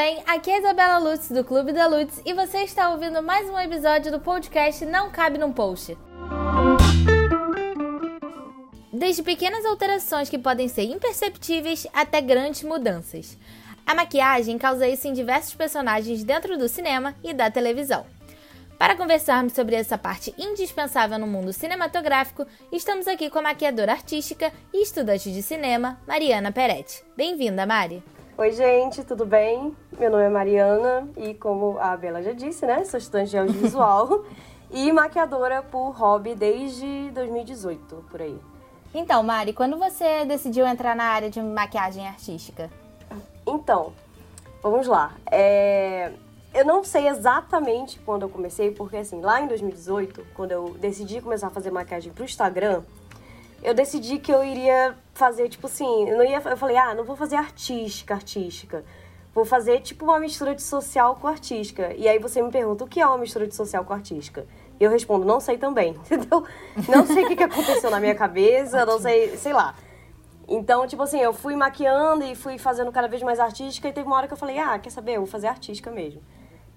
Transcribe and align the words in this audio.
bem? 0.00 0.22
Aqui 0.26 0.50
é 0.50 0.58
Isabela 0.58 0.96
Lutz 0.96 1.28
do 1.30 1.44
Clube 1.44 1.74
da 1.74 1.86
Lutz 1.86 2.22
e 2.24 2.32
você 2.32 2.60
está 2.60 2.88
ouvindo 2.88 3.22
mais 3.22 3.46
um 3.50 3.58
episódio 3.58 4.10
do 4.10 4.18
podcast 4.18 4.82
Não 4.86 5.10
Cabe 5.10 5.36
Num 5.36 5.52
Post. 5.52 5.94
Desde 8.90 9.22
pequenas 9.22 9.62
alterações 9.66 10.30
que 10.30 10.38
podem 10.38 10.68
ser 10.68 10.84
imperceptíveis 10.84 11.86
até 11.92 12.22
grandes 12.22 12.62
mudanças. 12.62 13.36
A 13.86 13.94
maquiagem 13.94 14.56
causa 14.56 14.88
isso 14.88 15.06
em 15.06 15.12
diversos 15.12 15.52
personagens 15.52 16.24
dentro 16.24 16.56
do 16.56 16.66
cinema 16.66 17.14
e 17.22 17.34
da 17.34 17.50
televisão. 17.50 18.06
Para 18.78 18.96
conversarmos 18.96 19.52
sobre 19.52 19.76
essa 19.76 19.98
parte 19.98 20.34
indispensável 20.38 21.18
no 21.18 21.26
mundo 21.26 21.52
cinematográfico, 21.52 22.46
estamos 22.72 23.06
aqui 23.06 23.28
com 23.28 23.40
a 23.40 23.42
maquiadora 23.42 23.92
artística 23.92 24.50
e 24.72 24.82
estudante 24.82 25.30
de 25.30 25.42
cinema, 25.42 26.00
Mariana 26.08 26.50
Peretti. 26.50 27.04
Bem-vinda, 27.14 27.66
Mari! 27.66 28.02
Oi, 28.40 28.52
gente, 28.52 29.04
tudo 29.04 29.26
bem? 29.26 29.76
Meu 29.98 30.10
nome 30.10 30.24
é 30.24 30.28
Mariana 30.30 31.06
e, 31.14 31.34
como 31.34 31.78
a 31.78 31.94
Bela 31.94 32.22
já 32.22 32.32
disse, 32.32 32.64
né, 32.64 32.82
sou 32.86 32.96
estudante 32.96 33.28
de 33.32 33.36
audiovisual 33.36 34.24
e 34.72 34.90
maquiadora 34.90 35.62
por 35.62 35.90
hobby 35.90 36.34
desde 36.34 37.10
2018, 37.10 38.06
por 38.10 38.22
aí. 38.22 38.40
Então, 38.94 39.22
Mari, 39.22 39.52
quando 39.52 39.76
você 39.76 40.24
decidiu 40.24 40.66
entrar 40.66 40.96
na 40.96 41.04
área 41.04 41.28
de 41.28 41.38
maquiagem 41.38 42.08
artística? 42.08 42.70
Então, 43.46 43.92
vamos 44.62 44.86
lá. 44.86 45.12
É... 45.30 46.10
Eu 46.54 46.64
não 46.64 46.82
sei 46.82 47.08
exatamente 47.08 47.98
quando 47.98 48.22
eu 48.22 48.30
comecei, 48.30 48.70
porque 48.70 48.96
assim, 48.96 49.20
lá 49.20 49.42
em 49.42 49.48
2018, 49.48 50.28
quando 50.32 50.52
eu 50.52 50.70
decidi 50.80 51.20
começar 51.20 51.48
a 51.48 51.50
fazer 51.50 51.70
maquiagem 51.70 52.10
pro 52.10 52.24
Instagram, 52.24 52.84
eu 53.62 53.74
decidi 53.74 54.18
que 54.18 54.32
eu 54.32 54.42
iria 54.42 54.96
fazer, 55.20 55.50
tipo 55.50 55.66
assim, 55.66 56.08
eu 56.08 56.16
não 56.16 56.24
ia. 56.24 56.40
Eu 56.42 56.56
falei, 56.56 56.78
ah, 56.78 56.94
não 56.94 57.04
vou 57.04 57.14
fazer 57.14 57.36
artística, 57.36 58.14
artística. 58.14 58.82
Vou 59.34 59.44
fazer 59.44 59.80
tipo 59.80 60.04
uma 60.06 60.18
mistura 60.18 60.54
de 60.54 60.62
social 60.62 61.14
com 61.16 61.28
artística. 61.28 61.94
E 61.94 62.08
aí 62.08 62.18
você 62.18 62.42
me 62.42 62.50
pergunta 62.50 62.84
o 62.84 62.88
que 62.88 63.00
é 63.00 63.06
uma 63.06 63.18
mistura 63.18 63.46
de 63.46 63.54
social 63.54 63.84
com 63.84 63.92
artística? 63.92 64.46
E 64.80 64.82
eu 64.82 64.90
respondo, 64.90 65.26
não 65.26 65.38
sei 65.38 65.58
também, 65.58 65.90
entendeu? 66.00 66.42
Não 66.88 67.06
sei 67.06 67.24
o 67.24 67.28
que, 67.28 67.36
que 67.36 67.44
aconteceu 67.44 67.90
na 67.90 68.00
minha 68.00 68.14
cabeça, 68.14 68.84
não 68.86 68.98
sei, 68.98 69.36
sei 69.36 69.52
lá. 69.52 69.74
Então, 70.48 70.86
tipo 70.86 71.02
assim, 71.02 71.20
eu 71.20 71.32
fui 71.32 71.54
maquiando 71.54 72.24
e 72.24 72.34
fui 72.34 72.58
fazendo 72.58 72.90
cada 72.90 73.06
vez 73.06 73.22
mais 73.22 73.38
artística 73.38 73.86
e 73.88 73.92
teve 73.92 74.06
uma 74.06 74.16
hora 74.16 74.26
que 74.26 74.32
eu 74.32 74.38
falei, 74.38 74.58
ah, 74.58 74.78
quer 74.78 74.90
saber, 74.90 75.12
eu 75.12 75.20
vou 75.20 75.28
fazer 75.28 75.46
artística 75.48 75.90
mesmo. 75.90 76.22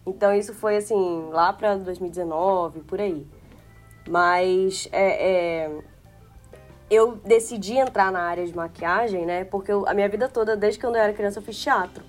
Então 0.05 0.35
isso 0.35 0.53
foi 0.53 0.75
assim, 0.75 1.29
lá 1.31 1.53
pra 1.53 1.75
2019, 1.77 2.81
por 2.81 2.99
aí. 2.99 3.25
Mas 4.07 4.87
é, 4.91 5.63
é 5.65 5.71
eu 6.89 7.15
decidi 7.25 7.77
entrar 7.77 8.11
na 8.11 8.21
área 8.21 8.45
de 8.45 8.55
maquiagem, 8.55 9.25
né? 9.25 9.43
Porque 9.45 9.71
eu, 9.71 9.87
a 9.87 9.93
minha 9.93 10.07
vida 10.09 10.27
toda, 10.27 10.55
desde 10.55 10.79
que 10.79 10.85
eu 10.85 10.95
era 10.95 11.13
criança, 11.13 11.39
eu 11.39 11.43
fiz 11.43 11.57
teatro. 11.57 12.03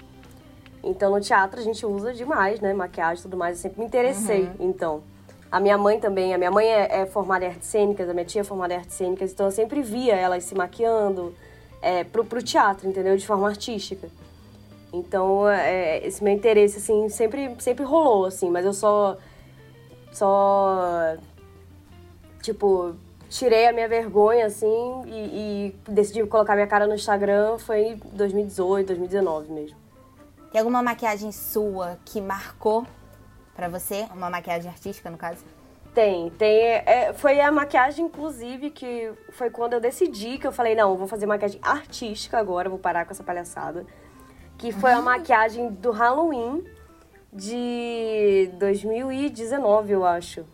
Então, 0.83 1.11
no 1.11 1.20
teatro 1.20 1.58
a 1.58 1.62
gente 1.62 1.84
usa 1.86 2.12
demais, 2.12 2.61
né? 2.61 2.75
Maquiagem 2.75 3.20
e 3.20 3.22
tudo 3.22 3.36
mais. 3.36 3.56
Eu 3.56 3.62
sempre 3.62 3.80
me 3.80 3.86
interessei, 3.86 4.42
uhum. 4.42 4.55
então. 4.61 5.02
A 5.50 5.58
minha 5.58 5.78
mãe 5.78 5.98
também. 5.98 6.34
A 6.34 6.39
minha 6.39 6.50
mãe 6.50 6.67
é, 6.67 7.00
é, 7.00 7.06
formada 7.06 7.45
em 7.45 7.48
artes 7.48 7.69
cênicas, 7.69 8.08
a 8.08 8.12
minha 8.12 8.27
tia 8.27 8.42
é 8.42 8.45
formada 8.45 8.75
em 8.75 8.77
artes 8.77 8.95
cênicas. 8.95 9.33
Então, 9.33 9.47
eu 9.47 9.52
sempre 9.52 9.83
via 9.83 10.14
elas 10.14 10.45
se 10.45 10.55
maquiando 10.55 11.34
é, 11.80 12.05
pro, 12.05 12.25
pro 12.25 12.42
teatro, 12.42 12.89
entendeu? 12.89 13.17
De 13.17 13.27
forma 13.27 13.48
artística. 13.48 14.08
Então, 14.92 15.48
é, 15.48 16.06
esse 16.06 16.22
meu 16.22 16.33
interesse, 16.33 16.78
assim, 16.78 17.08
sempre, 17.08 17.55
sempre 17.58 17.84
rolou, 17.84 18.27
assim. 18.27 18.50
Mas 18.50 18.67
eu 18.67 18.72
só... 18.72 19.17
Só... 20.12 21.17
Tipo, 22.42 22.95
tirei 23.34 23.66
a 23.66 23.72
minha 23.72 23.88
vergonha, 23.88 24.46
assim, 24.46 25.02
e, 25.06 25.72
e, 25.88 25.90
decidi 25.90 26.24
colocar 26.24 26.54
minha 26.54 26.68
cara 26.68 26.86
no 26.86 26.94
Instagram 26.94 27.58
foi 27.58 27.80
em 27.80 27.96
2018, 28.12 28.86
2019 28.86 29.52
mesmo. 29.52 29.77
Tem 30.52 30.61
alguma 30.61 30.80
maquiagem 30.80 31.33
sua 31.33 31.98
que 32.05 32.20
marcou 32.20 32.86
para 33.56 33.68
você? 33.68 34.06
Uma 34.14 34.30
maquiagem 34.30 34.70
artística, 34.70 35.11
no 35.11 35.17
caso? 35.17 35.45
Tem, 35.92 36.30
tem. 36.30 36.61
É, 36.64 37.12
foi 37.12 37.40
a 37.40 37.50
maquiagem, 37.50 38.05
inclusive, 38.06 38.70
que 38.70 39.12
foi 39.33 39.51
quando 39.51 39.72
eu 39.72 39.80
decidi 39.80 40.39
que 40.39 40.46
eu 40.46 40.52
falei, 40.52 40.77
não, 40.77 40.96
vou 40.96 41.08
fazer 41.08 41.27
maquiagem 41.27 41.58
artística 41.61 42.39
agora, 42.39 42.70
vou 42.70 42.78
parar 42.78 43.05
com 43.05 43.11
essa 43.11 43.24
palhaçada. 43.24 43.84
Que 44.56 44.70
foi 44.70 44.92
a 44.92 45.02
maquiagem 45.02 45.70
do 45.72 45.90
Halloween 45.90 46.64
de 47.33 48.48
2019, 48.61 49.92
eu 49.92 50.05
acho 50.05 50.46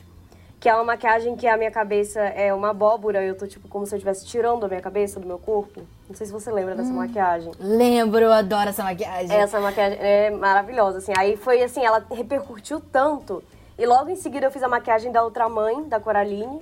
que 0.60 0.68
é 0.68 0.74
uma 0.74 0.84
maquiagem 0.84 1.34
que 1.36 1.46
a 1.46 1.56
minha 1.56 1.70
cabeça 1.70 2.20
é 2.20 2.52
uma 2.52 2.68
abóbora, 2.68 3.24
eu 3.24 3.34
tô 3.34 3.46
tipo 3.46 3.66
como 3.66 3.86
se 3.86 3.94
eu 3.94 3.96
estivesse 3.96 4.26
tirando 4.26 4.62
a 4.64 4.68
minha 4.68 4.80
cabeça 4.82 5.18
do 5.18 5.26
meu 5.26 5.38
corpo. 5.38 5.80
Não 6.06 6.14
sei 6.14 6.26
se 6.26 6.32
você 6.32 6.52
lembra 6.52 6.74
dessa 6.74 6.90
hum, 6.90 6.96
maquiagem. 6.96 7.50
Lembro, 7.58 8.20
eu 8.20 8.30
adoro 8.30 8.68
essa 8.68 8.84
maquiagem. 8.84 9.34
Essa 9.34 9.58
maquiagem 9.58 9.98
é 9.98 10.30
maravilhosa, 10.30 10.98
assim. 10.98 11.12
Aí 11.16 11.34
foi 11.38 11.62
assim, 11.62 11.82
ela 11.82 12.04
repercutiu 12.10 12.78
tanto. 12.78 13.42
E 13.78 13.86
logo 13.86 14.10
em 14.10 14.16
seguida 14.16 14.46
eu 14.46 14.50
fiz 14.50 14.62
a 14.62 14.68
maquiagem 14.68 15.10
da 15.10 15.24
outra 15.24 15.48
mãe, 15.48 15.82
da 15.84 15.98
Coraline, 15.98 16.60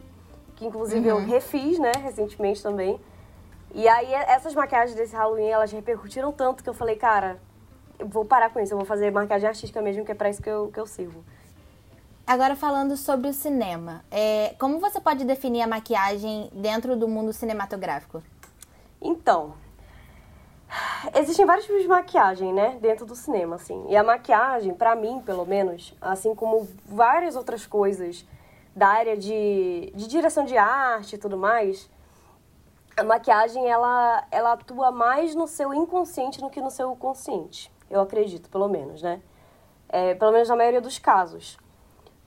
que 0.55 0.65
inclusive 0.65 1.11
uhum. 1.11 1.19
eu 1.19 1.27
refiz, 1.27 1.81
né, 1.81 1.91
recentemente 2.01 2.63
também. 2.63 3.01
E 3.75 3.89
aí 3.89 4.15
essas 4.15 4.55
maquiagens 4.55 4.97
desse 4.97 5.17
Halloween, 5.17 5.49
elas 5.49 5.73
repercutiram 5.73 6.31
tanto 6.31 6.63
que 6.63 6.71
eu 6.71 6.75
falei, 6.75 6.95
cara, 6.95 7.37
eu 7.99 8.07
vou 8.07 8.25
parar 8.25 8.51
com 8.51 8.61
isso, 8.61 8.75
eu 8.75 8.79
vou 8.79 8.87
fazer 8.87 9.11
maquiagem 9.11 9.49
artística 9.49 9.83
mesmo, 9.83 10.05
que 10.05 10.13
é 10.13 10.15
pra 10.15 10.31
isso 10.31 10.41
que 10.41 10.49
eu, 10.49 10.71
que 10.73 10.79
eu 10.79 10.87
sirvo. 10.87 11.25
Agora 12.29 12.55
falando 12.55 12.95
sobre 12.95 13.31
o 13.31 13.33
cinema, 13.33 14.05
é, 14.11 14.55
como 14.59 14.79
você 14.79 15.01
pode 15.01 15.25
definir 15.25 15.63
a 15.63 15.67
maquiagem 15.67 16.51
dentro 16.53 16.95
do 16.95 17.09
mundo 17.09 17.33
cinematográfico? 17.33 18.23
Então, 19.01 19.55
existem 21.17 21.47
vários 21.47 21.65
tipos 21.65 21.81
de 21.81 21.89
maquiagem, 21.89 22.53
né, 22.53 22.77
dentro 22.83 23.07
do 23.07 23.15
cinema, 23.15 23.57
assim. 23.57 23.83
E 23.89 23.97
a 23.97 24.05
maquiagem, 24.05 24.75
para 24.75 24.95
mim, 24.95 25.23
pelo 25.25 25.47
menos, 25.47 25.95
assim 26.03 26.35
como 26.35 26.69
várias 26.85 27.35
outras 27.35 27.67
coisas 27.67 28.27
da 28.77 28.89
área 28.89 29.17
de, 29.17 29.91
de 29.95 30.07
direção 30.07 30.45
de 30.45 30.59
arte 30.59 31.15
e 31.15 31.19
tudo 31.19 31.39
mais, 31.39 31.89
a 32.95 33.03
maquiagem 33.03 33.67
ela, 33.67 34.23
ela 34.31 34.53
atua 34.53 34.93
mais 34.93 35.35
no 35.35 35.47
seu 35.47 35.73
inconsciente 35.73 36.43
do 36.43 36.51
que 36.51 36.61
no 36.61 36.71
seu 36.71 36.95
consciente. 36.95 37.73
Eu 37.91 38.03
acredito, 38.03 38.51
pelo 38.51 38.69
menos, 38.69 39.01
né? 39.01 39.23
É, 39.89 40.13
pelo 40.13 40.31
menos 40.31 40.51
na 40.51 40.57
maioria 40.57 40.83
dos 40.83 40.99
casos. 40.99 41.57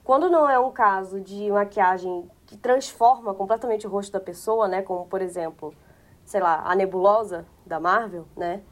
Quando 0.04 0.28
não 0.28 0.48
é 0.50 0.58
um 0.58 0.70
caso 0.70 1.20
de 1.20 1.50
maquiagem 1.50 2.28
que 2.46 2.56
transforma 2.56 3.32
completamente 3.34 3.86
o 3.86 3.90
rosto 3.90 4.12
da 4.12 4.20
pessoa, 4.20 4.66
né? 4.66 4.82
Como, 4.82 5.06
por 5.06 5.22
exemplo, 5.22 5.72
sei 6.24 6.40
lá, 6.40 6.62
a 6.64 6.74
nebulosa 6.74 7.46
da 7.64 7.78
Marvel, 7.78 8.26
né? 8.36 8.62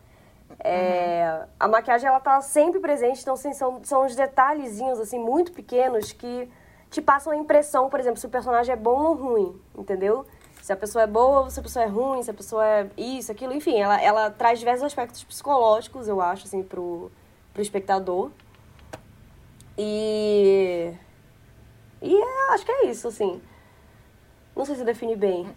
É, 0.58 1.40
uhum. 1.40 1.48
A 1.60 1.68
maquiagem, 1.68 2.08
ela 2.08 2.18
tá 2.18 2.40
sempre 2.40 2.80
presente, 2.80 3.22
então, 3.22 3.34
assim, 3.34 3.52
são, 3.52 3.80
são 3.84 4.04
os 4.04 4.16
detalhezinhos, 4.16 4.98
assim, 4.98 5.18
muito 5.18 5.52
pequenos 5.52 6.12
que 6.12 6.50
te 6.90 7.00
passam 7.00 7.32
a 7.32 7.36
impressão, 7.36 7.88
por 7.88 8.00
exemplo, 8.00 8.18
se 8.18 8.26
o 8.26 8.30
personagem 8.30 8.72
é 8.72 8.76
bom 8.76 9.00
ou 9.00 9.14
ruim, 9.14 9.60
entendeu? 9.78 10.26
Se 10.60 10.72
a 10.72 10.76
pessoa 10.76 11.04
é 11.04 11.06
boa 11.06 11.48
se 11.48 11.60
a 11.60 11.62
pessoa 11.62 11.84
é 11.84 11.88
ruim, 11.88 12.22
se 12.22 12.30
a 12.30 12.34
pessoa 12.34 12.66
é 12.66 12.90
isso, 12.96 13.30
aquilo, 13.30 13.54
enfim, 13.54 13.78
ela, 13.78 14.00
ela 14.02 14.30
traz 14.30 14.58
diversos 14.58 14.84
aspectos 14.84 15.22
psicológicos, 15.22 16.08
eu 16.08 16.20
acho, 16.20 16.46
assim, 16.46 16.62
pro, 16.62 17.10
pro 17.52 17.62
espectador. 17.62 18.30
E 19.78 20.92
e 22.02 22.14
é, 22.14 22.54
acho 22.54 22.64
que 22.64 22.72
é 22.72 22.86
isso, 22.86 23.08
assim. 23.08 23.40
Não 24.56 24.64
sei 24.64 24.76
se 24.76 24.84
define 24.84 25.16
bem. 25.16 25.54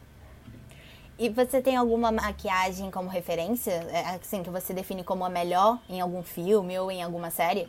E 1.18 1.30
você 1.30 1.62
tem 1.62 1.78
alguma 1.78 2.12
maquiagem 2.12 2.90
como 2.90 3.08
referência, 3.08 3.72
é, 3.72 4.16
assim, 4.16 4.44
que 4.44 4.50
você 4.50 4.74
define 4.74 5.04
como 5.04 5.24
a 5.24 5.30
melhor 5.30 5.80
em 5.88 6.02
algum 6.02 6.24
filme 6.24 6.78
ou 6.80 6.92
em 6.92 7.04
alguma 7.04 7.30
série? 7.30 7.68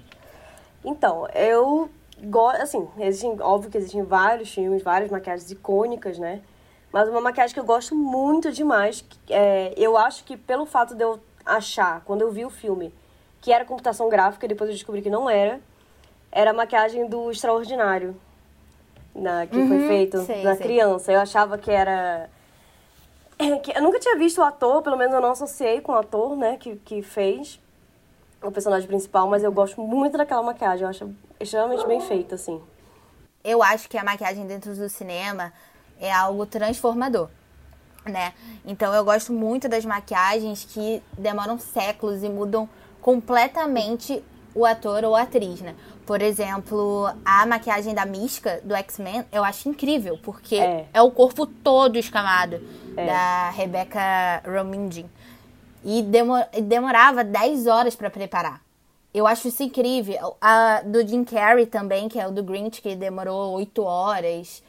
Então, 0.85 1.29
eu 1.35 1.91
gosto, 2.25 2.63
assim, 2.63 2.89
existem, 2.99 3.37
óbvio 3.41 3.71
que 3.71 3.79
existem 3.79 4.03
vários 4.03 4.53
filmes, 4.53 4.83
várias 4.83 5.11
maquiagens 5.11 5.51
icônicas, 5.51 6.19
né? 6.19 6.43
Mas 6.93 7.09
uma 7.09 7.21
maquiagem 7.21 7.53
que 7.53 7.61
eu 7.61 7.65
gosto 7.65 7.95
muito 7.95 8.51
demais, 8.53 9.05
é, 9.29 9.75
eu 9.77 9.97
acho 9.97 10.25
que 10.25 10.37
pelo 10.37 10.65
fato 10.65 10.95
de 10.95 11.03
eu 11.03 11.21
achar, 11.45 12.03
quando 12.05 12.23
eu 12.23 12.31
vi 12.31 12.45
o 12.45 12.51
filme, 12.51 12.95
que 13.41 13.53
era 13.53 13.65
computação 13.65 14.09
gráfica, 14.09 14.47
e 14.47 14.49
depois 14.49 14.71
eu 14.71 14.75
descobri 14.75 15.03
que 15.03 15.11
não 15.11 15.29
era, 15.29 15.61
era 16.33 16.51
a 16.51 16.55
maquiagem 16.55 17.07
do 17.09 17.31
Extraordinário, 17.31 18.17
na, 19.15 19.47
que 19.47 19.57
uhum, 19.57 19.69
foi 19.69 19.87
feito 19.87 20.23
sei, 20.23 20.43
na 20.43 20.57
sei. 20.57 20.67
criança. 20.67 21.13
Eu 21.13 21.21
achava 21.21 21.57
que 21.57 21.71
era. 21.71 22.29
Que 23.63 23.77
eu 23.77 23.83
nunca 23.83 23.99
tinha 23.99 24.17
visto 24.17 24.39
o 24.39 24.45
ator, 24.45 24.81
pelo 24.83 24.97
menos 24.97 25.13
eu 25.13 25.21
não 25.21 25.33
associei 25.33 25.81
com 25.81 25.93
o 25.93 25.97
ator, 25.97 26.37
né, 26.37 26.57
que, 26.57 26.77
que 26.77 27.03
fez 27.03 27.61
o 28.41 28.51
personagem 28.51 28.87
principal, 28.87 29.27
mas 29.29 29.43
eu 29.43 29.51
gosto 29.51 29.81
muito 29.81 30.17
daquela 30.17 30.43
maquiagem, 30.43 30.85
eu 30.85 30.89
acho 30.89 31.11
extremamente 31.41 31.87
bem 31.87 32.01
feita, 32.01 32.37
assim. 32.37 32.61
Eu 33.43 33.63
acho 33.63 33.89
que 33.89 33.99
a 33.99 34.05
maquiagem 34.05 34.47
dentro 34.47 34.75
do 34.75 34.89
cinema 34.89 35.53
é 36.01 36.13
algo 36.13 36.47
transformador, 36.47 37.29
né? 38.05 38.33
Então 38.65 38.95
eu 38.95 39.05
gosto 39.05 39.33
muito 39.33 39.69
das 39.69 39.85
maquiagens 39.85 40.65
que 40.65 41.03
demoram 41.19 41.59
séculos 41.59 42.23
e 42.23 42.29
mudam 42.29 42.69
completamente 43.01 44.23
o 44.55 44.65
ator 44.65 45.05
ou 45.05 45.17
a 45.17 45.23
atriz, 45.23 45.61
né? 45.61 45.75
Por 46.07 46.21
exemplo, 46.21 47.09
a 47.25 47.47
maquiagem 47.47 47.95
da 47.95 48.05
Mística 48.05 48.61
do 48.63 48.75
X-Men 48.75 49.25
eu 49.33 49.43
acho 49.43 49.69
incrível, 49.69 50.19
porque 50.23 50.57
é, 50.57 50.87
é 50.93 51.01
o 51.01 51.11
corpo 51.11 51.47
todo 51.47 51.99
escamado 51.99 52.61
é. 52.97 53.07
da 53.07 53.51
Rebecca 53.51 54.43
Romijn. 54.45 55.09
E 55.83 56.03
demorava 56.63 57.23
10 57.23 57.67
horas 57.67 57.95
para 57.95 58.09
preparar. 58.11 58.63
eu 59.13 59.27
acho 59.27 59.49
isso 59.49 59.63
incrível. 59.63 60.37
A 60.41 60.81
do 60.83 61.07
Jim 61.07 61.25
Carrey 61.25 61.67
também, 61.67 62.09
que 62.09 62.19
é 62.19 62.27
o 62.27 62.31
do 62.31 62.43
Grinch, 62.43 62.81
que 62.81 62.95
demorou 62.97 63.53
oito 63.55 63.83
horas. 63.83 64.63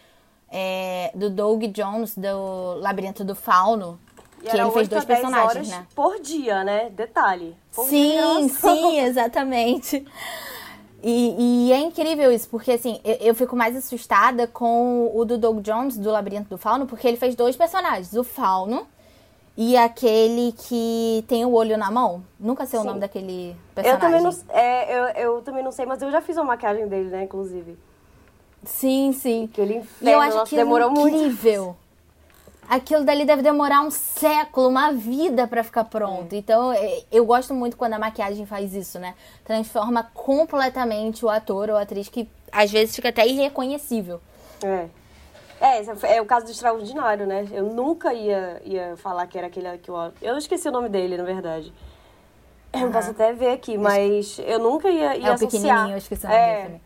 É, 0.49 1.11
do 1.15 1.29
Doug 1.29 1.63
Jones, 1.65 2.15
do 2.15 2.75
Labirinto 2.75 3.25
do 3.25 3.35
Fauno. 3.35 3.99
Que 4.41 4.55
ele 4.55 4.71
fez 4.71 4.75
8 4.75 4.89
dois 4.89 5.03
a 5.03 5.07
10 5.07 5.19
personagens, 5.19 5.55
horas 5.55 5.67
né? 5.69 5.87
por 5.95 6.19
dia, 6.21 6.63
né? 6.63 6.89
Detalhe. 6.91 7.55
Por 7.73 7.87
Sim, 7.87 8.11
dia, 8.11 8.49
sim, 8.49 8.99
exatamente. 9.03 10.05
E, 11.07 11.67
e 11.67 11.71
é 11.71 11.77
incrível 11.77 12.31
isso, 12.31 12.49
porque 12.49 12.71
assim, 12.71 12.99
eu, 13.05 13.13
eu 13.27 13.35
fico 13.35 13.55
mais 13.55 13.75
assustada 13.75 14.47
com 14.47 15.11
o 15.13 15.23
do 15.23 15.37
Doug 15.37 15.59
Jones, 15.61 15.99
do 15.99 16.09
Labirinto 16.09 16.49
do 16.49 16.57
Fauno, 16.57 16.87
porque 16.87 17.07
ele 17.07 17.15
fez 17.15 17.35
dois 17.35 17.55
personagens, 17.55 18.11
o 18.13 18.23
Fauno 18.23 18.87
e 19.55 19.77
aquele 19.77 20.51
que 20.51 21.23
tem 21.27 21.45
o 21.45 21.53
olho 21.53 21.77
na 21.77 21.91
mão. 21.91 22.23
Nunca 22.39 22.65
sei 22.65 22.79
o 22.79 22.81
Sim. 22.81 22.87
nome 22.87 22.99
daquele 23.01 23.51
Eu 23.51 23.55
personagem. 23.75 23.99
também, 23.99 24.21
não, 24.23 24.31
é, 24.49 24.97
eu, 24.97 25.03
eu 25.35 25.41
também 25.43 25.63
não 25.63 25.71
sei, 25.71 25.85
mas 25.85 26.01
eu 26.01 26.09
já 26.09 26.21
fiz 26.21 26.37
uma 26.37 26.45
maquiagem 26.45 26.87
dele, 26.87 27.09
né, 27.09 27.23
inclusive. 27.23 27.77
Sim, 28.63 29.13
sim. 29.13 29.47
Aquele 29.53 29.75
E 29.75 29.77
inferno, 29.77 30.11
eu 30.11 30.19
acho 30.21 30.37
nossa, 30.37 30.49
que 30.49 30.55
demorou 30.55 30.89
muito. 30.89 31.15
incrível. 31.17 31.75
Aquilo 32.67 33.03
dali 33.03 33.25
deve 33.25 33.41
demorar 33.41 33.81
um 33.81 33.91
século, 33.91 34.67
uma 34.67 34.91
vida 34.91 35.47
pra 35.47 35.63
ficar 35.63 35.85
pronto. 35.85 36.33
É. 36.33 36.37
Então, 36.37 36.73
é, 36.73 37.03
eu 37.11 37.25
gosto 37.25 37.53
muito 37.53 37.77
quando 37.77 37.93
a 37.93 37.99
maquiagem 37.99 38.45
faz 38.45 38.73
isso, 38.73 38.99
né? 38.99 39.13
Transforma 39.43 40.03
completamente 40.13 41.23
o 41.23 41.29
ator 41.29 41.69
ou 41.69 41.77
a 41.77 41.81
atriz 41.81 42.09
que 42.09 42.27
às 42.51 42.71
vezes 42.71 42.95
fica 42.95 43.09
até 43.09 43.27
irreconhecível. 43.27 44.19
É. 44.63 44.87
É, 45.61 46.15
é 46.17 46.21
o 46.21 46.25
caso 46.25 46.45
do 46.45 46.51
Extraordinário, 46.51 47.25
né? 47.25 47.47
Eu 47.51 47.63
nunca 47.65 48.13
ia, 48.13 48.61
ia 48.65 48.97
falar 48.97 49.25
que 49.27 49.37
era 49.37 49.47
aquele 49.47 49.77
que 49.77 49.89
eu... 49.89 49.95
Eu 50.21 50.37
esqueci 50.37 50.67
o 50.67 50.71
nome 50.71 50.89
dele, 50.89 51.17
na 51.17 51.23
verdade. 51.23 51.73
Eu 52.73 52.91
posso 52.91 53.11
até 53.11 53.31
ver 53.31 53.51
aqui, 53.51 53.77
mas 53.77 54.37
eu 54.39 54.59
nunca 54.59 54.89
ia, 54.89 55.15
ia 55.15 55.27
é 55.27 55.31
o 55.31 55.33
associar. 55.33 55.61
pequenininho, 55.61 55.93
eu 55.93 55.97
esqueci 55.97 56.25
o 56.25 56.29
nome 56.29 56.41
é, 56.41 56.47
dele 56.47 56.63
também. 56.63 56.81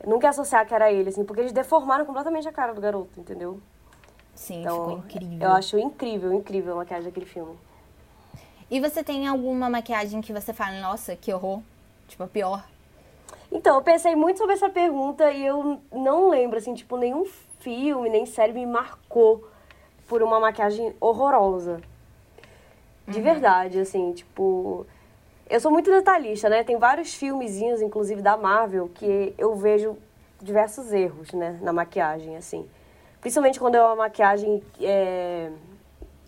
eu 0.00 0.10
nunca 0.10 0.26
ia 0.26 0.30
associar 0.30 0.66
que 0.66 0.74
era 0.74 0.90
ele, 0.90 1.10
assim, 1.10 1.22
porque 1.22 1.42
eles 1.42 1.52
deformaram 1.52 2.06
completamente 2.06 2.48
a 2.48 2.52
cara 2.52 2.72
do 2.72 2.80
garoto, 2.80 3.20
entendeu? 3.20 3.60
Sim, 4.36 4.60
Então, 4.60 4.76
ficou 4.76 4.98
incrível. 4.98 5.38
eu 5.40 5.52
acho 5.52 5.78
incrível, 5.78 6.32
incrível 6.32 6.74
a 6.74 6.76
maquiagem 6.76 7.06
daquele 7.06 7.26
filme. 7.26 7.56
E 8.70 8.80
você 8.80 9.02
tem 9.02 9.26
alguma 9.26 9.68
maquiagem 9.68 10.20
que 10.20 10.32
você 10.32 10.52
fala, 10.52 10.80
nossa, 10.80 11.16
que 11.16 11.32
horror? 11.32 11.60
Tipo, 12.06 12.22
a 12.24 12.26
pior. 12.26 12.64
Então, 13.50 13.76
eu 13.76 13.82
pensei 13.82 14.14
muito 14.14 14.38
sobre 14.38 14.54
essa 14.54 14.68
pergunta 14.68 15.30
e 15.32 15.44
eu 15.44 15.80
não 15.92 16.28
lembro, 16.30 16.58
assim, 16.58 16.74
tipo, 16.74 16.96
nenhum 16.96 17.24
filme, 17.60 18.08
nem 18.08 18.26
série 18.26 18.52
me 18.52 18.66
marcou 18.66 19.48
por 20.06 20.22
uma 20.22 20.38
maquiagem 20.38 20.94
horrorosa. 21.00 21.80
De 23.08 23.20
verdade, 23.20 23.78
assim, 23.78 24.12
tipo. 24.12 24.84
Eu 25.48 25.60
sou 25.60 25.70
muito 25.70 25.88
detalhista, 25.90 26.48
né? 26.48 26.64
Tem 26.64 26.76
vários 26.76 27.14
filmezinhos, 27.14 27.80
inclusive 27.80 28.20
da 28.20 28.36
Marvel, 28.36 28.90
que 28.92 29.32
eu 29.38 29.54
vejo 29.54 29.96
diversos 30.42 30.92
erros, 30.92 31.32
né, 31.32 31.56
na 31.62 31.72
maquiagem, 31.72 32.36
assim. 32.36 32.68
Principalmente 33.26 33.58
quando 33.58 33.74
é 33.74 33.82
uma 33.82 33.96
maquiagem 33.96 34.62
é, 34.80 35.50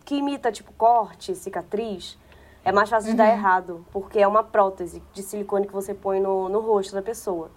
que 0.04 0.16
imita, 0.16 0.50
tipo, 0.50 0.72
corte, 0.72 1.32
cicatriz, 1.36 2.18
é 2.64 2.72
mais 2.72 2.90
fácil 2.90 3.12
de 3.12 3.16
dar 3.16 3.28
errado, 3.28 3.86
porque 3.92 4.18
é 4.18 4.26
uma 4.26 4.42
prótese 4.42 5.00
de 5.12 5.22
silicone 5.22 5.64
que 5.64 5.72
você 5.72 5.94
põe 5.94 6.18
no, 6.18 6.48
no 6.48 6.58
rosto 6.58 6.96
da 6.96 7.00
pessoa. 7.00 7.52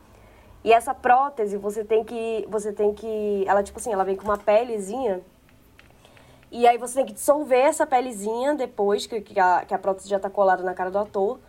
E 0.64 0.72
essa 0.72 0.94
prótese, 0.94 1.58
você 1.58 1.84
tem 1.84 2.04
que. 2.04 2.46
Você 2.52 2.72
tem 2.72 2.94
que. 2.94 3.44
Ela, 3.48 3.64
tipo 3.64 3.80
assim, 3.80 3.92
ela 3.92 4.04
vem 4.04 4.16
com 4.16 4.26
uma 4.26 4.38
pelezinha. 4.38 5.22
E 6.52 6.68
aí 6.68 6.78
você 6.78 6.98
tem 6.98 7.08
que 7.08 7.14
dissolver 7.14 7.62
essa 7.62 7.88
pelezinha 7.88 8.54
depois 8.54 9.08
que, 9.08 9.22
que, 9.22 9.40
a, 9.40 9.66
que 9.66 9.74
a 9.74 9.80
prótese 9.80 10.08
já 10.08 10.20
tá 10.20 10.30
colada 10.30 10.62
na 10.62 10.76
cara 10.76 10.92
do 10.92 11.00
ator. 11.00 11.40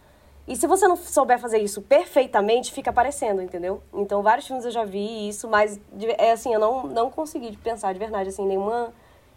E 0.46 0.56
se 0.56 0.66
você 0.66 0.88
não 0.88 0.96
souber 0.96 1.38
fazer 1.38 1.58
isso 1.58 1.80
perfeitamente, 1.82 2.72
fica 2.72 2.90
aparecendo, 2.90 3.40
entendeu? 3.40 3.82
Então, 3.94 4.22
vários 4.22 4.46
filmes 4.46 4.64
eu 4.64 4.72
já 4.72 4.84
vi 4.84 5.28
isso, 5.28 5.48
mas 5.48 5.80
é 6.18 6.32
assim, 6.32 6.52
eu 6.52 6.58
não, 6.58 6.86
não 6.86 7.10
consegui 7.10 7.56
pensar 7.56 7.92
de 7.92 7.98
verdade, 7.98 8.28
assim, 8.28 8.44
nenhuma, 8.44 8.92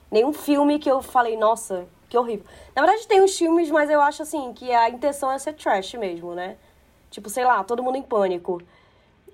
nenhum 0.10 0.34
filme 0.34 0.80
que 0.80 0.90
eu 0.90 1.04
falei, 1.04 1.38
nossa, 1.38 1.88
que 2.10 2.18
horrível. 2.18 2.46
Na 2.76 2.82
verdade, 2.82 3.08
tem 3.08 3.22
uns 3.22 3.38
filmes, 3.38 3.70
mas 3.70 3.90
eu 3.90 4.02
acho 4.02 4.24
assim, 4.24 4.52
que 4.54 4.72
a 4.72 4.90
intenção 4.90 5.32
é 5.32 5.38
ser 5.38 5.54
trash 5.54 5.94
mesmo, 5.94 6.34
né? 6.34 6.58
Tipo, 7.12 7.30
sei 7.30 7.46
lá, 7.46 7.64
todo 7.64 7.84
mundo 7.84 7.98
em 7.98 8.02
pânico. 8.02 8.62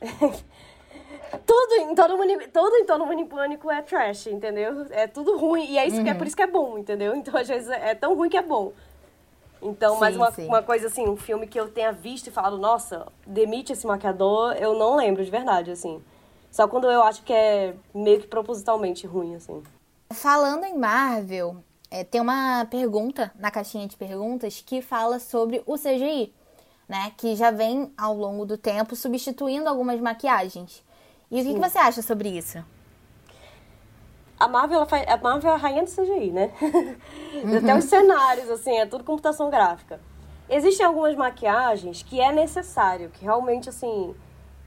tudo 1.45 1.73
em 1.75 1.95
todo 1.95 2.17
mundo, 2.17 2.47
tudo 2.51 2.75
em 2.75 2.85
todo 2.85 3.05
mundo 3.05 3.21
em 3.21 3.25
pânico 3.25 3.71
é 3.71 3.81
trash, 3.81 4.27
entendeu? 4.27 4.85
É 4.89 5.07
tudo 5.07 5.37
ruim. 5.37 5.71
E 5.71 5.77
é 5.77 5.87
isso 5.87 6.03
que 6.03 6.09
é 6.09 6.13
por 6.13 6.27
isso 6.27 6.35
que 6.35 6.43
é 6.43 6.47
bom, 6.47 6.77
entendeu? 6.77 7.15
Então, 7.15 7.39
às 7.39 7.47
vezes, 7.47 7.69
é 7.69 7.95
tão 7.95 8.13
ruim 8.13 8.29
que 8.29 8.37
é 8.37 8.41
bom. 8.41 8.73
Então, 9.61 9.99
mas 9.99 10.13
Sim, 10.13 10.19
uma, 10.19 10.31
sim. 10.31 10.47
uma 10.47 10.63
coisa 10.63 10.87
assim, 10.87 11.07
um 11.07 11.15
filme 11.15 11.45
que 11.45 11.59
eu 11.59 11.69
tenha 11.69 11.91
visto 11.91 12.27
e 12.27 12.31
falado, 12.31 12.57
nossa, 12.57 13.07
demite 13.25 13.71
esse 13.71 13.85
maquiador, 13.85 14.53
eu 14.53 14.73
não 14.73 14.95
lembro 14.95 15.23
de 15.23 15.29
verdade, 15.29 15.69
assim. 15.69 16.01
Só 16.49 16.67
quando 16.67 16.89
eu 16.89 17.03
acho 17.03 17.23
que 17.23 17.31
é 17.31 17.75
meio 17.93 18.19
que 18.19 18.27
propositalmente 18.27 19.05
ruim, 19.05 19.35
assim. 19.35 19.63
Falando 20.11 20.65
em 20.65 20.77
Marvel, 20.77 21.63
é, 21.89 22.03
tem 22.03 22.19
uma 22.19 22.65
pergunta 22.65 23.31
na 23.37 23.51
caixinha 23.51 23.87
de 23.87 23.95
perguntas 23.95 24.63
que 24.65 24.81
fala 24.81 25.19
sobre 25.19 25.63
o 25.65 25.77
CGI, 25.77 26.33
né? 26.89 27.13
Que 27.15 27.35
já 27.35 27.51
vem 27.51 27.93
ao 27.97 28.15
longo 28.15 28.45
do 28.45 28.57
tempo 28.57 28.95
substituindo 28.95 29.69
algumas 29.69 29.99
maquiagens. 30.01 30.83
E 31.29 31.39
o 31.39 31.43
que, 31.45 31.53
que 31.53 31.59
você 31.59 31.77
acha 31.77 32.01
sobre 32.01 32.29
isso? 32.29 32.61
A 34.41 34.47
Marvel, 34.47 34.77
ela 34.77 34.85
faz, 34.87 35.07
a 35.07 35.17
Marvel 35.17 35.51
é 35.51 35.53
a 35.53 35.57
rainha 35.57 35.83
do 35.83 35.91
CGI, 35.91 36.31
né? 36.31 36.51
Até 37.55 37.77
os 37.77 37.85
cenários, 37.85 38.49
assim, 38.49 38.75
é 38.75 38.87
tudo 38.87 39.03
computação 39.03 39.51
gráfica. 39.51 39.99
Existem 40.49 40.83
algumas 40.83 41.15
maquiagens 41.15 42.01
que 42.01 42.19
é 42.19 42.31
necessário, 42.31 43.11
que 43.11 43.23
realmente, 43.23 43.69
assim, 43.69 44.15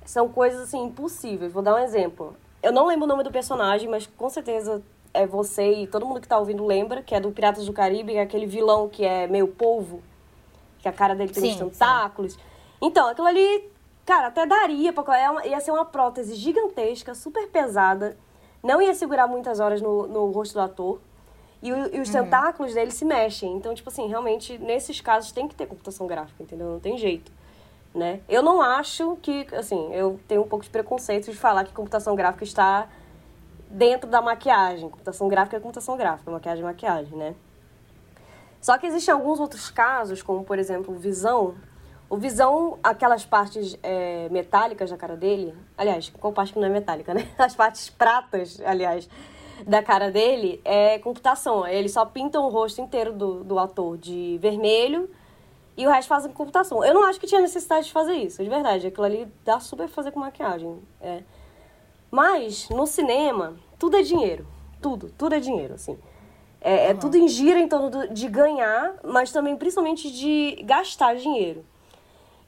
são 0.04 0.28
coisas, 0.28 0.60
assim, 0.60 0.80
impossíveis. 0.84 1.52
Vou 1.52 1.60
dar 1.60 1.74
um 1.74 1.78
exemplo. 1.78 2.36
Eu 2.62 2.70
não 2.70 2.86
lembro 2.86 3.04
o 3.04 3.08
nome 3.08 3.24
do 3.24 3.32
personagem, 3.32 3.88
mas 3.88 4.06
com 4.06 4.30
certeza 4.30 4.80
é 5.12 5.26
você 5.26 5.82
e 5.82 5.86
todo 5.88 6.06
mundo 6.06 6.20
que 6.20 6.28
tá 6.28 6.38
ouvindo 6.38 6.64
lembra, 6.64 7.02
que 7.02 7.12
é 7.12 7.18
do 7.18 7.32
Piratas 7.32 7.66
do 7.66 7.72
Caribe, 7.72 8.14
é 8.14 8.22
aquele 8.22 8.46
vilão 8.46 8.88
que 8.88 9.04
é 9.04 9.26
meio 9.26 9.48
polvo, 9.48 10.04
que 10.78 10.88
a 10.88 10.92
cara 10.92 11.16
dele 11.16 11.32
tem 11.32 11.42
Sim, 11.42 11.50
uns 11.50 11.56
sim. 11.56 11.68
tentáculos. 11.70 12.38
Então, 12.80 13.08
aquilo 13.08 13.26
ali, 13.26 13.68
cara, 14.06 14.28
até 14.28 14.46
daria 14.46 14.92
pra... 14.92 15.18
é 15.18 15.48
Ia 15.48 15.58
ser 15.58 15.72
uma 15.72 15.84
prótese 15.84 16.36
gigantesca, 16.36 17.12
super 17.12 17.48
pesada, 17.48 18.16
não 18.64 18.82
ia 18.82 18.94
segurar 18.94 19.28
muitas 19.28 19.60
horas 19.60 19.80
no, 19.80 20.06
no 20.08 20.30
rosto 20.32 20.54
do 20.54 20.60
ator. 20.60 21.00
E, 21.62 21.72
o- 21.72 21.94
e 21.94 22.00
os 22.00 22.08
tentáculos 22.10 22.74
dele 22.74 22.90
se 22.90 23.04
mexem. 23.04 23.54
Então, 23.56 23.72
tipo 23.74 23.88
assim, 23.88 24.08
realmente, 24.08 24.58
nesses 24.58 25.00
casos 25.00 25.30
tem 25.32 25.46
que 25.46 25.54
ter 25.54 25.66
computação 25.66 26.06
gráfica, 26.06 26.42
entendeu? 26.42 26.66
Não 26.72 26.80
tem 26.80 26.98
jeito. 26.98 27.30
Né? 27.94 28.20
Eu 28.28 28.42
não 28.42 28.60
acho 28.60 29.16
que, 29.22 29.46
assim, 29.54 29.92
eu 29.94 30.18
tenho 30.26 30.42
um 30.42 30.48
pouco 30.48 30.64
de 30.64 30.70
preconceito 30.70 31.30
de 31.30 31.36
falar 31.36 31.62
que 31.64 31.72
computação 31.72 32.16
gráfica 32.16 32.42
está 32.42 32.88
dentro 33.70 34.10
da 34.10 34.20
maquiagem. 34.20 34.88
Computação 34.90 35.28
gráfica 35.28 35.56
é 35.56 35.60
computação 35.60 35.96
gráfica, 35.96 36.28
maquiagem 36.30 36.62
é 36.64 36.66
maquiagem, 36.66 37.16
né? 37.16 37.34
Só 38.60 38.76
que 38.78 38.86
existem 38.86 39.12
alguns 39.14 39.38
outros 39.38 39.70
casos, 39.70 40.22
como 40.22 40.42
por 40.42 40.58
exemplo 40.58 40.92
Visão. 40.94 41.54
O 42.08 42.16
Visão, 42.16 42.78
aquelas 42.82 43.24
partes 43.24 43.78
é, 43.82 44.28
metálicas 44.30 44.90
da 44.90 44.96
cara 44.96 45.16
dele, 45.16 45.54
aliás, 45.76 46.12
qual 46.18 46.32
parte 46.32 46.52
que 46.52 46.58
não 46.58 46.66
é 46.66 46.70
metálica, 46.70 47.14
né? 47.14 47.28
As 47.38 47.54
partes 47.54 47.88
pratas, 47.88 48.60
aliás, 48.64 49.08
da 49.66 49.82
cara 49.82 50.10
dele 50.10 50.60
é 50.64 50.98
computação. 50.98 51.66
Eles 51.66 51.92
só 51.92 52.04
pintam 52.04 52.44
o 52.44 52.48
rosto 52.48 52.80
inteiro 52.80 53.12
do, 53.12 53.42
do 53.42 53.58
ator 53.58 53.96
de 53.96 54.38
vermelho 54.40 55.08
e 55.76 55.86
o 55.86 55.90
resto 55.90 56.08
fazem 56.08 56.30
com 56.30 56.36
computação. 56.36 56.84
Eu 56.84 56.94
não 56.94 57.04
acho 57.04 57.18
que 57.18 57.26
tinha 57.26 57.40
necessidade 57.40 57.86
de 57.86 57.92
fazer 57.92 58.14
isso, 58.14 58.42
de 58.42 58.48
verdade. 58.48 58.86
Aquilo 58.86 59.04
ali 59.04 59.28
dá 59.44 59.58
super 59.58 59.88
fazer 59.88 60.12
com 60.12 60.20
maquiagem. 60.20 60.78
É. 61.00 61.22
Mas, 62.10 62.68
no 62.68 62.86
cinema, 62.86 63.56
tudo 63.78 63.96
é 63.96 64.02
dinheiro. 64.02 64.46
Tudo, 64.80 65.10
tudo 65.16 65.34
é 65.34 65.40
dinheiro, 65.40 65.74
assim. 65.74 65.98
É, 66.60 66.90
é 66.90 66.94
tudo 66.94 67.16
em 67.16 67.26
gira 67.26 67.58
em 67.58 67.68
torno 67.68 68.08
de 68.08 68.28
ganhar, 68.28 68.94
mas 69.02 69.32
também, 69.32 69.56
principalmente, 69.56 70.10
de 70.10 70.62
gastar 70.64 71.16
dinheiro. 71.16 71.64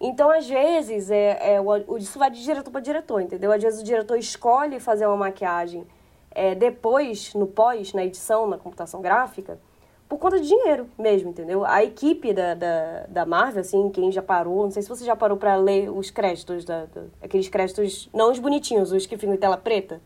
Então, 0.01 0.31
às 0.31 0.47
vezes, 0.49 1.11
é, 1.11 1.55
é, 1.55 1.61
o, 1.61 1.97
isso 1.97 2.19
vai 2.19 2.31
de 2.31 2.43
diretor 2.43 2.71
para 2.71 2.81
diretor, 2.81 3.21
entendeu? 3.21 3.51
Às 3.51 3.63
vezes 3.63 3.81
o 3.81 3.85
diretor 3.85 4.17
escolhe 4.19 4.79
fazer 4.79 5.07
uma 5.07 5.17
maquiagem 5.17 5.87
é, 6.31 6.55
depois, 6.55 7.33
no 7.35 7.47
pós, 7.47 7.95
na 7.95 8.05
edição, 8.05 8.47
na 8.47 8.59
computação 8.59 9.01
gráfica, 9.01 9.59
por 10.07 10.19
conta 10.19 10.39
de 10.39 10.47
dinheiro 10.47 10.87
mesmo, 10.99 11.31
entendeu? 11.31 11.65
A 11.65 11.83
equipe 11.83 12.33
da, 12.35 12.55
da, 12.55 13.07
da 13.09 13.27
Marvel, 13.27 13.63
assim, 13.63 13.89
quem 13.89 14.13
já 14.13 14.23
parou, 14.23 14.65
não 14.65 14.71
sei 14.71 14.83
se 14.83 14.89
você 14.89 15.05
já 15.05 15.17
parou 15.17 15.37
para 15.39 15.57
ler 15.57 15.91
os 15.91 16.11
créditos, 16.11 16.65
da, 16.65 16.85
da- 16.85 17.05
aqueles 17.23 17.49
créditos, 17.49 18.09
não 18.15 18.31
os 18.31 18.39
bonitinhos, 18.39 18.93
os 18.93 19.07
que 19.07 19.17
ficam 19.17 19.35
em 19.35 19.39
tela 19.39 19.57
preta. 19.57 20.01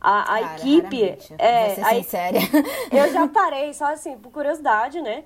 A, 0.00 0.34
a 0.34 0.40
Cara, 0.40 0.54
equipe. 0.54 1.02
raramente, 1.04 1.34
É, 1.38 1.66
Vou 1.66 1.74
ser 1.74 1.80
a, 1.84 1.94
sincera. 2.02 2.38
eu 2.90 3.12
já 3.12 3.28
parei, 3.28 3.72
só 3.74 3.92
assim, 3.92 4.16
por 4.16 4.32
curiosidade, 4.32 5.00
né? 5.02 5.24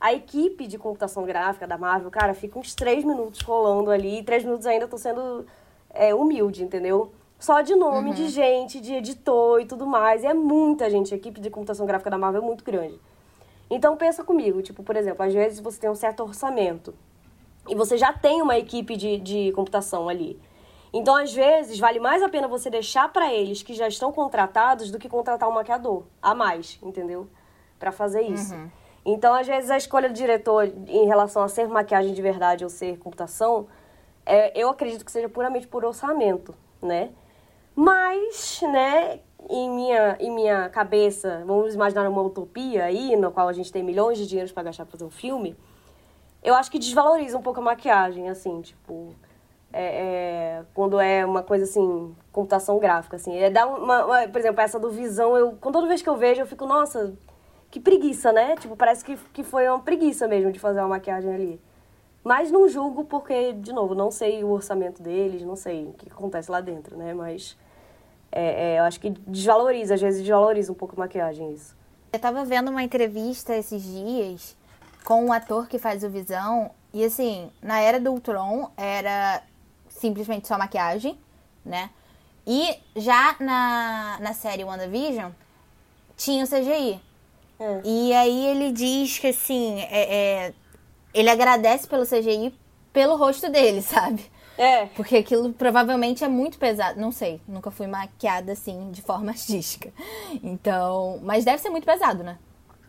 A 0.00 0.12
equipe 0.12 0.66
de 0.66 0.78
computação 0.78 1.24
gráfica 1.24 1.66
da 1.66 1.78
Marvel, 1.78 2.10
cara, 2.10 2.34
fica 2.34 2.58
uns 2.58 2.74
três 2.74 3.04
minutos 3.04 3.40
rolando 3.40 3.90
ali, 3.90 4.18
e 4.18 4.22
três 4.22 4.44
minutos 4.44 4.66
ainda 4.66 4.86
tô 4.86 4.98
sendo 4.98 5.46
é, 5.90 6.14
humilde, 6.14 6.62
entendeu? 6.62 7.12
Só 7.38 7.60
de 7.60 7.74
nome 7.74 8.14
de 8.14 8.28
gente, 8.28 8.80
de 8.80 8.94
editor 8.94 9.60
e 9.60 9.66
tudo 9.66 9.86
mais. 9.86 10.22
E 10.22 10.26
é 10.26 10.34
muita 10.34 10.88
gente, 10.88 11.12
a 11.12 11.16
equipe 11.16 11.40
de 11.40 11.50
computação 11.50 11.86
gráfica 11.86 12.10
da 12.10 12.16
Marvel 12.16 12.42
é 12.42 12.44
muito 12.44 12.64
grande. 12.64 12.98
Então 13.70 13.96
pensa 13.96 14.24
comigo, 14.24 14.62
tipo, 14.62 14.82
por 14.82 14.96
exemplo, 14.96 15.24
às 15.24 15.34
vezes 15.34 15.60
você 15.60 15.80
tem 15.80 15.90
um 15.90 15.94
certo 15.94 16.22
orçamento. 16.22 16.94
E 17.68 17.74
você 17.74 17.98
já 17.98 18.12
tem 18.12 18.40
uma 18.40 18.56
equipe 18.56 18.96
de, 18.96 19.18
de 19.18 19.52
computação 19.52 20.08
ali. 20.08 20.40
Então, 20.92 21.14
às 21.14 21.34
vezes, 21.34 21.78
vale 21.78 21.98
mais 21.98 22.22
a 22.22 22.28
pena 22.28 22.48
você 22.48 22.70
deixar 22.70 23.12
para 23.12 23.32
eles 23.32 23.62
que 23.62 23.74
já 23.74 23.88
estão 23.88 24.12
contratados 24.12 24.90
do 24.90 24.98
que 24.98 25.08
contratar 25.08 25.48
um 25.48 25.52
maquiador 25.52 26.04
a 26.22 26.34
mais, 26.34 26.78
entendeu? 26.82 27.28
Para 27.78 27.92
fazer 27.92 28.22
isso. 28.22 28.54
Uhum. 28.54 28.70
Então, 29.08 29.32
às 29.32 29.46
vezes, 29.46 29.70
a 29.70 29.76
escolha 29.76 30.08
do 30.08 30.14
diretor 30.14 30.64
em 30.88 31.06
relação 31.06 31.44
a 31.44 31.48
ser 31.48 31.68
maquiagem 31.68 32.12
de 32.12 32.20
verdade 32.20 32.64
ou 32.64 32.68
ser 32.68 32.98
computação, 32.98 33.68
é, 34.26 34.52
eu 34.60 34.68
acredito 34.68 35.04
que 35.04 35.12
seja 35.12 35.28
puramente 35.28 35.68
por 35.68 35.84
orçamento, 35.84 36.52
né? 36.82 37.10
Mas, 37.72 38.60
né, 38.62 39.20
em 39.48 39.70
minha, 39.70 40.16
em 40.18 40.30
minha 40.34 40.68
cabeça, 40.70 41.44
vamos 41.46 41.72
imaginar 41.72 42.08
uma 42.08 42.20
utopia 42.20 42.84
aí, 42.84 43.14
no 43.14 43.30
qual 43.30 43.48
a 43.48 43.52
gente 43.52 43.70
tem 43.70 43.84
milhões 43.84 44.18
de 44.18 44.26
dinheiros 44.26 44.50
para 44.50 44.64
gastar 44.64 44.84
para 44.84 44.92
fazer 44.92 45.04
um 45.04 45.10
filme, 45.10 45.56
eu 46.42 46.56
acho 46.56 46.68
que 46.68 46.78
desvaloriza 46.78 47.38
um 47.38 47.42
pouco 47.42 47.60
a 47.60 47.62
maquiagem, 47.62 48.28
assim, 48.28 48.60
tipo 48.60 49.14
é, 49.72 49.84
é, 49.84 50.64
quando 50.74 50.98
é 50.98 51.24
uma 51.24 51.44
coisa 51.44 51.64
assim, 51.64 52.12
computação 52.32 52.78
gráfica, 52.80 53.16
assim. 53.16 53.36
É 53.38 53.50
dar 53.50 53.66
uma, 53.68 54.04
uma, 54.04 54.28
por 54.28 54.38
exemplo, 54.40 54.60
essa 54.60 54.80
do 54.80 54.90
Visão, 54.90 55.36
eu, 55.36 55.52
com 55.60 55.70
toda 55.70 55.86
vez 55.86 56.02
que 56.02 56.08
eu 56.08 56.16
vejo, 56.16 56.40
eu 56.40 56.46
fico, 56.46 56.66
nossa, 56.66 57.14
que 57.76 57.80
preguiça, 57.80 58.32
né? 58.32 58.56
Tipo, 58.56 58.74
parece 58.74 59.04
que, 59.04 59.18
que 59.34 59.42
foi 59.42 59.68
uma 59.68 59.80
preguiça 59.80 60.26
mesmo 60.26 60.50
de 60.50 60.58
fazer 60.58 60.80
uma 60.80 60.88
maquiagem 60.88 61.34
ali. 61.34 61.60
Mas 62.24 62.50
não 62.50 62.66
julgo 62.66 63.04
porque, 63.04 63.52
de 63.52 63.70
novo, 63.70 63.94
não 63.94 64.10
sei 64.10 64.42
o 64.42 64.48
orçamento 64.48 65.02
deles, 65.02 65.42
não 65.42 65.56
sei 65.56 65.84
o 65.84 65.92
que 65.92 66.10
acontece 66.10 66.50
lá 66.50 66.62
dentro, 66.62 66.96
né? 66.96 67.12
Mas 67.12 67.54
é, 68.32 68.76
é, 68.76 68.78
eu 68.78 68.84
acho 68.84 68.98
que 68.98 69.10
desvaloriza, 69.10 69.92
às 69.92 70.00
vezes 70.00 70.22
desvaloriza 70.22 70.72
um 70.72 70.74
pouco 70.74 70.94
a 70.96 71.00
maquiagem 71.00 71.52
isso. 71.52 71.76
Eu 72.14 72.18
tava 72.18 72.46
vendo 72.46 72.70
uma 72.70 72.82
entrevista 72.82 73.54
esses 73.54 73.82
dias 73.82 74.56
com 75.04 75.26
um 75.26 75.30
ator 75.30 75.68
que 75.68 75.78
faz 75.78 76.02
o 76.02 76.08
Visão, 76.08 76.70
e 76.94 77.04
assim, 77.04 77.52
na 77.60 77.78
era 77.78 78.00
do 78.00 78.10
Ultron 78.10 78.70
era 78.74 79.42
simplesmente 79.90 80.48
só 80.48 80.56
maquiagem, 80.56 81.18
né? 81.62 81.90
E 82.46 82.74
já 82.96 83.36
na, 83.38 84.16
na 84.18 84.32
série 84.32 84.64
WandaVision, 84.64 85.30
tinha 86.16 86.42
o 86.42 86.48
CGI. 86.48 87.04
É. 87.58 87.80
E 87.84 88.12
aí 88.12 88.46
ele 88.46 88.72
diz 88.72 89.18
que, 89.18 89.28
assim, 89.28 89.80
é, 89.90 90.14
é, 90.14 90.54
ele 91.14 91.30
agradece 91.30 91.86
pelo 91.86 92.04
CGI 92.04 92.54
pelo 92.92 93.16
rosto 93.16 93.50
dele, 93.50 93.80
sabe? 93.82 94.24
É. 94.58 94.86
Porque 94.86 95.16
aquilo 95.16 95.52
provavelmente 95.52 96.24
é 96.24 96.28
muito 96.28 96.58
pesado. 96.58 96.98
Não 96.98 97.12
sei, 97.12 97.40
nunca 97.46 97.70
fui 97.70 97.86
maquiada 97.86 98.52
assim, 98.52 98.90
de 98.90 99.02
forma 99.02 99.30
artística. 99.32 99.92
Então. 100.42 101.18
Mas 101.22 101.44
deve 101.44 101.58
ser 101.58 101.70
muito 101.70 101.84
pesado, 101.84 102.22
né? 102.22 102.38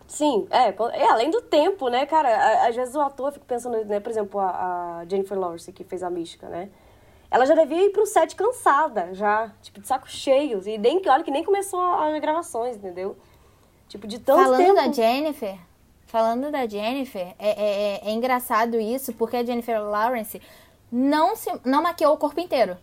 Sim, 0.07 0.47
é, 0.49 0.69
é, 0.69 1.09
além 1.09 1.29
do 1.29 1.41
tempo, 1.41 1.89
né, 1.89 2.05
cara? 2.05 2.65
Às 2.65 2.73
vezes 2.73 2.95
o 2.95 3.01
ator 3.01 3.33
fica 3.33 3.43
pensando, 3.45 3.83
né, 3.83 3.99
por 3.99 4.09
exemplo, 4.09 4.39
a, 4.39 4.99
a 4.99 5.05
Jennifer 5.05 5.37
Lawrence, 5.37 5.69
que 5.73 5.83
fez 5.83 6.01
a 6.01 6.09
Mística, 6.09 6.47
né? 6.47 6.69
ela 7.29 7.45
já 7.45 7.55
devia 7.55 7.85
ir 7.85 7.89
pro 7.91 8.05
set 8.05 8.35
cansada, 8.35 9.13
já, 9.13 9.51
tipo, 9.61 9.81
de 9.81 9.87
saco 9.87 10.09
cheio. 10.09 10.61
E 10.67 10.77
nem, 10.77 11.01
olha 11.07 11.23
que 11.23 11.31
nem 11.31 11.43
começou 11.43 11.79
as 11.79 12.19
gravações, 12.19 12.77
entendeu? 12.77 13.17
Tipo, 13.87 14.07
de 14.07 14.19
tanto 14.19 14.43
Falando 14.43 14.57
tempo... 14.57 14.75
da 14.75 14.91
Jennifer, 14.91 15.57
falando 16.07 16.51
da 16.51 16.65
Jennifer, 16.67 17.35
é, 17.37 17.49
é, 17.49 17.99
é, 18.05 18.09
é 18.09 18.11
engraçado 18.11 18.79
isso, 18.79 19.13
porque 19.13 19.37
a 19.37 19.45
Jennifer 19.45 19.81
Lawrence 19.81 20.41
não, 20.91 21.35
se, 21.35 21.49
não 21.63 21.83
maquiou 21.83 22.13
o 22.13 22.17
corpo 22.17 22.39
inteiro. 22.39 22.77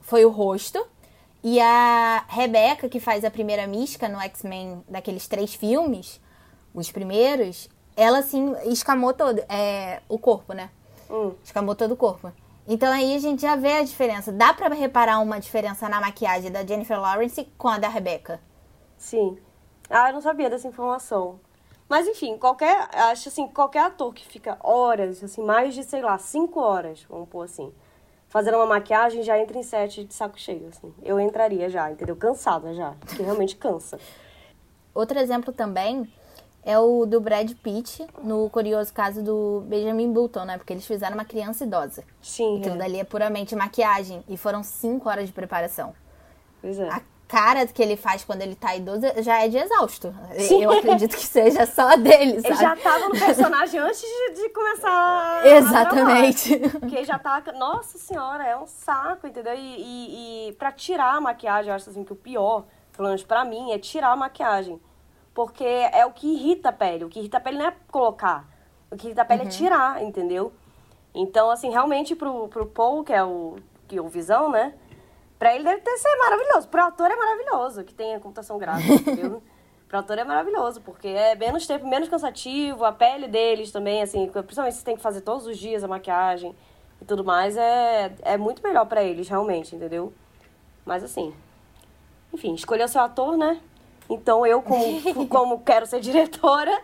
Foi 0.00 0.24
o 0.24 0.30
rosto. 0.30 0.84
E 1.42 1.60
a 1.60 2.24
Rebecca, 2.28 2.88
que 2.88 2.98
faz 2.98 3.24
a 3.24 3.30
primeira 3.30 3.66
mística 3.66 4.08
no 4.08 4.20
X-Men 4.20 4.82
daqueles 4.88 5.28
três 5.28 5.54
filmes, 5.54 6.20
os 6.74 6.90
primeiros, 6.90 7.68
ela, 7.96 8.18
assim, 8.18 8.54
escamou 8.64 9.12
todo 9.12 9.40
é, 9.48 10.00
o 10.08 10.18
corpo, 10.18 10.52
né? 10.52 10.70
Hum. 11.10 11.32
Escamou 11.44 11.74
todo 11.74 11.92
o 11.92 11.96
corpo. 11.96 12.32
Então 12.66 12.92
aí 12.92 13.14
a 13.14 13.18
gente 13.18 13.42
já 13.42 13.56
vê 13.56 13.74
a 13.74 13.82
diferença. 13.82 14.30
Dá 14.30 14.52
para 14.52 14.74
reparar 14.74 15.20
uma 15.20 15.40
diferença 15.40 15.88
na 15.88 16.00
maquiagem 16.00 16.50
da 16.50 16.66
Jennifer 16.66 17.00
Lawrence 17.00 17.48
com 17.56 17.68
a 17.68 17.78
da 17.78 17.88
Rebecca? 17.88 18.40
Sim. 18.98 19.38
Ah, 19.90 20.10
eu 20.10 20.14
não 20.14 20.20
sabia 20.20 20.50
dessa 20.50 20.68
informação. 20.68 21.40
Mas 21.88 22.06
enfim, 22.06 22.36
qualquer, 22.36 22.88
acho 22.92 23.28
assim, 23.28 23.48
qualquer 23.48 23.84
ator 23.84 24.12
que 24.12 24.26
fica 24.26 24.58
horas, 24.62 25.24
assim, 25.24 25.42
mais 25.42 25.74
de, 25.74 25.82
sei 25.82 26.02
lá, 26.02 26.18
cinco 26.18 26.60
horas, 26.60 27.06
vamos 27.08 27.28
pôr 27.28 27.44
assim, 27.44 27.72
fazendo 28.28 28.56
uma 28.56 28.66
maquiagem, 28.66 29.22
já 29.22 29.38
entra 29.38 29.58
em 29.58 29.62
sete 29.62 30.04
de 30.04 30.12
saco 30.12 30.38
cheio, 30.38 30.68
assim. 30.68 30.92
Eu 31.02 31.18
entraria 31.18 31.70
já, 31.70 31.90
entendeu? 31.90 32.14
Cansada 32.14 32.74
já, 32.74 32.94
porque 33.00 33.22
realmente 33.22 33.56
cansa. 33.56 33.98
Outro 34.94 35.18
exemplo 35.18 35.52
também 35.52 36.12
é 36.62 36.78
o 36.78 37.06
do 37.06 37.20
Brad 37.20 37.50
Pitt, 37.62 38.06
no 38.22 38.50
curioso 38.50 38.92
caso 38.92 39.22
do 39.22 39.62
Benjamin 39.66 40.12
Button, 40.12 40.44
né? 40.44 40.58
Porque 40.58 40.74
eles 40.74 40.86
fizeram 40.86 41.14
uma 41.14 41.24
criança 41.24 41.64
idosa. 41.64 42.04
Sim. 42.20 42.58
Aquilo 42.58 42.74
é. 42.74 42.78
dali 42.78 43.00
é 43.00 43.04
puramente 43.04 43.56
maquiagem. 43.56 44.22
E 44.28 44.36
foram 44.36 44.62
cinco 44.62 45.08
horas 45.08 45.26
de 45.26 45.32
preparação. 45.32 45.94
Pois 46.60 46.78
é. 46.78 46.88
A 46.90 47.00
cara 47.28 47.66
que 47.66 47.82
ele 47.82 47.96
faz 47.96 48.24
quando 48.24 48.42
ele 48.42 48.54
tá 48.54 48.74
idoso 48.74 49.02
já 49.18 49.44
é 49.44 49.48
de 49.48 49.58
exausto. 49.58 50.14
Sim. 50.38 50.64
Eu 50.64 50.72
acredito 50.72 51.14
que 51.14 51.26
seja 51.26 51.66
só 51.66 51.94
dele, 51.96 52.40
sabe? 52.40 52.48
Ele 52.48 52.56
já 52.56 52.74
tava 52.76 53.08
no 53.08 53.18
personagem 53.18 53.78
antes 53.78 54.00
de, 54.00 54.42
de 54.42 54.48
começar 54.48 55.46
Exatamente. 55.46 56.54
A 56.54 56.80
Porque 56.80 57.04
já 57.04 57.18
tá... 57.18 57.42
Nossa 57.56 57.98
senhora, 57.98 58.44
é 58.44 58.56
um 58.56 58.66
saco, 58.66 59.26
entendeu? 59.26 59.54
E, 59.54 59.58
e, 59.58 60.48
e 60.48 60.52
pra 60.54 60.72
tirar 60.72 61.14
a 61.14 61.20
maquiagem, 61.20 61.68
eu 61.68 61.76
acho 61.76 61.90
assim 61.90 62.02
que 62.02 62.12
o 62.12 62.16
pior, 62.16 62.64
pelo 62.96 63.08
menos 63.08 63.22
pra 63.22 63.44
mim, 63.44 63.70
é 63.72 63.78
tirar 63.78 64.10
a 64.10 64.16
maquiagem 64.16 64.80
porque 65.38 65.62
é 65.64 66.04
o 66.04 66.10
que 66.10 66.26
irrita 66.26 66.70
a 66.70 66.72
pele. 66.72 67.04
O 67.04 67.08
que 67.08 67.20
irrita 67.20 67.36
a 67.36 67.40
pele 67.40 67.58
não 67.58 67.66
é 67.66 67.72
colocar. 67.92 68.44
O 68.90 68.96
que 68.96 69.06
irrita 69.06 69.22
a 69.22 69.24
pele 69.24 69.42
é 69.42 69.44
uhum. 69.44 69.48
é 69.48 69.52
tirar, 69.52 70.02
entendeu? 70.02 70.52
Então, 71.14 71.48
assim, 71.48 71.70
realmente 71.70 72.16
pro, 72.16 72.48
pro 72.48 72.66
Paul, 72.66 73.04
que 73.04 73.12
é 73.12 73.22
o, 73.22 73.54
que 73.86 73.96
é 73.96 74.02
o 74.02 74.08
Visão, 74.08 74.50
né? 74.50 74.74
Pra 75.38 75.54
ele 75.54 75.64
deve 75.64 75.80
ter 75.80 75.96
ser 75.96 76.16
maravilhoso. 76.16 76.68
Pro 76.68 76.82
ator 76.82 77.10
é 77.10 77.16
maravilhoso 77.16 77.84
que 77.84 77.94
tenha 77.94 78.18
computação 78.18 78.58
gráfica, 78.58 78.92
entendeu? 78.92 79.42
Pro 79.88 79.98
ator 79.98 80.18
é 80.18 80.24
maravilhoso, 80.24 80.82
porque 80.82 81.08
é 81.08 81.34
menos 81.34 81.66
tempo, 81.66 81.86
menos 81.86 82.10
cansativo, 82.10 82.84
a 82.84 82.92
pele 82.92 83.26
deles 83.26 83.72
também, 83.72 84.02
assim, 84.02 84.28
principalmente 84.28 84.76
se 84.76 84.84
tem 84.84 84.96
que 84.96 85.02
fazer 85.02 85.22
todos 85.22 85.46
os 85.46 85.56
dias 85.56 85.82
a 85.82 85.88
maquiagem 85.88 86.54
e 87.00 87.04
tudo 87.06 87.24
mais, 87.24 87.56
é, 87.56 88.12
é 88.20 88.36
muito 88.36 88.62
melhor 88.62 88.84
para 88.84 89.02
eles, 89.02 89.28
realmente, 89.28 89.74
entendeu? 89.74 90.12
Mas 90.84 91.02
assim, 91.02 91.34
enfim, 92.34 92.52
escolher 92.52 92.84
o 92.84 92.88
seu 92.88 93.00
ator, 93.00 93.38
né? 93.38 93.62
Então 94.10 94.46
eu, 94.46 94.60
como, 94.60 94.84
como 95.28 95.60
quero 95.60 95.86
ser 95.86 96.00
diretora, 96.00 96.82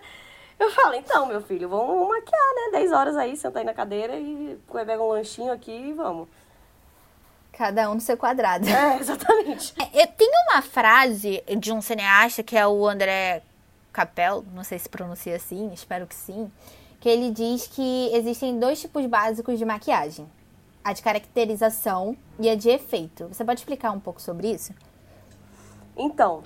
eu 0.59 0.71
falo, 0.71 0.95
então, 0.95 1.27
meu 1.27 1.43
filho, 1.43 1.69
vamos 1.69 2.09
maquiar, 2.09 2.55
né? 2.55 2.79
10 2.79 2.93
horas 2.93 3.17
aí, 3.17 3.37
senta 3.37 3.59
aí 3.59 3.65
na 3.67 3.75
cadeira 3.75 4.17
e 4.17 4.59
pega 4.73 5.03
um 5.03 5.09
lanchinho 5.09 5.53
aqui 5.53 5.73
e 5.73 5.93
vamos. 5.93 6.29
Cada 7.57 7.91
um 7.91 7.95
no 7.95 8.01
seu 8.01 8.17
quadrado. 8.17 8.69
É, 8.69 8.99
exatamente. 8.99 9.75
É, 9.81 10.03
eu 10.03 10.07
tenho 10.09 10.33
uma 10.51 10.63
frase 10.63 11.43
de 11.59 11.73
um 11.73 11.81
cineasta 11.81 12.43
que 12.43 12.57
é 12.57 12.67
o 12.67 12.87
André 12.87 13.43
Capel, 13.93 14.45
não 14.53 14.65
sei 14.65 14.79
se 14.79 14.89
pronuncia 14.89 15.37
assim, 15.37 15.73
espero 15.73 16.07
que 16.07 16.15
sim, 16.15 16.51
que 17.01 17.09
ele 17.09 17.31
diz 17.31 17.67
que 17.69 18.11
existem 18.13 18.59
dois 18.59 18.81
tipos 18.81 19.07
básicos 19.07 19.59
de 19.59 19.65
maquiagem: 19.65 20.27
a 20.83 20.93
de 20.93 21.03
caracterização 21.03 22.17
e 22.39 22.49
a 22.49 22.57
de 22.57 22.69
efeito. 22.71 23.29
Você 23.29 23.45
pode 23.45 23.61
explicar 23.61 23.93
um 23.93 24.01
pouco 24.01 24.21
sobre 24.21 24.51
isso? 24.51 24.75
Então, 25.97 26.43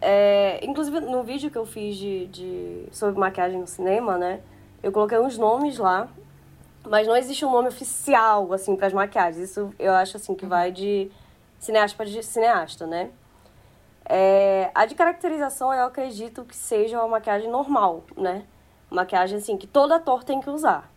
é, 0.00 0.60
inclusive, 0.62 1.00
no 1.00 1.22
vídeo 1.22 1.50
que 1.50 1.58
eu 1.58 1.66
fiz 1.66 1.96
de, 1.96 2.26
de, 2.26 2.86
sobre 2.92 3.18
maquiagem 3.18 3.58
no 3.58 3.66
cinema, 3.66 4.16
né? 4.18 4.40
Eu 4.82 4.92
coloquei 4.92 5.18
uns 5.18 5.38
nomes 5.38 5.78
lá, 5.78 6.08
mas 6.86 7.06
não 7.06 7.16
existe 7.16 7.44
um 7.44 7.50
nome 7.50 7.68
oficial, 7.68 8.52
assim, 8.52 8.76
para 8.76 8.86
as 8.86 8.92
maquiagens. 8.92 9.50
Isso 9.50 9.72
eu 9.78 9.92
acho, 9.92 10.16
assim, 10.16 10.34
que 10.34 10.46
vai 10.46 10.70
de 10.70 11.10
cineasta 11.58 11.96
para 11.96 12.22
cineasta, 12.22 12.86
né? 12.86 13.10
É, 14.04 14.70
a 14.74 14.84
de 14.84 14.94
caracterização, 14.94 15.72
eu 15.72 15.84
acredito 15.86 16.44
que 16.44 16.54
seja 16.54 16.98
uma 16.98 17.08
maquiagem 17.08 17.50
normal, 17.50 18.04
né? 18.16 18.44
Maquiagem, 18.90 19.38
assim, 19.38 19.56
que 19.56 19.66
todo 19.66 19.92
ator 19.92 20.24
tem 20.24 20.40
que 20.40 20.50
usar. 20.50 20.90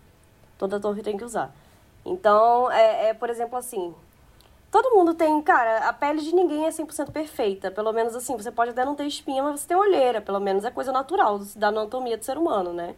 Todo 0.57 0.75
ator 0.75 0.99
tem 1.01 1.17
que 1.17 1.23
usar. 1.23 1.53
Então, 2.05 2.71
é, 2.71 3.09
é 3.09 3.13
por 3.13 3.29
exemplo, 3.29 3.57
assim, 3.57 3.95
Todo 4.69 4.93
mundo 4.93 5.13
tem, 5.13 5.41
cara, 5.41 5.87
a 5.87 5.93
pele 5.93 6.21
de 6.21 6.35
ninguém 6.35 6.65
é 6.65 6.69
100% 6.69 7.11
perfeita. 7.11 7.71
Pelo 7.71 7.93
menos 7.93 8.15
assim, 8.15 8.35
você 8.35 8.51
pode 8.51 8.71
até 8.71 8.83
não 8.83 8.95
ter 8.95 9.05
espinha, 9.05 9.41
mas 9.41 9.61
você 9.61 9.67
tem 9.69 9.77
olheira. 9.77 10.21
Pelo 10.21 10.39
menos 10.39 10.65
é 10.65 10.71
coisa 10.71 10.91
natural 10.91 11.39
da 11.55 11.69
anatomia 11.69 12.17
do 12.17 12.25
ser 12.25 12.37
humano, 12.37 12.73
né? 12.73 12.93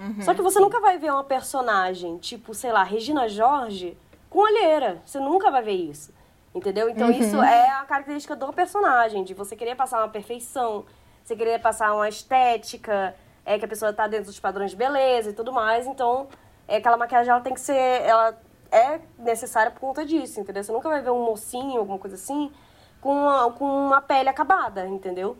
Uhum, 0.00 0.22
Só 0.22 0.32
que 0.32 0.40
você 0.40 0.56
sim. 0.58 0.64
nunca 0.64 0.80
vai 0.80 0.96
ver 0.96 1.12
uma 1.12 1.22
personagem, 1.22 2.16
tipo, 2.16 2.54
sei 2.54 2.72
lá, 2.72 2.82
Regina 2.82 3.28
Jorge, 3.28 3.98
com 4.30 4.38
olheira. 4.38 5.02
Você 5.04 5.20
nunca 5.20 5.50
vai 5.50 5.62
ver 5.62 5.74
isso. 5.74 6.12
Entendeu? 6.54 6.88
Então 6.88 7.08
uhum. 7.08 7.18
isso 7.18 7.40
é 7.42 7.70
a 7.70 7.84
característica 7.84 8.34
do 8.34 8.52
personagem, 8.52 9.22
de 9.22 9.34
você 9.34 9.54
querer 9.54 9.76
passar 9.76 9.98
uma 9.98 10.08
perfeição, 10.08 10.84
você 11.22 11.36
querer 11.36 11.60
passar 11.60 11.94
uma 11.94 12.08
estética, 12.08 13.14
é 13.44 13.58
que 13.58 13.64
a 13.64 13.68
pessoa 13.68 13.92
tá 13.92 14.08
dentro 14.08 14.26
dos 14.26 14.40
padrões 14.40 14.72
de 14.72 14.76
beleza 14.76 15.30
e 15.30 15.32
tudo 15.32 15.52
mais. 15.52 15.86
Então, 15.86 16.26
é 16.66 16.76
aquela 16.78 16.96
maquiagem 16.96 17.30
ela 17.30 17.40
tem 17.40 17.54
que 17.54 17.60
ser, 17.60 18.02
ela 18.02 18.36
é 18.72 19.00
necessária 19.18 19.70
por 19.70 19.80
conta 19.80 20.04
disso, 20.04 20.40
entendeu? 20.40 20.64
Você 20.64 20.72
nunca 20.72 20.88
vai 20.88 21.02
ver 21.02 21.10
um 21.10 21.24
mocinho, 21.24 21.78
alguma 21.78 21.98
coisa 21.98 22.16
assim, 22.16 22.50
com 23.00 23.12
uma, 23.12 23.52
com 23.52 23.64
uma 23.64 24.00
pele 24.00 24.28
acabada, 24.28 24.86
entendeu? 24.86 25.36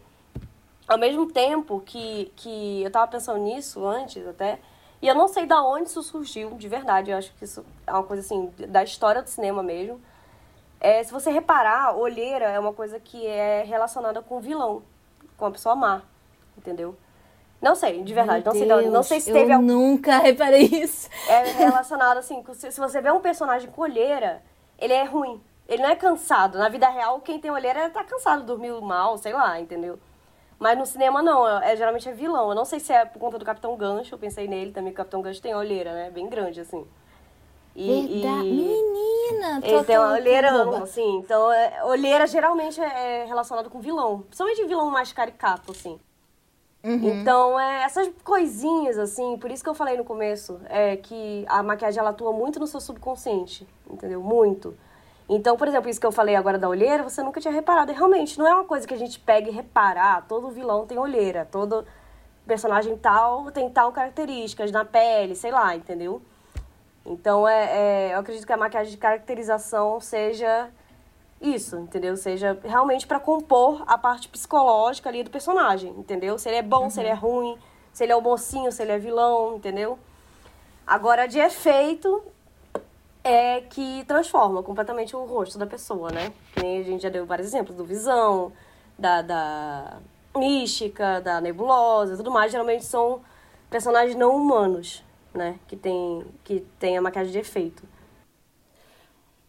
Ao 0.90 0.99
mesmo 0.99 1.30
tempo 1.30 1.80
que, 1.87 2.32
que 2.35 2.82
eu 2.82 2.90
tava 2.90 3.06
pensando 3.06 3.38
nisso 3.38 3.87
antes 3.87 4.26
até, 4.26 4.59
E 5.02 5.06
eu 5.09 5.14
não 5.14 5.28
sei 5.28 5.47
da 5.47 5.62
onde 5.62 5.88
isso 5.88 6.02
surgiu, 6.02 6.50
de 6.56 6.68
verdade. 6.68 7.11
Eu 7.11 7.16
acho 7.16 7.32
que 7.35 7.44
isso 7.44 7.64
é 7.87 7.92
uma 7.92 8.02
coisa 8.02 8.23
assim, 8.23 8.52
da 8.68 8.82
história 8.82 9.23
do 9.23 9.28
cinema 9.28 9.62
mesmo. 9.62 10.00
É, 10.80 11.02
se 11.02 11.12
você 11.12 11.30
reparar, 11.30 11.97
olheira 11.97 12.47
é 12.47 12.59
uma 12.59 12.73
coisa 12.73 12.99
que 12.99 13.26
é 13.26 13.62
relacionada 13.62 14.20
com 14.20 14.40
vilão, 14.40 14.82
com 15.37 15.47
a 15.47 15.50
pessoa 15.50 15.75
má, 15.76 16.02
entendeu? 16.59 16.97
Não 17.62 17.75
sei, 17.75 18.02
de 18.02 18.14
verdade, 18.14 18.42
Meu 18.44 18.52
não 18.52 18.52
Deus, 18.52 18.82
sei 18.82 18.90
Não 18.90 19.02
sei 19.02 19.20
se 19.20 19.32
teve. 19.32 19.52
Eu 19.52 19.62
nunca 19.62 20.18
reparei 20.18 20.64
isso. 20.64 21.09
É 21.28 21.52
relacionado 21.52 22.16
assim, 22.18 22.42
se 22.54 22.80
você 22.80 23.00
vê 23.00 23.11
um 23.11 23.20
personagem 23.20 23.70
com 23.70 23.82
olheira, 23.82 24.42
ele 24.78 24.94
é 24.94 25.04
ruim. 25.04 25.40
Ele 25.68 25.82
não 25.82 25.90
é 25.90 25.97
cansado. 25.97 26.59
Na 26.59 26.68
vida 26.68 26.88
real, 26.88 27.20
quem 27.20 27.38
tem 27.38 27.50
olheira 27.50 27.88
tá 27.90 28.02
cansado, 28.02 28.44
dormiu 28.44 28.80
mal, 28.80 29.16
sei 29.18 29.32
lá, 29.32 29.61
entendeu? 29.61 29.99
Mas 30.61 30.79
no 30.79 30.85
cinema 30.85 31.23
não, 31.23 31.49
é, 31.49 31.73
é, 31.73 31.76
geralmente 31.76 32.07
é 32.07 32.12
vilão. 32.12 32.50
Eu 32.50 32.55
não 32.55 32.67
sei 32.67 32.79
se 32.79 32.93
é 32.93 33.07
por 33.07 33.19
conta 33.19 33.38
do 33.38 33.45
Capitão 33.47 33.75
Gancho, 33.76 34.14
eu 34.14 34.19
pensei 34.19 34.47
nele 34.47 34.73
também, 34.73 34.93
o 34.93 34.95
Capitão 34.95 35.23
Gancho 35.23 35.40
tem 35.40 35.55
olheira, 35.55 35.95
né? 35.95 36.11
Bem 36.11 36.29
grande, 36.29 36.61
assim. 36.61 36.87
E, 37.75 38.07
Verdade. 38.09 38.47
E... 38.47 39.33
Menina, 39.33 39.62
tô 39.62 39.67
Ele 39.67 39.85
tem 39.85 39.99
uma 39.99 40.12
olheira, 40.12 40.83
assim. 40.83 41.17
Então, 41.17 41.50
é, 41.50 41.83
olheira 41.85 42.26
geralmente 42.26 42.79
é, 42.79 43.23
é 43.23 43.25
relacionado 43.25 43.71
com 43.71 43.81
vilão. 43.81 44.21
Principalmente 44.21 44.67
vilão 44.67 44.90
mais 44.90 45.14
caricato, 45.14 45.71
assim. 45.71 45.99
Uhum. 46.85 47.21
Então, 47.21 47.59
é, 47.59 47.83
essas 47.85 48.11
coisinhas, 48.23 48.99
assim, 48.99 49.38
por 49.38 49.50
isso 49.50 49.64
que 49.64 49.71
eu 49.71 49.75
falei 49.75 49.97
no 49.97 50.05
começo, 50.05 50.61
é 50.69 50.95
que 50.95 51.47
a 51.49 51.62
maquiagem 51.62 52.00
ela 52.00 52.11
atua 52.11 52.35
muito 52.35 52.61
no 52.61 52.67
seu 52.67 52.83
subconsciente, 52.83 53.67
entendeu? 53.88 54.21
Muito. 54.21 54.76
Então, 55.32 55.56
por 55.56 55.68
exemplo, 55.68 55.88
isso 55.88 56.00
que 56.00 56.06
eu 56.06 56.10
falei 56.10 56.34
agora 56.34 56.58
da 56.58 56.68
olheira, 56.68 57.04
você 57.04 57.22
nunca 57.22 57.40
tinha 57.40 57.54
reparado. 57.54 57.92
E 57.92 57.94
realmente, 57.94 58.37
não 58.37 58.49
é 58.49 58.52
uma 58.52 58.64
coisa 58.64 58.84
que 58.84 58.92
a 58.92 58.96
gente 58.96 59.16
pega 59.20 59.49
e 59.49 59.52
repara. 59.52 60.16
Ah, 60.16 60.20
todo 60.20 60.50
vilão 60.50 60.84
tem 60.84 60.99
olheira, 60.99 61.46
todo 61.49 61.87
personagem 62.44 62.96
tal 62.96 63.49
tem 63.52 63.70
tal 63.70 63.92
características 63.92 64.72
na 64.72 64.84
pele, 64.84 65.37
sei 65.37 65.52
lá, 65.52 65.76
entendeu? 65.76 66.20
Então, 67.06 67.46
é, 67.46 68.08
é 68.10 68.14
eu 68.14 68.18
acredito 68.18 68.44
que 68.44 68.52
a 68.52 68.56
maquiagem 68.56 68.90
de 68.90 68.96
caracterização 68.99 70.00
seja 70.00 70.68
isso, 71.40 71.76
entendeu? 71.78 72.16
Seja 72.16 72.58
realmente 72.64 73.06
para 73.06 73.20
compor 73.20 73.84
a 73.87 73.96
parte 73.96 74.28
psicológica 74.28 75.08
ali 75.08 75.22
do 75.22 75.30
personagem, 75.30 75.90
entendeu? 75.92 76.40
Se 76.40 76.49
ele 76.49 76.56
é 76.56 76.62
bom, 76.62 76.84
uhum. 76.84 76.90
se 76.90 76.99
ele 76.99 77.08
é 77.08 77.14
uhum. 77.14 77.20
ruim, 77.20 77.58
se 77.92 78.02
ele 78.02 78.10
é 78.10 78.16
o 78.16 78.20
mocinho, 78.20 78.72
se 78.72 78.82
ele 78.82 78.90
é 78.90 78.99
vilão, 78.99 79.54
entendeu? 79.54 79.96
Agora, 80.84 81.28
de 81.28 81.38
efeito, 81.38 82.20
é 83.23 83.61
que 83.61 84.05
transforma 84.07 84.62
completamente 84.62 85.15
o 85.15 85.25
rosto 85.25 85.59
da 85.59 85.67
pessoa, 85.67 86.11
né? 86.11 86.33
a 86.57 86.83
gente 86.83 87.03
já 87.03 87.09
deu 87.09 87.27
vários 87.27 87.49
exemplos 87.49 87.77
do 87.77 87.85
Visão, 87.85 88.53
da, 88.99 89.23
da 89.23 89.99
Mística, 90.37 91.21
da 91.21 91.41
Nebulosa 91.41 92.17
tudo 92.17 92.31
mais. 92.31 92.53
Geralmente 92.53 92.85
são 92.85 93.21
personagens 93.69 94.17
não 94.17 94.37
humanos, 94.37 95.03
né? 95.35 95.59
Que 95.69 95.77
tem, 95.77 96.25
que 96.45 96.61
tem 96.79 96.97
a 96.97 97.03
maquiagem 97.03 97.33
de 97.33 97.39
efeito. 97.39 97.83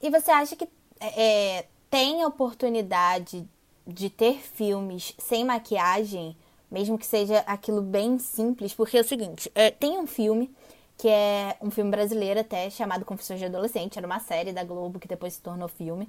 E 0.01 0.09
você 0.09 0.31
acha 0.31 0.55
que 0.55 0.67
é, 0.99 1.65
tem 1.89 2.25
oportunidade 2.25 3.47
de 3.85 4.09
ter 4.09 4.39
filmes 4.39 5.13
sem 5.17 5.43
maquiagem, 5.43 6.35
mesmo 6.69 6.97
que 6.97 7.05
seja 7.05 7.39
aquilo 7.39 7.81
bem 7.81 8.17
simples? 8.17 8.73
Porque 8.73 8.97
é 8.97 9.01
o 9.01 9.07
seguinte, 9.07 9.51
é, 9.53 9.69
tem 9.69 9.99
um 9.99 10.07
filme 10.07 10.53
que 11.01 11.09
é 11.09 11.57
um 11.59 11.71
filme 11.71 11.89
brasileiro 11.89 12.41
até, 12.41 12.69
chamado 12.69 13.03
Confissões 13.03 13.39
de 13.39 13.47
Adolescente. 13.47 13.97
Era 13.97 14.05
uma 14.05 14.19
série 14.19 14.53
da 14.53 14.63
Globo 14.63 14.99
que 14.99 15.07
depois 15.07 15.33
se 15.33 15.41
tornou 15.41 15.67
filme. 15.67 16.07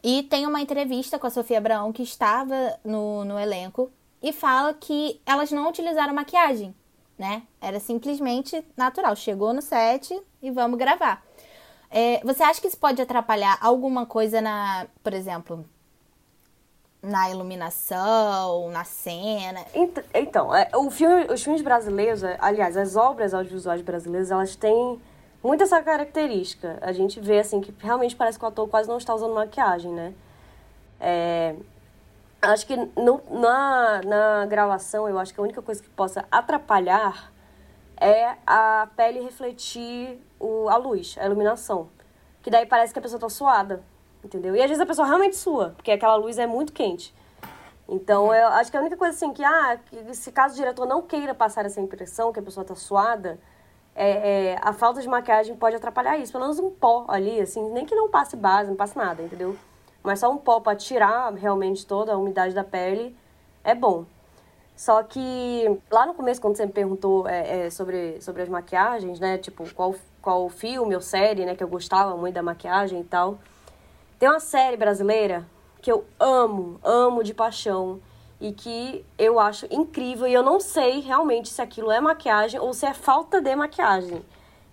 E 0.00 0.22
tem 0.22 0.46
uma 0.46 0.60
entrevista 0.60 1.18
com 1.18 1.26
a 1.26 1.30
Sofia 1.30 1.58
Abraão, 1.58 1.92
que 1.92 2.04
estava 2.04 2.78
no, 2.84 3.24
no 3.24 3.36
elenco, 3.36 3.90
e 4.22 4.32
fala 4.32 4.72
que 4.72 5.20
elas 5.26 5.50
não 5.50 5.68
utilizaram 5.68 6.14
maquiagem, 6.14 6.72
né? 7.18 7.42
Era 7.60 7.80
simplesmente 7.80 8.64
natural. 8.76 9.16
Chegou 9.16 9.52
no 9.52 9.60
set 9.60 10.16
e 10.40 10.52
vamos 10.52 10.78
gravar. 10.78 11.26
É, 11.90 12.20
você 12.22 12.44
acha 12.44 12.60
que 12.60 12.68
isso 12.68 12.78
pode 12.78 13.02
atrapalhar 13.02 13.58
alguma 13.60 14.06
coisa 14.06 14.40
na, 14.40 14.86
por 15.02 15.12
exemplo, 15.12 15.68
na 17.02 17.30
iluminação, 17.30 18.68
na 18.70 18.84
cena. 18.84 19.64
Então, 20.14 20.54
é, 20.54 20.68
filme, 20.90 21.26
os 21.32 21.42
filmes 21.42 21.62
brasileiros, 21.62 22.22
é, 22.22 22.36
aliás, 22.40 22.76
as 22.76 22.94
obras 22.96 23.32
audiovisuais 23.32 23.80
brasileiras, 23.80 24.30
elas 24.30 24.54
têm 24.54 25.00
muito 25.42 25.62
essa 25.62 25.82
característica. 25.82 26.78
A 26.82 26.92
gente 26.92 27.18
vê, 27.18 27.38
assim, 27.38 27.60
que 27.60 27.74
realmente 27.78 28.14
parece 28.14 28.38
que 28.38 28.44
o 28.44 28.48
ator 28.48 28.68
quase 28.68 28.88
não 28.88 28.98
está 28.98 29.14
usando 29.14 29.34
maquiagem, 29.34 29.92
né? 29.92 30.14
É, 31.00 31.54
acho 32.42 32.66
que 32.66 32.76
no, 32.76 33.22
na, 33.30 34.02
na 34.02 34.46
gravação, 34.46 35.08
eu 35.08 35.18
acho 35.18 35.32
que 35.32 35.40
a 35.40 35.42
única 35.42 35.62
coisa 35.62 35.82
que 35.82 35.88
possa 35.90 36.26
atrapalhar 36.30 37.32
é 37.96 38.36
a 38.46 38.88
pele 38.94 39.20
refletir 39.20 40.18
o, 40.38 40.68
a 40.68 40.76
luz, 40.76 41.16
a 41.18 41.24
iluminação. 41.24 41.88
Que 42.42 42.50
daí 42.50 42.66
parece 42.66 42.92
que 42.92 42.98
a 42.98 43.02
pessoa 43.02 43.18
está 43.18 43.28
suada 43.28 43.82
entendeu? 44.24 44.54
E 44.54 44.60
às 44.60 44.68
vezes 44.68 44.80
a 44.80 44.86
pessoa 44.86 45.06
realmente 45.06 45.36
sua, 45.36 45.70
porque 45.70 45.90
aquela 45.90 46.16
luz 46.16 46.38
é 46.38 46.46
muito 46.46 46.72
quente. 46.72 47.14
Então, 47.88 48.32
eu 48.32 48.48
acho 48.48 48.70
que 48.70 48.76
a 48.76 48.80
única 48.80 48.96
coisa 48.96 49.16
assim 49.16 49.32
que, 49.32 49.42
ah, 49.42 49.78
se 50.12 50.30
caso 50.30 50.54
o 50.54 50.56
diretor 50.56 50.86
não 50.86 51.02
queira 51.02 51.34
passar 51.34 51.66
essa 51.66 51.80
impressão 51.80 52.32
que 52.32 52.38
a 52.38 52.42
pessoa 52.42 52.64
tá 52.64 52.76
suada, 52.76 53.38
é, 53.94 54.52
é, 54.52 54.58
a 54.62 54.72
falta 54.72 55.02
de 55.02 55.08
maquiagem 55.08 55.56
pode 55.56 55.74
atrapalhar 55.74 56.16
isso. 56.16 56.30
Pelo 56.30 56.44
menos 56.44 56.58
um 56.60 56.70
pó 56.70 57.04
ali, 57.08 57.40
assim, 57.40 57.68
nem 57.70 57.84
que 57.84 57.94
não 57.94 58.08
passe 58.08 58.36
base, 58.36 58.70
não 58.70 58.76
passe 58.76 58.96
nada, 58.96 59.22
entendeu? 59.22 59.56
Mas 60.02 60.20
só 60.20 60.30
um 60.30 60.38
pó 60.38 60.60
para 60.60 60.76
tirar 60.76 61.32
realmente 61.34 61.84
toda 61.84 62.12
a 62.12 62.16
umidade 62.16 62.54
da 62.54 62.64
pele 62.64 63.16
é 63.64 63.74
bom. 63.74 64.04
Só 64.76 65.02
que 65.02 65.78
lá 65.90 66.06
no 66.06 66.14
começo, 66.14 66.40
quando 66.40 66.56
você 66.56 66.64
me 66.64 66.72
perguntou 66.72 67.28
é, 67.28 67.66
é, 67.66 67.70
sobre, 67.70 68.20
sobre 68.22 68.42
as 68.42 68.48
maquiagens, 68.48 69.20
né? 69.20 69.36
Tipo, 69.36 69.68
qual, 69.74 69.94
qual 70.22 70.48
filme 70.48 70.94
ou 70.94 71.02
série, 71.02 71.44
né? 71.44 71.54
Que 71.54 71.62
eu 71.62 71.68
gostava 71.68 72.16
muito 72.16 72.34
da 72.34 72.42
maquiagem 72.42 73.00
e 73.00 73.04
tal. 73.04 73.38
Tem 74.20 74.28
uma 74.28 74.38
série 74.38 74.76
brasileira 74.76 75.46
que 75.80 75.90
eu 75.90 76.04
amo, 76.20 76.78
amo 76.84 77.24
de 77.24 77.32
paixão 77.32 78.02
e 78.38 78.52
que 78.52 79.02
eu 79.16 79.40
acho 79.40 79.66
incrível 79.70 80.26
e 80.26 80.34
eu 80.34 80.42
não 80.42 80.60
sei 80.60 81.00
realmente 81.00 81.48
se 81.48 81.62
aquilo 81.62 81.90
é 81.90 82.02
maquiagem 82.02 82.60
ou 82.60 82.74
se 82.74 82.84
é 82.84 82.92
falta 82.92 83.40
de 83.40 83.56
maquiagem, 83.56 84.22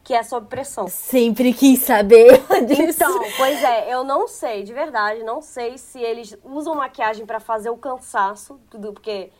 que 0.03 0.13
é 0.13 0.21
sob 0.21 0.47
pressão. 0.47 0.89
Sempre 0.89 1.53
quis 1.53 1.79
saber 1.79 2.43
disso. 2.67 3.01
Então, 3.01 3.21
pois 3.37 3.63
é, 3.63 3.93
eu 3.93 4.03
não 4.03 4.27
sei, 4.27 4.63
de 4.63 4.73
verdade, 4.73 5.23
não 5.23 5.41
sei 5.41 5.77
se 5.77 5.97
eles 6.01 6.37
usam 6.43 6.75
maquiagem 6.75 7.25
para 7.25 7.39
fazer 7.39 7.69
o 7.69 7.77
cansaço, 7.77 8.59
tudo 8.69 8.91
porque 8.91 9.31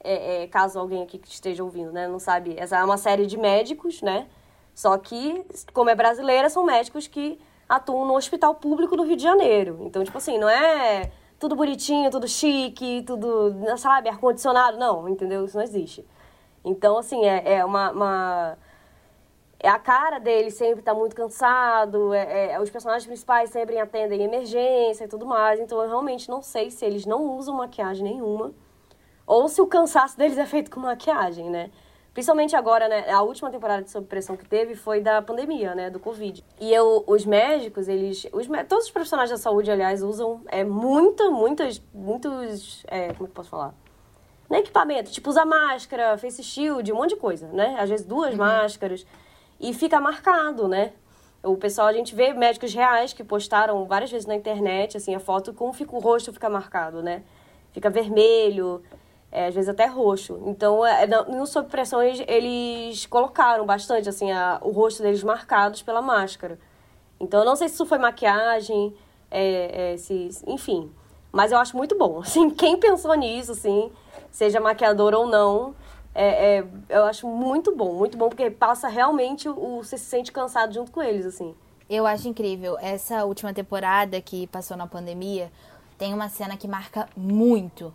é, 0.00 0.42
é, 0.42 0.46
caso 0.46 0.78
alguém 0.78 1.02
aqui 1.02 1.16
que 1.16 1.28
esteja 1.28 1.64
ouvindo, 1.64 1.90
né, 1.90 2.06
não 2.06 2.18
sabe, 2.18 2.54
essa 2.58 2.76
é 2.76 2.84
uma 2.84 2.98
série 2.98 3.24
de 3.24 3.38
médicos, 3.38 4.02
né? 4.02 4.26
Só 4.74 4.98
que, 4.98 5.42
como 5.72 5.88
é 5.88 5.94
brasileira, 5.94 6.50
são 6.50 6.64
médicos 6.64 7.06
que 7.06 7.40
atuam 7.68 8.06
no 8.06 8.14
hospital 8.14 8.54
público 8.54 8.96
do 8.96 9.04
Rio 9.04 9.16
de 9.16 9.22
Janeiro. 9.22 9.78
Então, 9.82 10.04
tipo 10.04 10.16
assim, 10.18 10.38
não 10.38 10.48
é 10.48 11.10
tudo 11.38 11.56
bonitinho, 11.56 12.10
tudo 12.10 12.28
chique, 12.28 13.02
tudo, 13.06 13.54
sabe, 13.76 14.08
ar-condicionado. 14.08 14.78
Não, 14.78 15.08
entendeu? 15.08 15.44
Isso 15.44 15.56
não 15.56 15.64
existe. 15.64 16.06
Então, 16.64 16.98
assim, 16.98 17.24
é, 17.24 17.54
é 17.56 17.64
uma, 17.64 17.90
uma... 17.90 18.58
É 19.58 19.68
a 19.68 19.78
cara 19.78 20.18
dele 20.18 20.50
sempre 20.50 20.82
tá 20.82 20.92
muito 20.94 21.16
cansado, 21.16 22.12
é, 22.12 22.52
é, 22.52 22.60
os 22.60 22.68
personagens 22.68 23.06
principais 23.06 23.50
sempre 23.50 23.78
atendem 23.78 24.22
emergência 24.22 25.04
e 25.04 25.08
tudo 25.08 25.24
mais. 25.26 25.58
Então, 25.60 25.80
eu 25.82 25.88
realmente 25.88 26.28
não 26.28 26.42
sei 26.42 26.70
se 26.70 26.84
eles 26.84 27.06
não 27.06 27.36
usam 27.36 27.56
maquiagem 27.56 28.04
nenhuma 28.04 28.52
ou 29.26 29.48
se 29.48 29.60
o 29.60 29.66
cansaço 29.66 30.18
deles 30.18 30.36
é 30.38 30.46
feito 30.46 30.70
com 30.70 30.80
maquiagem, 30.80 31.50
né? 31.50 31.70
Principalmente 32.14 32.54
agora, 32.54 32.86
né? 32.86 33.10
A 33.10 33.22
última 33.22 33.50
temporada 33.50 33.82
de 33.82 33.90
Sob 33.90 34.06
Pressão 34.06 34.36
que 34.36 34.46
teve 34.46 34.76
foi 34.76 35.00
da 35.00 35.20
pandemia, 35.20 35.74
né? 35.74 35.90
Do 35.90 35.98
Covid. 35.98 36.44
E 36.60 36.72
eu, 36.72 37.02
os 37.08 37.26
médicos, 37.26 37.88
eles... 37.88 38.24
Os, 38.32 38.46
todos 38.68 38.84
os 38.84 38.90
profissionais 38.92 39.30
da 39.30 39.36
saúde, 39.36 39.68
aliás, 39.68 40.00
usam 40.00 40.40
é, 40.46 40.62
muita, 40.62 41.28
muitas, 41.28 41.82
muitos... 41.92 42.84
É, 42.86 43.08
como 43.08 43.12
é 43.12 43.16
que 43.16 43.22
eu 43.22 43.28
posso 43.28 43.50
falar? 43.50 43.74
Não 44.48 44.56
é 44.56 44.60
equipamento. 44.60 45.10
Tipo, 45.10 45.28
usa 45.28 45.44
máscara, 45.44 46.16
face 46.16 46.40
shield, 46.44 46.92
um 46.92 46.96
monte 46.96 47.10
de 47.10 47.16
coisa, 47.16 47.48
né? 47.48 47.74
Às 47.80 47.90
vezes 47.90 48.06
duas 48.06 48.30
uhum. 48.30 48.38
máscaras. 48.38 49.04
E 49.58 49.74
fica 49.74 49.98
marcado, 49.98 50.68
né? 50.68 50.92
O 51.42 51.56
pessoal, 51.56 51.88
a 51.88 51.92
gente 51.92 52.14
vê 52.14 52.32
médicos 52.32 52.72
reais 52.72 53.12
que 53.12 53.24
postaram 53.24 53.84
várias 53.86 54.10
vezes 54.10 54.24
na 54.24 54.36
internet, 54.36 54.96
assim, 54.96 55.16
a 55.16 55.20
foto, 55.20 55.52
como 55.52 55.72
fica 55.72 55.96
o 55.96 55.98
rosto 55.98 56.32
fica 56.32 56.48
marcado, 56.48 57.02
né? 57.02 57.24
Fica 57.72 57.90
vermelho 57.90 58.80
é, 59.34 59.48
às 59.48 59.54
vezes 59.54 59.68
até 59.68 59.86
roxo. 59.86 60.40
Então, 60.46 60.86
é, 60.86 61.08
no 61.08 61.44
Sob 61.44 61.68
Pressão, 61.68 62.00
eles, 62.00 62.24
eles 62.28 63.04
colocaram 63.06 63.66
bastante, 63.66 64.08
assim, 64.08 64.30
a, 64.30 64.60
o 64.62 64.70
rosto 64.70 65.02
deles 65.02 65.24
marcados 65.24 65.82
pela 65.82 66.00
máscara. 66.00 66.56
Então, 67.18 67.40
eu 67.40 67.44
não 67.44 67.56
sei 67.56 67.68
se 67.68 67.74
isso 67.74 67.84
foi 67.84 67.98
maquiagem, 67.98 68.94
é, 69.28 69.94
é, 69.94 69.96
se, 69.96 70.28
enfim. 70.46 70.88
Mas 71.32 71.50
eu 71.50 71.58
acho 71.58 71.76
muito 71.76 71.98
bom. 71.98 72.20
Assim, 72.22 72.48
quem 72.48 72.78
pensou 72.78 73.12
nisso, 73.14 73.50
assim, 73.50 73.90
seja 74.30 74.60
maquiador 74.60 75.12
ou 75.14 75.26
não, 75.26 75.74
é, 76.14 76.58
é, 76.58 76.64
eu 76.88 77.02
acho 77.04 77.26
muito 77.26 77.74
bom, 77.74 77.92
muito 77.92 78.16
bom, 78.16 78.28
porque 78.28 78.48
passa 78.52 78.86
realmente 78.86 79.48
o, 79.48 79.82
você 79.82 79.98
se 79.98 80.04
sente 80.04 80.30
cansado 80.30 80.72
junto 80.72 80.92
com 80.92 81.02
eles, 81.02 81.26
assim. 81.26 81.56
Eu 81.90 82.06
acho 82.06 82.28
incrível. 82.28 82.78
Essa 82.78 83.24
última 83.24 83.52
temporada 83.52 84.20
que 84.20 84.46
passou 84.46 84.76
na 84.76 84.86
pandemia, 84.86 85.50
tem 85.98 86.14
uma 86.14 86.28
cena 86.28 86.56
que 86.56 86.68
marca 86.68 87.08
muito 87.16 87.92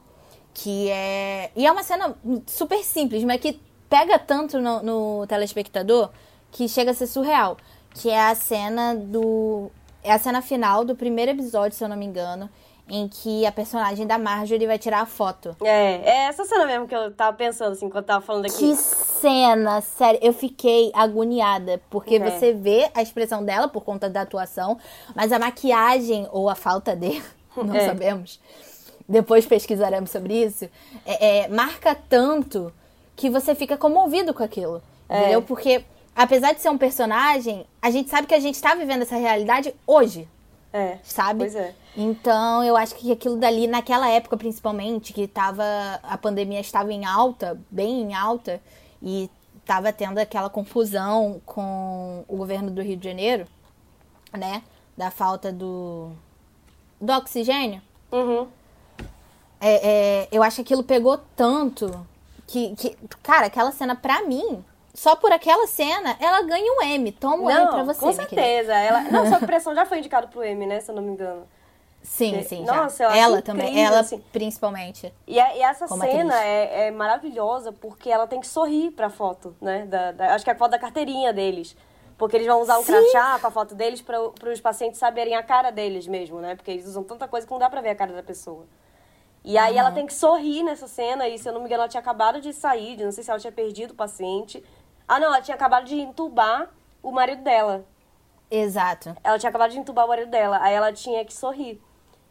que 0.63 0.89
é. 0.89 1.51
E 1.55 1.65
é 1.65 1.71
uma 1.71 1.83
cena 1.83 2.15
super 2.45 2.83
simples, 2.83 3.23
mas 3.23 3.39
que 3.39 3.59
pega 3.89 4.19
tanto 4.19 4.59
no, 4.59 4.83
no 4.83 5.27
telespectador 5.27 6.09
que 6.51 6.67
chega 6.67 6.91
a 6.91 6.93
ser 6.93 7.07
surreal. 7.07 7.57
Que 7.93 8.09
é 8.09 8.21
a 8.21 8.35
cena 8.35 8.95
do. 8.95 9.71
É 10.03 10.11
a 10.11 10.19
cena 10.19 10.41
final 10.41 10.85
do 10.85 10.95
primeiro 10.95 11.31
episódio, 11.31 11.77
se 11.77 11.83
eu 11.83 11.89
não 11.89 11.97
me 11.97 12.05
engano 12.05 12.49
em 12.91 13.07
que 13.07 13.45
a 13.45 13.51
personagem 13.51 14.07
da 14.07 14.17
Marjorie 14.17 14.65
vai 14.65 14.79
tirar 14.79 15.01
a 15.01 15.05
foto. 15.05 15.55
É, 15.61 16.01
é 16.03 16.17
essa 16.27 16.43
cena 16.43 16.65
mesmo 16.65 16.87
que 16.87 16.95
eu 16.95 17.11
tava 17.13 17.37
pensando, 17.37 17.73
assim, 17.73 17.87
quando 17.87 17.97
eu 17.97 18.07
tava 18.07 18.25
falando 18.25 18.45
aqui. 18.45 18.57
Que 18.57 18.75
cena, 18.75 19.79
sério. 19.81 20.19
Eu 20.23 20.33
fiquei 20.33 20.91
agoniada, 20.95 21.79
porque 21.89 22.15
é. 22.15 22.19
você 22.19 22.51
vê 22.51 22.89
a 22.95 23.01
expressão 23.03 23.45
dela 23.45 23.67
por 23.67 23.83
conta 23.83 24.09
da 24.09 24.21
atuação, 24.21 24.79
mas 25.15 25.31
a 25.31 25.37
maquiagem, 25.37 26.27
ou 26.31 26.49
a 26.49 26.55
falta 26.55 26.95
de, 26.95 27.21
não 27.55 27.75
é. 27.75 27.85
sabemos, 27.85 28.39
depois 29.09 29.43
pesquisaremos 29.47 30.11
sobre 30.11 30.45
isso, 30.45 30.69
é, 31.03 31.39
é, 31.39 31.47
marca 31.47 31.95
tanto 31.95 32.71
que 33.15 33.27
você 33.27 33.55
fica 33.55 33.75
comovido 33.75 34.35
com 34.35 34.43
aquilo. 34.43 34.81
É. 35.09 35.21
Entendeu? 35.21 35.41
Porque, 35.41 35.83
apesar 36.15 36.53
de 36.53 36.61
ser 36.61 36.69
um 36.69 36.77
personagem, 36.77 37.65
a 37.81 37.89
gente 37.89 38.07
sabe 38.07 38.27
que 38.27 38.35
a 38.35 38.39
gente 38.39 38.61
tá 38.61 38.75
vivendo 38.75 39.01
essa 39.01 39.17
realidade 39.17 39.73
hoje. 39.87 40.27
É. 40.71 40.99
Sabe? 41.03 41.39
Pois 41.39 41.55
é. 41.55 41.73
Então, 41.97 42.63
eu 42.63 42.77
acho 42.77 42.93
que 42.93 43.11
aquilo 43.11 43.35
dali, 43.35 43.65
naquela 43.65 44.07
época 44.07 44.37
principalmente, 44.37 45.11
que 45.11 45.27
tava, 45.27 45.63
a 46.03 46.15
pandemia 46.15 46.59
estava 46.59 46.93
em 46.93 47.03
alta, 47.03 47.59
bem 47.71 48.01
em 48.03 48.13
alta, 48.13 48.61
e 49.01 49.27
estava 49.59 49.91
tendo 49.91 50.19
aquela 50.19 50.51
confusão 50.51 51.41
com 51.47 52.23
o 52.27 52.37
governo 52.37 52.69
do 52.69 52.81
Rio 52.83 52.95
de 52.95 53.09
Janeiro, 53.09 53.47
né? 54.31 54.61
Da 54.95 55.09
falta 55.09 55.51
do, 55.51 56.11
do 57.01 57.11
oxigênio. 57.11 57.81
Uhum. 58.11 58.47
É, 59.61 59.87
é, 59.87 60.27
eu 60.31 60.41
acho 60.41 60.57
que 60.57 60.61
aquilo 60.61 60.83
pegou 60.83 61.19
tanto 61.35 62.05
que, 62.47 62.75
que, 62.75 62.97
cara, 63.21 63.47
aquela 63.47 63.71
cena 63.71 63.95
pra 63.95 64.21
mim 64.23 64.63
só 64.93 65.15
por 65.15 65.31
aquela 65.31 65.65
cena, 65.67 66.17
ela 66.19 66.41
ganha 66.41 66.71
um 66.73 66.81
M. 66.83 67.11
Toma 67.11 67.35
um 67.37 67.45
não, 67.45 67.61
M 67.61 67.67
pra 67.69 67.83
você. 67.83 67.99
Com 68.01 68.11
certeza. 68.11 68.73
Ela... 68.73 69.01
Não, 69.03 69.25
só 69.29 69.39
pressão 69.39 69.73
já 69.73 69.85
foi 69.85 69.99
indicado 69.99 70.27
pro 70.27 70.43
M, 70.43 70.65
né? 70.65 70.79
Se 70.79 70.91
eu 70.91 70.95
não 70.95 71.01
me 71.01 71.11
engano. 71.11 71.47
Sim, 72.01 72.41
sim. 72.43 72.63
Nossa, 72.63 73.09
já. 73.09 73.15
ela 73.15 73.41
também. 73.41 73.67
Incrível, 73.67 73.87
ela 73.87 73.99
assim. 73.99 74.23
principalmente. 74.31 75.13
E, 75.27 75.39
a, 75.39 75.55
e 75.55 75.61
essa 75.61 75.87
cena 75.87 76.43
é, 76.43 76.87
é, 76.87 76.91
maravilhosa 76.91 77.71
porque 77.71 78.09
ela 78.09 78.25
tem 78.25 78.39
que 78.39 78.47
sorrir 78.47 78.91
pra 78.91 79.09
foto, 79.09 79.55
né? 79.61 79.85
Da, 79.85 80.11
da, 80.11 80.33
acho 80.33 80.43
que 80.43 80.49
é 80.49 80.53
a 80.53 80.57
foto 80.57 80.71
da 80.71 80.79
carteirinha 80.79 81.31
deles. 81.31 81.75
Porque 82.17 82.35
eles 82.35 82.47
vão 82.47 82.61
usar 82.61 82.77
um 82.77 82.83
Sim. 82.83 82.91
crachá 82.91 83.39
com 83.39 83.47
a 83.47 83.51
foto 83.51 83.75
deles 83.75 84.01
para 84.01 84.19
os 84.21 84.59
pacientes 84.59 84.99
saberem 84.99 85.35
a 85.35 85.43
cara 85.43 85.71
deles 85.71 86.07
mesmo, 86.07 86.41
né? 86.41 86.55
Porque 86.55 86.71
eles 86.71 86.85
usam 86.85 87.03
tanta 87.03 87.27
coisa 87.27 87.47
que 87.47 87.51
não 87.51 87.59
dá 87.59 87.69
pra 87.69 87.79
ver 87.79 87.91
a 87.91 87.95
cara 87.95 88.11
da 88.11 88.23
pessoa. 88.23 88.65
E 89.43 89.57
aí 89.57 89.73
uhum. 89.73 89.79
ela 89.79 89.91
tem 89.91 90.05
que 90.05 90.13
sorrir 90.13 90.63
nessa 90.63 90.87
cena, 90.87 91.27
e 91.27 91.37
se 91.37 91.47
eu 91.47 91.53
não 91.53 91.61
me 91.61 91.65
engano, 91.65 91.83
ela 91.83 91.89
tinha 91.89 92.01
acabado 92.01 92.41
de 92.41 92.53
sair, 92.53 92.97
não 92.97 93.11
sei 93.11 93.23
se 93.23 93.29
ela 93.29 93.39
tinha 93.39 93.51
perdido 93.51 93.91
o 93.91 93.95
paciente. 93.95 94.63
Ah, 95.07 95.19
não, 95.19 95.27
ela 95.27 95.41
tinha 95.41 95.55
acabado 95.55 95.85
de 95.85 95.95
entubar 95.95 96.69
o 97.01 97.11
marido 97.11 97.43
dela. 97.43 97.85
Exato. 98.51 99.15
Ela 99.23 99.39
tinha 99.39 99.49
acabado 99.49 99.71
de 99.71 99.79
entubar 99.79 100.05
o 100.05 100.07
marido 100.09 100.29
dela, 100.29 100.59
aí 100.61 100.73
ela 100.73 100.91
tinha 100.91 101.23
que 101.23 101.33
sorrir. 101.33 101.81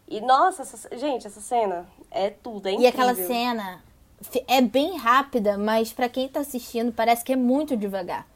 E 0.07 0.21
nossa, 0.21 0.63
essa, 0.63 0.97
gente, 0.97 1.27
essa 1.27 1.41
cena 1.41 1.87
é 2.11 2.31
tudo, 2.31 2.67
é 2.67 2.73
incrível. 2.73 2.85
E 2.85 2.87
aquela 2.87 3.15
cena 3.15 3.83
é 4.47 4.61
bem 4.61 4.97
rápida, 4.97 5.57
mas 5.59 5.93
para 5.93 6.09
quem 6.09 6.29
tá 6.29 6.41
assistindo 6.41 6.93
parece 6.93 7.25
que 7.25 7.33
é 7.33 7.37
muito 7.37 7.77
devagar. 7.77 8.27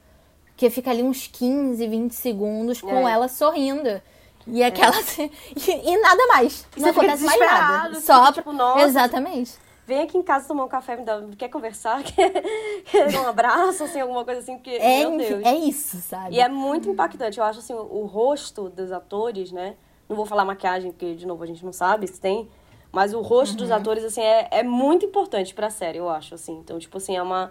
Porque 0.47 0.69
fica 0.71 0.91
ali 0.91 1.03
uns 1.03 1.27
15, 1.27 1.87
20 1.87 2.13
segundos 2.13 2.81
com 2.81 3.09
é. 3.09 3.13
ela 3.13 3.27
sorrindo. 3.27 4.01
E 4.47 4.63
é. 4.63 4.67
aquela. 4.67 4.97
É. 4.97 5.03
E, 5.55 5.91
e, 5.93 6.01
nada 6.01 6.27
mais. 6.29 6.67
E 6.77 6.81
não 6.81 6.91
acontece 6.91 7.25
mais 7.25 7.41
nada. 7.41 8.01
Só 8.01 8.27
fica, 8.27 8.33
tipo, 8.33 8.53
nossa, 8.53 8.85
Exatamente 8.85 9.63
vem 9.87 10.01
aqui 10.01 10.17
em 10.17 10.23
casa 10.23 10.49
tomar 10.49 10.65
um 10.65 10.69
café, 10.69 10.97
me 10.97 11.05
dá, 11.05 11.21
quer 11.37 11.49
conversar, 11.49 12.03
quer, 12.05 12.43
quer 12.85 13.19
um 13.19 13.27
abraço, 13.27 13.85
assim, 13.85 14.01
alguma 14.01 14.25
coisa 14.25 14.41
assim, 14.41 14.55
porque, 14.55 14.71
é, 14.71 15.07
meu 15.07 15.19
Deus. 15.19 15.45
É 15.45 15.55
isso, 15.55 15.97
sabe? 15.99 16.35
E 16.35 16.41
é 16.41 16.49
muito 16.49 16.89
impactante. 16.89 17.39
Eu 17.39 17.45
acho, 17.45 17.59
assim, 17.59 17.75
o, 17.75 17.79
o, 17.79 18.07
rosto 18.07 18.69
dos 18.71 18.93
atores, 18.93 19.53
né? 19.53 19.77
Não 20.09 20.17
vou 20.17 20.27
falar 20.27 20.45
maquiagem, 20.45 20.93
porque, 20.93 21.15
de 21.15 21.27
novo, 21.27 21.43
a 21.43 21.47
gente 21.47 21.65
não 21.65 21.73
sabe 21.73 22.07
se 22.07 22.21
tem. 22.21 22.49
Mas 22.91 23.15
o 23.15 23.21
rosto 23.21 23.53
uhum. 23.53 23.59
dos 23.59 23.71
atores, 23.71 24.05
assim, 24.05 24.21
é, 24.21 24.49
é 24.51 24.63
muito 24.63 25.07
importante 25.07 25.55
pra 25.55 25.71
série, 25.71 25.99
eu 25.99 26.09
acho, 26.09 26.35
assim. 26.35 26.59
Então, 26.59 26.79
tipo 26.79 26.97
assim, 26.99 27.17
é 27.17 27.23
uma, 27.23 27.51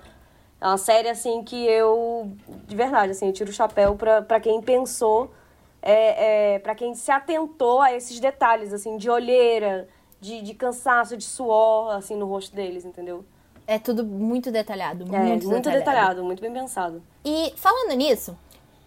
é 0.60 0.68
uma 0.68 0.78
série, 0.78 1.10
assim, 1.10 1.44
que 1.44 1.66
eu, 1.66 2.32
de 2.68 2.76
verdade, 2.76 3.12
assim, 3.12 3.28
eu 3.28 3.34
tiro 3.34 3.50
o 3.50 3.54
chapéu 3.54 3.96
pra, 3.96 4.22
pra 4.22 4.40
quem 4.40 4.62
pensou, 4.62 5.32
é, 5.82 6.54
é, 6.54 6.60
pra 6.60 6.76
quem 6.76 6.94
se 6.94 7.12
atentou 7.12 7.82
a 7.82 7.94
esses 7.94 8.20
detalhes, 8.20 8.74
assim, 8.74 8.98
de 8.98 9.10
olheira, 9.10 9.88
de, 10.20 10.42
de 10.42 10.54
cansaço, 10.54 11.18
de 11.18 11.24
suor, 11.24 11.96
assim, 11.96 12.16
no 12.16 12.28
rosto 12.28 12.56
deles, 12.56 12.86
entendeu? 12.86 13.26
É 13.66 13.80
tudo 13.80 14.04
muito 14.04 14.52
detalhado. 14.52 15.06
Muito, 15.06 15.16
é, 15.16 15.20
muito 15.20 15.48
detalhado. 15.50 15.80
detalhado, 15.80 16.24
muito 16.24 16.42
bem 16.42 16.52
pensado. 16.52 17.02
E 17.26 17.54
falando 17.56 17.96
nisso, 17.96 18.38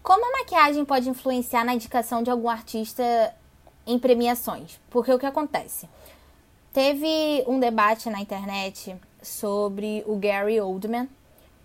como 0.03 0.25
a 0.25 0.41
maquiagem 0.41 0.85
pode 0.85 1.09
influenciar 1.09 1.65
na 1.65 1.75
indicação 1.75 2.23
de 2.23 2.31
algum 2.31 2.49
artista 2.49 3.35
em 3.87 3.99
premiações? 3.99 4.79
Porque 4.91 5.13
o 5.13 5.19
que 5.19 5.27
acontece? 5.27 5.89
Teve 6.73 7.45
um 7.47 7.59
debate 7.59 8.11
na 8.11 8.21
internet 8.21 8.97
sobre 9.23 10.05
o 10.07 10.17
Gary 10.17 10.61
Oldman 10.61 11.09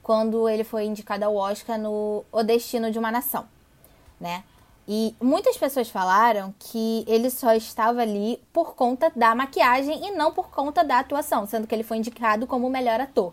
quando 0.01 0.47
ele 0.47 0.63
foi 0.63 0.85
indicado 0.85 1.25
ao 1.25 1.35
Oscar 1.35 1.77
no 1.77 2.23
O 2.31 2.41
Destino 2.43 2.91
de 2.91 2.97
uma 2.97 3.11
Nação, 3.11 3.47
né? 4.19 4.43
E 4.91 5.15
muitas 5.21 5.55
pessoas 5.55 5.87
falaram 5.87 6.51
que 6.57 7.05
ele 7.07 7.29
só 7.29 7.53
estava 7.53 8.01
ali 8.01 8.41
por 8.51 8.73
conta 8.73 9.11
da 9.15 9.35
maquiagem 9.35 10.07
e 10.07 10.11
não 10.15 10.31
por 10.31 10.49
conta 10.49 10.83
da 10.83 10.97
atuação, 10.97 11.45
sendo 11.45 11.67
que 11.67 11.75
ele 11.75 11.83
foi 11.83 11.97
indicado 11.97 12.47
como 12.47 12.65
o 12.65 12.71
melhor 12.71 12.99
ator. 12.99 13.31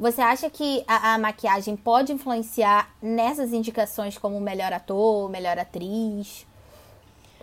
Você 0.00 0.20
acha 0.20 0.50
que 0.50 0.82
a, 0.84 1.14
a 1.14 1.18
maquiagem 1.18 1.76
pode 1.76 2.12
influenciar 2.12 2.90
nessas 3.00 3.52
indicações 3.52 4.18
como 4.18 4.40
melhor 4.40 4.72
ator, 4.72 5.30
melhor 5.30 5.56
atriz? 5.60 6.44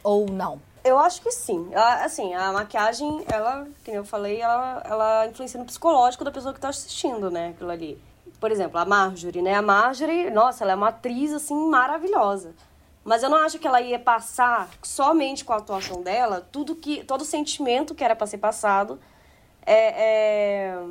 Ou 0.04 0.26
não? 0.30 0.60
Eu 0.84 1.00
acho 1.00 1.22
que 1.22 1.32
sim. 1.32 1.72
Assim, 1.74 2.34
a 2.34 2.52
maquiagem, 2.52 3.24
ela, 3.32 3.66
como 3.86 3.96
eu 3.96 4.04
falei, 4.04 4.42
ela, 4.42 4.84
ela 4.84 5.28
influencia 5.28 5.58
no 5.58 5.66
psicológico 5.66 6.26
da 6.26 6.32
pessoa 6.32 6.54
que 6.54 6.58
está 6.58 6.68
assistindo, 6.68 7.32
né? 7.32 7.52
Aquilo 7.56 7.72
ali. 7.72 7.98
Por 8.42 8.52
exemplo, 8.52 8.78
a 8.78 8.84
Marjorie, 8.84 9.42
né? 9.42 9.56
A 9.56 9.62
Marjorie, 9.62 10.30
nossa, 10.30 10.66
ela 10.66 10.74
é 10.74 10.76
uma 10.76 10.90
atriz, 10.90 11.32
assim, 11.32 11.56
maravilhosa. 11.70 12.54
Mas 13.04 13.22
eu 13.22 13.30
não 13.30 13.38
acho 13.38 13.60
que 13.60 13.68
ela 13.68 13.82
ia 13.82 14.00
passar 14.00 14.70
somente 14.82 15.44
com 15.44 15.54
a 15.54 15.58
atuação 15.58 16.02
dela 16.02 16.48
tudo 16.52 16.76
que 16.76 17.04
todo 17.04 17.22
o 17.22 17.26
sentimento 17.26 17.94
que 17.94 18.04
era 18.04 18.16
para 18.16 18.28
ser 18.28 18.38
passado. 18.38 19.00
É, 19.66 20.74
é, 20.74 20.84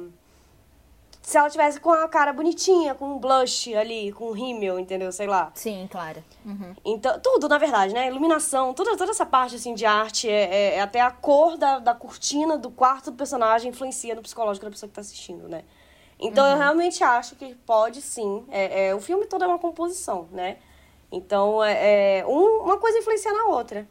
se 1.23 1.39
ela 1.39 1.49
tivesse 1.49 1.79
com 1.79 1.91
a 1.91 2.09
cara 2.09 2.33
bonitinha, 2.33 2.95
com 2.95 3.15
um 3.15 3.19
blush 3.19 3.75
ali, 3.75 4.13
com 4.13 4.31
um 4.31 4.33
rímel, 4.33 4.79
entendeu? 4.79 5.13
Sei 5.13 5.27
lá. 5.27 5.53
Sim, 5.55 5.89
claro. 5.91 6.23
Uhum. 6.45 6.75
Então, 6.85 7.19
tudo, 7.21 7.49
na 7.49 7.59
verdade, 7.59 7.95
né? 7.95 8.09
Iluminação, 8.09 8.75
toda, 8.75 8.97
toda 8.97 9.13
essa 9.13 9.25
parte 9.25 9.55
assim, 9.55 9.73
de 9.73 9.87
arte, 9.87 10.29
é, 10.29 10.43
é, 10.43 10.75
é, 10.75 10.81
até 10.81 11.01
a 11.01 11.11
cor 11.11 11.57
da, 11.57 11.79
da 11.79 11.95
cortina 11.95 12.59
do 12.59 12.71
quarto 12.71 13.11
do 13.11 13.17
personagem 13.17 13.71
influencia 13.71 14.15
no 14.17 14.23
psicológico 14.23 14.67
da 14.67 14.73
pessoa 14.73 14.89
que 14.89 14.95
tá 14.95 15.01
assistindo, 15.01 15.49
né? 15.49 15.63
Então, 16.19 16.45
uhum. 16.45 16.53
eu 16.53 16.59
realmente 16.59 17.05
acho 17.05 17.37
que 17.37 17.55
pode 17.55 18.03
sim. 18.03 18.45
É, 18.51 18.89
é, 18.89 18.95
o 18.95 19.01
filme 19.01 19.27
todo 19.27 19.45
é 19.45 19.47
uma 19.47 19.59
composição, 19.59 20.29
né? 20.33 20.57
Então, 21.13 21.63
é, 21.63 22.21
é, 22.21 22.27
um, 22.27 22.63
uma 22.63 22.79
coisa 22.79 22.99
influencia 22.99 23.31
na 23.33 23.45
outra. 23.45 23.87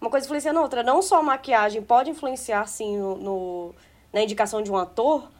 Uma 0.00 0.08
coisa 0.08 0.24
influencia 0.24 0.54
na 0.54 0.62
outra. 0.62 0.82
Não 0.82 1.02
só 1.02 1.18
a 1.18 1.22
maquiagem 1.22 1.82
pode 1.82 2.10
influenciar, 2.10 2.66
sim, 2.66 2.96
no, 2.96 3.16
no, 3.16 3.74
na 4.10 4.22
indicação 4.22 4.62
de 4.62 4.72
um 4.72 4.76
ator, 4.76 5.30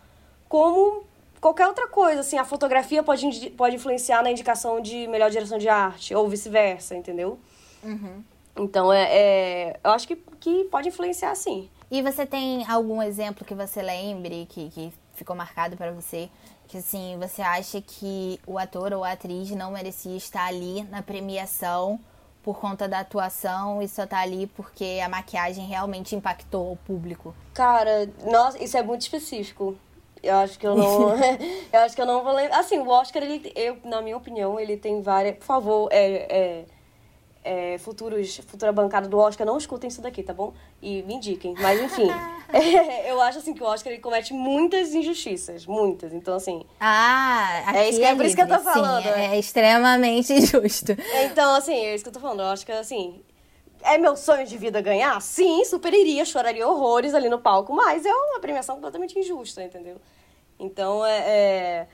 como 0.46 1.04
qualquer 1.40 1.66
outra 1.66 1.88
coisa. 1.88 2.20
Assim, 2.20 2.36
a 2.36 2.44
fotografia 2.44 3.02
pode, 3.02 3.50
pode 3.50 3.76
influenciar 3.76 4.22
na 4.22 4.30
indicação 4.30 4.80
de 4.80 5.06
melhor 5.08 5.30
direção 5.30 5.56
de 5.56 5.70
arte, 5.70 6.14
ou 6.14 6.28
vice-versa, 6.28 6.94
entendeu? 6.94 7.38
Uhum. 7.82 8.22
Então, 8.54 8.92
é, 8.92 9.08
é, 9.10 9.80
eu 9.82 9.90
acho 9.92 10.06
que, 10.06 10.16
que 10.38 10.64
pode 10.64 10.88
influenciar, 10.88 11.34
sim. 11.34 11.70
E 11.90 12.02
você 12.02 12.26
tem 12.26 12.66
algum 12.68 13.02
exemplo 13.02 13.44
que 13.44 13.54
você 13.54 13.80
lembre, 13.80 14.46
que, 14.50 14.68
que 14.70 14.92
ficou 15.14 15.34
marcado 15.34 15.76
para 15.76 15.92
você, 15.92 16.28
que 16.66 16.78
assim, 16.78 17.16
você 17.18 17.42
acha 17.42 17.80
que 17.80 18.40
o 18.46 18.58
ator 18.58 18.92
ou 18.92 19.04
a 19.04 19.12
atriz 19.12 19.50
não 19.50 19.70
merecia 19.70 20.16
estar 20.16 20.46
ali 20.46 20.82
na 20.84 21.02
premiação 21.02 21.98
por 22.42 22.60
conta 22.60 22.88
da 22.88 23.00
atuação 23.00 23.82
e 23.82 23.88
só 23.88 24.06
tá 24.06 24.20
ali 24.20 24.46
porque 24.46 25.00
a 25.04 25.08
maquiagem 25.08 25.66
realmente 25.66 26.14
impactou 26.14 26.72
o 26.72 26.76
público? 26.76 27.34
Cara, 27.52 28.08
nossa, 28.24 28.62
isso 28.62 28.76
é 28.76 28.82
muito 28.82 29.02
específico. 29.02 29.76
Eu 30.22 30.36
acho 30.36 30.58
que 30.58 30.66
eu 30.66 30.74
não. 30.74 31.10
eu 31.72 31.80
acho 31.80 31.94
que 31.94 32.00
eu 32.00 32.06
não 32.06 32.22
vou 32.22 32.32
lembrar. 32.32 32.60
Assim, 32.60 32.78
o 32.78 32.88
Oscar, 32.88 33.22
ele, 33.22 33.52
eu, 33.54 33.78
na 33.84 34.00
minha 34.00 34.16
opinião, 34.16 34.58
ele 34.58 34.76
tem 34.76 35.02
várias. 35.02 35.36
Por 35.36 35.44
favor, 35.44 35.88
é, 35.90 36.26
é 36.28 36.64
é, 37.46 37.78
futuros, 37.78 38.38
futura 38.38 38.72
bancada 38.72 39.08
do 39.08 39.16
Oscar, 39.16 39.46
não 39.46 39.56
escutem 39.56 39.86
isso 39.86 40.02
daqui, 40.02 40.20
tá 40.20 40.34
bom? 40.34 40.52
E 40.82 41.02
me 41.02 41.14
indiquem. 41.14 41.54
Mas, 41.56 41.80
enfim, 41.80 42.10
é, 42.52 43.08
eu 43.12 43.20
acho 43.20 43.38
assim 43.38 43.54
que 43.54 43.62
o 43.62 43.66
Oscar 43.66 43.92
ele 43.92 44.02
comete 44.02 44.34
muitas 44.34 44.92
injustiças, 44.92 45.64
muitas. 45.64 46.12
Então, 46.12 46.34
assim. 46.34 46.66
Ah, 46.80 47.72
é 47.76 47.88
isso 47.88 48.00
que, 48.00 48.04
é, 48.04 48.08
é 48.08 48.14
por 48.16 48.24
isso 48.24 48.34
que 48.34 48.42
eu 48.42 48.48
tô 48.48 48.58
falando. 48.58 49.04
Sim, 49.04 49.08
é, 49.10 49.36
é 49.36 49.38
extremamente 49.38 50.32
injusto. 50.34 50.96
Então, 51.24 51.54
assim, 51.54 51.74
é 51.74 51.94
isso 51.94 52.02
que 52.02 52.08
eu 52.08 52.14
tô 52.14 52.20
falando. 52.20 52.40
Eu 52.40 52.46
acho 52.46 52.66
que, 52.66 52.72
assim, 52.72 53.22
é 53.80 53.96
meu 53.96 54.16
sonho 54.16 54.44
de 54.44 54.58
vida 54.58 54.80
ganhar? 54.80 55.22
Sim, 55.22 55.64
super 55.64 55.94
iria, 55.94 56.24
choraria 56.24 56.66
horrores 56.66 57.14
ali 57.14 57.28
no 57.28 57.38
palco, 57.38 57.72
mas 57.72 58.04
é 58.04 58.12
uma 58.12 58.40
premiação 58.40 58.74
completamente 58.74 59.16
injusta, 59.16 59.62
entendeu? 59.62 60.00
Então, 60.58 61.06
é, 61.06 61.86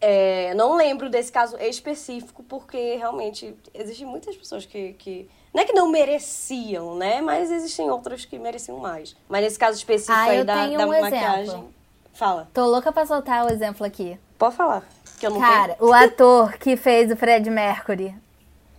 é 0.00 0.54
não 0.54 0.76
lembro 0.76 1.08
desse 1.10 1.30
caso 1.30 1.56
específico, 1.58 2.42
porque 2.42 2.96
realmente 2.96 3.54
existem 3.74 4.06
muitas 4.06 4.36
pessoas 4.36 4.64
que, 4.66 4.94
que. 4.94 5.28
Não 5.52 5.62
é 5.62 5.66
que 5.66 5.72
não 5.72 5.88
mereciam, 5.88 6.96
né? 6.96 7.20
Mas 7.20 7.50
existem 7.50 7.90
outras 7.90 8.24
que 8.24 8.38
mereciam 8.38 8.78
mais. 8.78 9.16
Mas 9.28 9.42
nesse 9.42 9.58
caso 9.58 9.76
específico 9.76 10.16
Ah, 10.16 10.22
aí 10.22 10.38
eu 10.38 10.44
da, 10.44 10.54
tenho 10.64 10.78
da 10.78 10.86
um 10.86 11.00
maquiagem. 11.00 11.42
exemplo. 11.42 11.74
Fala. 12.12 12.48
Tô 12.52 12.66
louca 12.66 12.92
pra 12.92 13.04
soltar 13.06 13.46
o 13.46 13.52
exemplo 13.52 13.84
aqui. 13.86 14.18
Pode 14.38 14.54
falar. 14.56 14.84
Que 15.18 15.26
eu 15.26 15.30
não 15.30 15.40
Cara, 15.40 15.76
o 15.80 15.92
ator 15.92 16.56
que 16.58 16.76
fez 16.76 17.10
o 17.10 17.16
Fred 17.16 17.48
Mercury. 17.50 18.14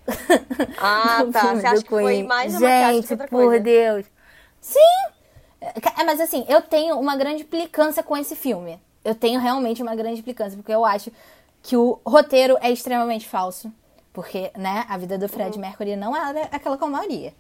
tenho. 0.08 0.76
Ah, 0.80 1.24
tá. 1.32 1.56
Você 1.56 1.68
acha 1.68 1.84
que 1.84 1.90
foi 1.90 2.24
mais 2.24 2.56
a 2.56 2.60
maquiagem 2.60 3.02
que 3.02 3.08
Gente, 3.08 3.12
outra 3.14 3.28
por 3.28 3.46
coisa? 3.46 3.60
Deus. 3.64 4.06
Sim! 4.60 4.80
É, 5.62 6.04
Mas 6.04 6.20
assim, 6.20 6.46
eu 6.50 6.62
tenho 6.62 6.98
uma 7.00 7.16
grande 7.16 7.44
implicância 7.44 8.02
com 8.02 8.18
esse 8.18 8.36
filme. 8.36 8.80
Eu 9.04 9.16
tenho 9.16 9.40
realmente 9.40 9.82
uma 9.82 9.96
grande 9.96 10.20
implicância, 10.20 10.58
porque 10.58 10.74
eu 10.74 10.86
acho 10.86 11.12
que 11.64 11.76
o 11.78 12.00
roteiro 12.06 12.58
é 12.62 12.72
extremamente 12.72 13.28
falso. 13.28 13.72
Porque, 14.14 14.52
né, 14.58 14.86
a 14.90 14.98
vida 14.98 15.18
do 15.18 15.30
Fred 15.30 15.56
Uhum. 15.56 15.62
Mercury 15.62 15.96
não 15.96 16.16
era 16.16 16.42
aquela 16.52 16.78
calmaria. 16.78 17.34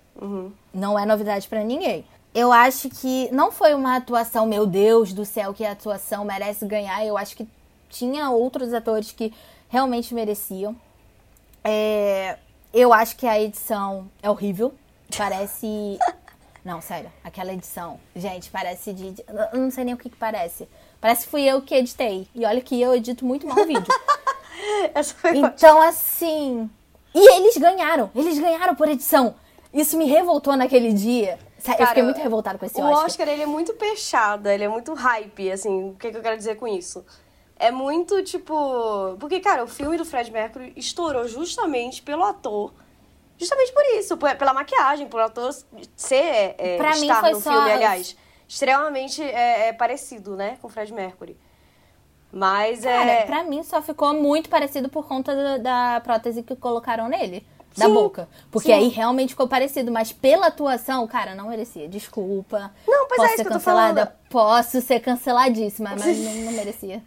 Não 0.73 0.97
é 0.97 1.05
novidade 1.05 1.47
pra 1.47 1.63
ninguém. 1.63 2.05
Eu 2.33 2.51
acho 2.53 2.89
que 2.89 3.29
não 3.33 3.51
foi 3.51 3.73
uma 3.73 3.97
atuação, 3.97 4.45
meu 4.45 4.65
Deus 4.65 5.11
do 5.11 5.25
céu, 5.25 5.53
que 5.53 5.65
a 5.65 5.73
atuação 5.73 6.23
merece 6.23 6.65
ganhar. 6.65 7.05
Eu 7.05 7.17
acho 7.17 7.35
que 7.35 7.45
tinha 7.89 8.29
outros 8.29 8.73
atores 8.73 9.11
que 9.11 9.33
realmente 9.67 10.13
mereciam. 10.13 10.73
É, 11.63 12.37
eu 12.73 12.93
acho 12.93 13.15
que 13.17 13.27
a 13.27 13.39
edição 13.39 14.09
é 14.23 14.29
horrível. 14.29 14.73
Parece. 15.17 15.67
Não, 16.63 16.79
sério, 16.79 17.11
aquela 17.23 17.51
edição. 17.51 17.99
Gente, 18.15 18.49
parece 18.49 18.93
de. 18.93 19.11
de- 19.11 19.25
Eu 19.51 19.59
não 19.59 19.71
sei 19.71 19.83
nem 19.83 19.93
o 19.95 19.97
que, 19.97 20.09
que 20.09 20.15
parece. 20.15 20.69
Parece 21.01 21.25
que 21.25 21.31
fui 21.31 21.41
eu 21.43 21.61
que 21.61 21.73
editei. 21.75 22.27
E 22.35 22.45
olha 22.45 22.61
que 22.61 22.79
eu 22.79 22.93
edito 22.95 23.25
muito 23.25 23.45
mal 23.47 23.57
o 23.59 23.65
vídeo. 23.65 23.83
Essa 24.93 25.13
foi 25.15 25.31
ótima. 25.31 25.47
Então, 25.57 25.81
assim. 25.81 26.69
E 27.13 27.35
eles 27.35 27.57
ganharam. 27.57 28.09
Eles 28.15 28.37
ganharam 28.39 28.75
por 28.75 28.87
edição. 28.87 29.35
Isso 29.73 29.97
me 29.97 30.05
revoltou 30.05 30.55
naquele 30.55 30.93
dia. 30.93 31.39
Sério, 31.57 31.73
eu 31.73 31.77
Cara, 31.77 31.87
fiquei 31.89 32.03
muito 32.03 32.17
revoltada 32.21 32.57
com 32.57 32.65
esse 32.65 32.79
O 32.79 32.83
Oscar. 32.85 33.05
Oscar, 33.05 33.27
ele 33.29 33.41
é 33.43 33.45
muito 33.45 33.73
peixada, 33.73 34.53
ele 34.53 34.63
é 34.63 34.67
muito 34.67 34.93
hype, 34.93 35.51
assim, 35.51 35.89
o 35.91 35.95
que, 35.95 36.09
que 36.11 36.17
eu 36.17 36.21
quero 36.21 36.35
dizer 36.35 36.55
com 36.55 36.67
isso? 36.67 37.05
É 37.55 37.69
muito, 37.69 38.23
tipo... 38.23 39.15
Porque, 39.19 39.39
cara, 39.39 39.63
o 39.63 39.67
filme 39.67 39.95
do 39.95 40.03
Fred 40.03 40.31
Mercury 40.31 40.73
estourou 40.75 41.27
justamente 41.27 42.01
pelo 42.01 42.23
ator. 42.23 42.73
Justamente 43.37 43.71
por 43.73 43.83
isso, 43.95 44.17
pela 44.17 44.53
maquiagem, 44.53 45.07
por 45.07 45.19
ator 45.21 45.51
ser, 45.95 46.55
é, 46.57 46.77
Pra 46.77 46.95
mim 46.95 47.01
estar 47.01 47.21
foi 47.21 47.31
no 47.31 47.41
só- 47.41 47.51
filme, 47.51 47.71
aliás, 47.71 48.17
extremamente 48.51 49.23
é, 49.23 49.69
é, 49.69 49.73
parecido, 49.73 50.35
né, 50.35 50.57
com 50.61 50.67
o 50.67 50.69
Fred 50.69 50.91
Mercury. 50.91 51.37
Mas 52.33 52.81
Cara, 52.81 53.09
é... 53.09 53.25
pra 53.25 53.45
mim 53.45 53.63
só 53.63 53.81
ficou 53.81 54.13
muito 54.13 54.49
parecido 54.49 54.89
por 54.89 55.07
conta 55.07 55.33
da, 55.33 55.57
da 55.57 56.01
prótese 56.01 56.43
que 56.43 56.53
colocaram 56.57 57.07
nele. 57.07 57.45
Da 57.77 57.85
Sim, 57.85 57.93
boca. 57.93 58.27
Porque 58.51 58.67
sim. 58.67 58.73
aí 58.73 58.87
realmente 58.89 59.29
ficou 59.29 59.47
parecido. 59.47 59.89
Mas 59.93 60.11
pela 60.11 60.47
atuação, 60.47 61.07
cara, 61.07 61.33
não 61.33 61.47
merecia. 61.47 61.87
Desculpa. 61.87 62.73
Não, 62.85 63.07
pois 63.07 63.11
é, 63.11 63.15
Posso 63.15 63.27
isso 63.27 63.37
ser 63.37 63.43
que 63.43 63.47
eu 63.47 63.53
tô 63.53 63.59
falada? 63.61 64.05
falando. 64.05 64.19
Posso 64.29 64.81
ser 64.81 64.99
canceladíssima, 64.99 65.91
mas 65.97 66.03
não, 66.19 66.33
não 66.33 66.51
merecia. 66.51 67.01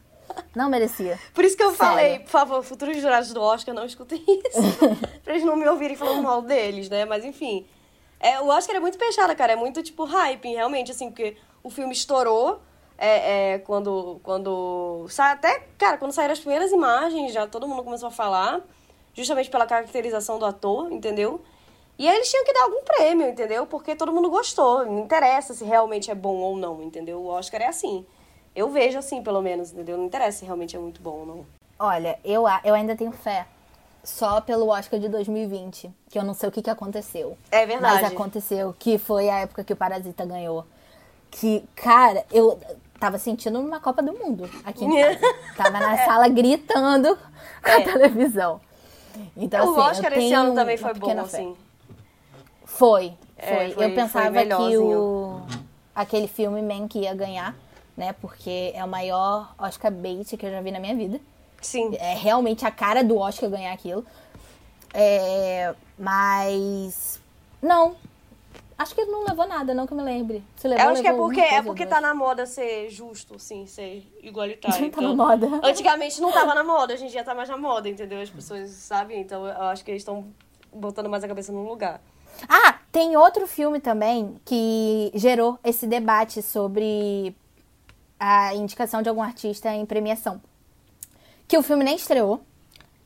Não 0.55 0.71
merecia. 0.71 1.19
Por 1.35 1.45
isso 1.45 1.57
que 1.59 1.63
eu 1.63 1.75
Sério. 1.75 1.87
falei, 1.87 2.19
por 2.21 2.31
favor, 2.31 2.63
futuros 2.63 2.97
jurados 2.97 3.31
do 3.35 3.43
Oscar 3.43 3.75
não 3.75 3.85
escutem 3.85 4.25
isso. 4.27 4.89
pra 5.23 5.35
eles 5.35 5.45
não 5.45 5.57
me 5.57 5.69
ouvirem 5.69 5.97
falando 5.97 6.23
mal 6.23 6.41
deles, 6.41 6.89
né? 6.89 7.05
Mas 7.05 7.23
enfim. 7.23 7.67
É, 8.25 8.41
o 8.41 8.49
Oscar 8.49 8.77
é 8.77 8.81
muito 8.81 8.97
fechado, 8.97 9.37
cara. 9.37 9.53
É 9.53 9.57
muito 9.57 9.83
tipo 9.83 10.05
hype, 10.05 10.49
realmente, 10.49 10.91
assim, 10.91 11.11
porque 11.11 11.37
o 11.63 11.69
filme 11.69 11.93
estourou. 11.93 12.59
É, 12.97 13.53
é, 13.53 13.59
quando. 13.59 14.19
quando 14.23 15.07
até, 15.19 15.61
cara, 15.77 15.99
quando 15.99 16.13
saíram 16.13 16.33
as 16.33 16.41
primeiras 16.41 16.73
imagens, 16.73 17.35
já 17.35 17.47
todo 17.47 17.69
mundo 17.69 17.85
começou 17.85 18.09
a 18.09 18.11
falar. 18.11 18.63
Justamente 19.13 19.51
pela 19.51 19.67
caracterização 19.67 20.39
do 20.39 20.47
ator, 20.47 20.91
entendeu? 20.91 21.43
E 21.99 22.09
aí 22.09 22.17
eles 22.17 22.31
tinham 22.31 22.45
que 22.47 22.53
dar 22.55 22.63
algum 22.63 22.83
prêmio, 22.83 23.29
entendeu? 23.29 23.67
Porque 23.67 23.95
todo 23.95 24.11
mundo 24.11 24.31
gostou. 24.31 24.87
Não 24.87 25.01
interessa 25.01 25.53
se 25.53 25.63
realmente 25.63 26.11
é 26.11 26.15
bom 26.15 26.37
ou 26.37 26.57
não, 26.57 26.83
entendeu? 26.83 27.21
O 27.21 27.27
Oscar 27.27 27.61
é 27.61 27.67
assim. 27.67 28.07
Eu 28.57 28.71
vejo 28.71 28.99
assim, 28.99 29.23
pelo 29.23 29.43
menos, 29.43 29.71
entendeu? 29.71 29.99
Não 29.99 30.07
interessa 30.07 30.39
se 30.39 30.45
realmente 30.47 30.75
é 30.75 30.79
muito 30.79 31.03
bom 31.03 31.21
ou 31.21 31.27
não. 31.27 31.47
Olha, 31.79 32.19
eu, 32.25 32.45
eu 32.65 32.75
ainda 32.75 32.97
tenho 32.97 33.13
fé. 33.13 33.47
Só 34.05 34.41
pelo 34.41 34.69
Oscar 34.69 35.01
de 35.01 35.09
2020. 35.09 35.91
Que 36.11 36.19
eu 36.19 36.23
não 36.23 36.35
sei 36.35 36.49
o 36.49 36.53
que, 36.53 36.61
que 36.63 36.71
aconteceu. 36.71 37.37
É 37.51 37.65
verdade. 37.65 38.03
Mas 38.03 38.13
aconteceu. 38.13 38.75
Que 38.79 38.99
foi 38.99 39.29
a 39.31 39.41
época 39.41 39.65
que 39.65 39.73
o 39.73 39.77
Parasita 39.77 40.25
ganhou. 40.27 40.65
Que, 41.31 41.65
cara, 41.75 42.25
eu 42.31 42.61
tava 43.01 43.19
sentindo 43.19 43.59
uma 43.59 43.81
Copa 43.81 44.03
do 44.03 44.13
Mundo 44.13 44.49
aqui 44.65 44.85
em 44.85 44.91
casa. 45.03 45.35
Tava 45.57 45.81
na 45.81 45.97
sala 46.05 46.29
gritando 46.29 47.17
com 47.63 47.71
a 47.71 47.81
É. 47.81 47.81
televisão. 47.81 48.61
Então, 49.37 49.69
o 49.75 49.81
assim, 49.81 49.91
Oscar 49.91 50.13
esse 50.13 50.33
ano 50.35 50.55
também 50.55 50.77
foi 50.77 50.93
bom, 50.95 51.07
fé. 51.09 51.19
assim. 51.21 51.57
Foi, 52.65 53.15
É, 53.39 53.47
foi. 53.47 53.57
foi- 53.67 53.75
foi 53.75 53.85
eu 53.87 53.95
pensava 53.95 54.27
que 54.27 54.31
melhorzinho. 54.33 54.99
o 54.99 55.47
aquele 55.95 56.27
filme 56.29 56.61
Man 56.61 56.89
que 56.89 57.01
ia 57.01 57.15
ganhar, 57.15 57.55
né? 57.97 58.13
Porque 58.21 58.73
é 58.75 58.85
o 58.85 58.89
maior 58.89 59.55
Oscar 59.59 59.93
bait 59.93 60.37
que 60.37 60.45
eu 60.45 60.51
já 60.51 60.61
vi 60.61 60.71
na 60.73 60.81
minha 60.81 60.95
vida. 60.95 61.21
Sim. 61.65 61.97
É 61.99 62.15
realmente 62.15 62.65
a 62.65 62.71
cara 62.71 63.03
do 63.03 63.17
Oscar 63.17 63.49
ganhar 63.51 63.73
aquilo. 63.73 64.05
É, 64.93 65.75
mas 65.99 67.21
não. 67.61 67.97
Acho 68.77 68.95
que 68.95 69.05
não 69.05 69.25
levou 69.25 69.47
nada, 69.47 69.73
não 69.73 69.87
que 69.87 69.93
eu 69.93 69.97
me 69.97 70.03
lembre. 70.03 70.43
Se 70.57 70.67
levou, 70.67 70.85
Eu 70.85 70.91
acho 70.91 71.03
que 71.03 71.09
é 71.09 71.13
porque, 71.13 71.41
é 71.41 71.63
porque 71.63 71.87
tá 71.87 72.01
na 72.01 72.13
moda 72.13 72.45
ser 72.45 72.91
justo, 72.91 73.39
sim, 73.39 73.67
ser 73.67 74.05
igualitário. 74.21 74.81
Não 74.81 74.91
tá 74.91 75.01
então, 75.01 75.15
na 75.17 75.25
moda. 75.25 75.61
Antigamente 75.63 76.21
não 76.21 76.33
tava 76.33 76.55
na 76.55 76.65
moda, 76.65 76.95
hoje 76.95 77.05
em 77.05 77.09
dia 77.09 77.23
tá 77.23 77.35
mais 77.35 77.49
na 77.49 77.57
moda, 77.57 77.89
entendeu? 77.89 78.21
As 78.21 78.31
pessoas 78.31 78.71
sabem, 78.71 79.21
então 79.21 79.47
eu 79.47 79.63
acho 79.63 79.85
que 79.85 79.91
eles 79.91 80.03
estão 80.03 80.27
botando 80.73 81.09
mais 81.09 81.23
a 81.23 81.29
cabeça 81.29 81.53
no 81.53 81.67
lugar. 81.69 82.01
Ah, 82.49 82.79
tem 82.91 83.17
outro 83.17 83.47
filme 83.47 83.81
também 83.81 84.37
que 84.45 85.13
gerou 85.15 85.57
esse 85.63 85.87
debate 85.87 86.43
sobre 86.43 87.35
a 88.19 88.55
indicação 88.55 89.03
de 89.03 89.09
algum 89.09 89.23
artista 89.23 89.73
em 89.73 89.87
premiação. 89.87 90.41
Que 91.47 91.59
o 91.59 91.63
filme 91.63 91.85
nem 91.85 91.97
estreou, 91.97 92.41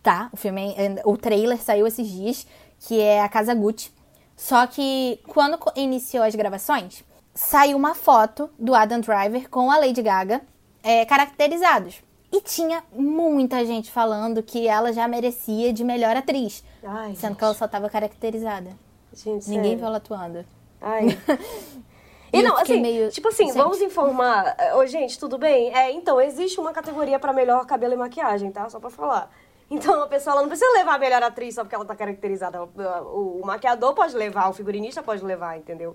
tá? 0.02 0.28
O 0.32 0.36
filme, 0.36 0.74
o 1.04 1.16
trailer 1.16 1.58
saiu 1.60 1.86
esses 1.86 2.08
dias, 2.08 2.46
que 2.80 3.00
é 3.00 3.22
a 3.22 3.28
Casa 3.28 3.54
Gucci. 3.54 3.90
Só 4.36 4.66
que 4.66 5.20
quando 5.26 5.58
iniciou 5.74 6.22
as 6.24 6.34
gravações, 6.34 7.02
saiu 7.34 7.76
uma 7.76 7.94
foto 7.94 8.48
do 8.58 8.74
Adam 8.74 9.00
Driver 9.00 9.48
com 9.48 9.70
a 9.70 9.78
Lady 9.78 10.02
Gaga 10.02 10.40
é, 10.82 11.04
caracterizados. 11.04 12.02
E 12.30 12.40
tinha 12.42 12.84
muita 12.92 13.64
gente 13.64 13.90
falando 13.90 14.42
que 14.42 14.68
ela 14.68 14.92
já 14.92 15.08
merecia 15.08 15.72
de 15.72 15.82
melhor 15.82 16.14
atriz. 16.14 16.62
Ai, 16.84 17.14
sendo 17.16 17.30
gente. 17.30 17.38
que 17.38 17.44
ela 17.44 17.54
só 17.54 17.66
tava 17.66 17.88
caracterizada. 17.88 18.70
Gente, 19.14 19.48
Ninguém 19.48 19.62
sério. 19.62 19.78
viu 19.78 19.86
ela 19.86 19.96
atuando. 19.96 20.44
Ai. 20.80 21.06
E 22.32 22.38
E 22.40 22.42
não, 22.42 22.56
assim, 22.56 22.80
meio- 22.80 23.10
tipo 23.10 23.28
assim, 23.28 23.46
Gente. 23.46 23.56
vamos 23.56 23.80
informar. 23.80 24.54
Ô, 24.76 24.86
gente, 24.86 25.18
tudo 25.18 25.38
bem? 25.38 25.74
É, 25.74 25.90
então, 25.92 26.20
existe 26.20 26.60
uma 26.60 26.72
categoria 26.72 27.18
pra 27.18 27.32
melhor 27.32 27.64
cabelo 27.66 27.94
e 27.94 27.96
maquiagem, 27.96 28.50
tá? 28.50 28.68
Só 28.68 28.78
pra 28.78 28.90
falar. 28.90 29.30
Então, 29.70 30.02
a 30.02 30.06
pessoa 30.06 30.32
ela 30.32 30.42
não 30.42 30.48
precisa 30.48 30.70
levar 30.72 30.94
a 30.94 30.98
melhor 30.98 31.22
atriz 31.22 31.54
só 31.54 31.62
porque 31.62 31.74
ela 31.74 31.84
tá 31.84 31.94
caracterizada. 31.94 32.62
O, 32.62 33.40
maquiador 33.44 33.94
pode 33.94 34.16
levar, 34.16 34.48
o 34.48 34.52
figurinista 34.52 35.02
pode 35.02 35.22
levar, 35.24 35.58
entendeu? 35.58 35.92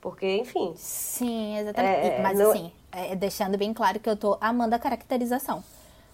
Porque, 0.00 0.26
enfim. 0.36 0.74
Sim, 0.76 1.58
exatamente. 1.58 2.06
É, 2.06 2.20
Mas 2.22 2.38
não- 2.38 2.50
assim, 2.50 2.72
é, 2.92 3.16
deixando 3.16 3.56
bem 3.58 3.72
claro 3.74 3.98
que 3.98 4.08
eu 4.08 4.16
tô 4.16 4.36
amando 4.40 4.74
a 4.74 4.78
caracterização. 4.78 5.64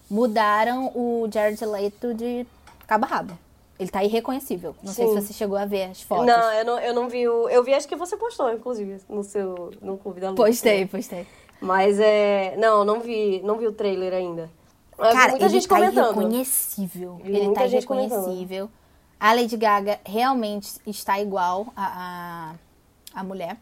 Mudaram 0.09 0.87
o 0.95 1.27
Jared 1.31 1.63
Leto 1.65 2.13
de 2.13 2.45
cabo 2.87 3.05
a 3.05 3.07
rabo. 3.07 3.37
Ele 3.83 3.91
tá 3.91 4.03
irreconhecível. 4.03 4.75
Não 4.81 4.93
sei 4.93 5.07
Sim. 5.07 5.13
se 5.13 5.27
você 5.27 5.33
chegou 5.33 5.57
a 5.57 5.65
ver 5.65 5.83
as 5.91 6.01
fotos. 6.01 6.25
Não, 6.25 6.53
eu 6.53 6.65
não, 6.65 6.79
eu 6.79 6.93
não 6.93 7.09
vi 7.09 7.27
o. 7.27 7.49
Eu 7.49 7.63
vi, 7.63 7.73
acho 7.73 7.87
que 7.87 7.95
você 7.95 8.15
postou, 8.15 8.51
inclusive, 8.51 9.01
no 9.09 9.23
seu. 9.23 9.71
no 9.81 9.97
Clube 9.97 10.21
da 10.21 10.29
Luz. 10.29 10.37
Postei, 10.37 10.85
postei. 10.85 11.27
Mas 11.59 11.99
é. 11.99 12.55
Não, 12.57 12.85
não 12.85 13.01
vi, 13.01 13.41
não 13.43 13.57
vi 13.57 13.67
o 13.67 13.73
trailer 13.73 14.13
ainda. 14.13 14.49
Mas 14.97 15.13
Cara, 15.13 15.31
muita 15.31 15.45
ele 15.45 15.53
gente 15.53 15.67
tá 15.67 15.75
comentando. 15.75 16.05
irreconhecível. 16.05 17.21
Ele 17.23 17.43
muita 17.43 17.59
tá 17.61 17.67
gente 17.67 17.85
comentando. 17.85 18.19
irreconhecível. 18.19 18.69
A 19.19 19.33
Lady 19.33 19.57
Gaga 19.57 19.99
realmente 20.05 20.71
está 20.85 21.19
igual 21.19 21.67
a, 21.75 22.55
a, 23.13 23.19
a 23.19 23.23
mulher. 23.23 23.57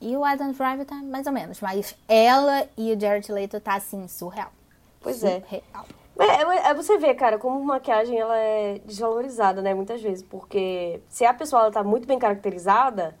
E 0.00 0.16
o 0.16 0.24
Adam 0.24 0.52
Driver 0.52 0.84
tá 0.84 0.96
mais 0.96 1.26
ou 1.26 1.32
menos. 1.32 1.60
Mas 1.60 1.94
ela 2.08 2.66
e 2.76 2.92
o 2.92 2.98
Jared 3.00 3.30
Leto 3.30 3.60
tá 3.60 3.74
assim, 3.74 4.08
surreal. 4.08 4.52
Pois 5.00 5.22
é. 5.22 5.40
Surreal. 5.40 5.62
É, 5.72 6.01
é, 6.18 6.70
é 6.70 6.74
você 6.74 6.98
vê, 6.98 7.14
cara, 7.14 7.38
como 7.38 7.62
maquiagem 7.64 8.18
ela 8.18 8.36
é 8.36 8.80
desvalorizada, 8.84 9.62
né, 9.62 9.74
muitas 9.74 10.00
vezes. 10.02 10.22
Porque 10.22 11.00
se 11.08 11.24
a 11.24 11.34
pessoa 11.34 11.62
ela 11.62 11.70
tá 11.70 11.82
muito 11.82 12.06
bem 12.06 12.18
caracterizada, 12.18 13.16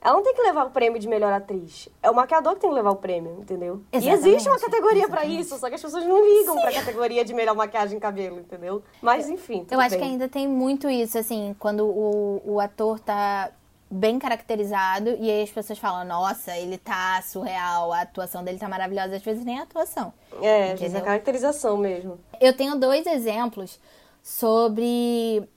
ela 0.00 0.14
não 0.14 0.22
tem 0.22 0.34
que 0.34 0.42
levar 0.42 0.66
o 0.66 0.70
prêmio 0.70 1.00
de 1.00 1.08
melhor 1.08 1.32
atriz. 1.32 1.88
É 2.00 2.08
o 2.08 2.14
maquiador 2.14 2.54
que 2.54 2.60
tem 2.60 2.70
que 2.70 2.76
levar 2.76 2.90
o 2.90 2.96
prêmio, 2.96 3.38
entendeu? 3.40 3.82
E 3.92 3.96
Exatamente, 3.96 4.28
existe 4.28 4.48
uma 4.48 4.58
categoria 4.58 5.04
exatamente. 5.04 5.40
isso, 5.40 5.58
só 5.58 5.68
que 5.68 5.74
as 5.74 5.82
pessoas 5.82 6.04
não 6.06 6.24
ligam 6.24 6.54
pra 6.60 6.72
categoria 6.72 7.24
de 7.24 7.34
melhor 7.34 7.56
maquiagem 7.56 7.98
e 7.98 8.00
cabelo, 8.00 8.38
entendeu? 8.38 8.82
Mas 9.02 9.28
enfim, 9.28 9.66
Eu 9.68 9.80
acho 9.80 9.90
bem. 9.90 9.98
que 9.98 10.04
ainda 10.04 10.28
tem 10.28 10.46
muito 10.46 10.88
isso, 10.88 11.18
assim, 11.18 11.56
quando 11.58 11.84
o, 11.84 12.40
o 12.44 12.60
ator 12.60 13.00
tá 13.00 13.50
bem 13.90 14.18
caracterizado 14.18 15.10
e 15.10 15.30
aí 15.30 15.42
as 15.42 15.50
pessoas 15.50 15.78
falam, 15.78 16.04
nossa, 16.04 16.56
ele 16.56 16.76
tá 16.76 17.22
surreal, 17.22 17.92
a 17.92 18.00
atuação 18.00 18.42
dele 18.42 18.58
tá 18.58 18.68
maravilhosa, 18.68 19.16
às 19.16 19.22
vezes 19.22 19.44
nem 19.44 19.58
a 19.58 19.62
atuação. 19.62 20.12
É, 20.42 20.72
às 20.72 20.80
vezes 20.80 20.94
é 20.94 20.98
a 20.98 21.02
caracterização 21.02 21.76
mesmo. 21.76 22.18
Eu 22.40 22.56
tenho 22.56 22.76
dois 22.76 23.06
exemplos 23.06 23.78
sobre 24.22 25.48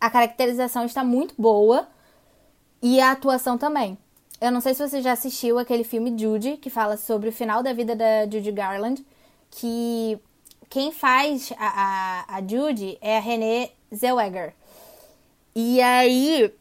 a 0.00 0.10
caracterização 0.10 0.84
está 0.84 1.02
muito 1.02 1.34
boa 1.38 1.88
e 2.82 3.00
a 3.00 3.12
atuação 3.12 3.56
também. 3.56 3.96
Eu 4.38 4.52
não 4.52 4.60
sei 4.60 4.74
se 4.74 4.86
você 4.86 5.00
já 5.00 5.12
assistiu 5.12 5.58
aquele 5.58 5.82
filme 5.82 6.16
Judy, 6.16 6.58
que 6.58 6.68
fala 6.68 6.98
sobre 6.98 7.30
o 7.30 7.32
final 7.32 7.62
da 7.62 7.72
vida 7.72 7.96
da 7.96 8.24
Judy 8.24 8.52
Garland, 8.52 9.04
que 9.50 10.18
quem 10.68 10.92
faz 10.92 11.52
a, 11.58 12.24
a, 12.28 12.36
a 12.36 12.40
Judy 12.46 12.98
é 13.00 13.16
a 13.16 13.20
Renée 13.20 13.72
Zellweger. 13.94 14.52
E 15.54 15.80
aí, 15.80 16.52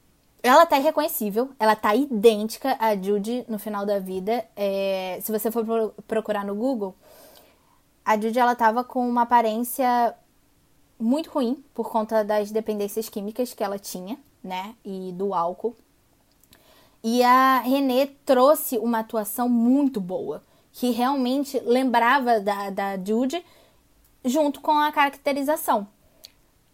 ela 0.48 0.66
tá 0.66 0.78
irreconhecível, 0.78 1.50
ela 1.60 1.76
tá 1.76 1.96
idêntica 1.96 2.76
a 2.80 2.96
Judy 2.96 3.44
no 3.48 3.58
final 3.58 3.86
da 3.86 3.98
vida. 3.98 4.46
É, 4.56 5.20
se 5.22 5.32
você 5.32 5.50
for 5.50 5.66
procurar 6.08 6.46
no 6.46 6.54
Google, 6.54 6.96
a 8.04 8.16
Judy 8.16 8.38
ela 8.38 8.56
tava 8.56 8.84
com 8.84 9.08
uma 9.08 9.24
aparência 9.24 10.16
muito 11.00 11.32
ruim 11.32 11.64
por 11.74 11.90
conta 11.90 12.24
das 12.24 12.52
dependências 12.52 13.10
químicas 13.10 13.56
que 13.56 13.64
ela 13.64 13.80
tinha, 13.80 14.20
né? 14.44 14.76
E 14.86 15.12
do 15.14 15.34
álcool. 15.34 15.76
E 17.04 17.24
a 17.24 17.60
Renée 17.60 18.16
trouxe 18.24 18.78
uma 18.78 19.00
atuação 19.00 19.50
muito 19.50 20.00
boa, 20.00 20.44
que 20.72 20.92
realmente 20.92 21.60
lembrava 21.60 22.40
da, 22.40 22.70
da 22.70 22.98
Judy, 22.98 23.44
junto 24.24 24.62
com 24.62 24.72
a 24.72 24.92
caracterização. 24.92 25.88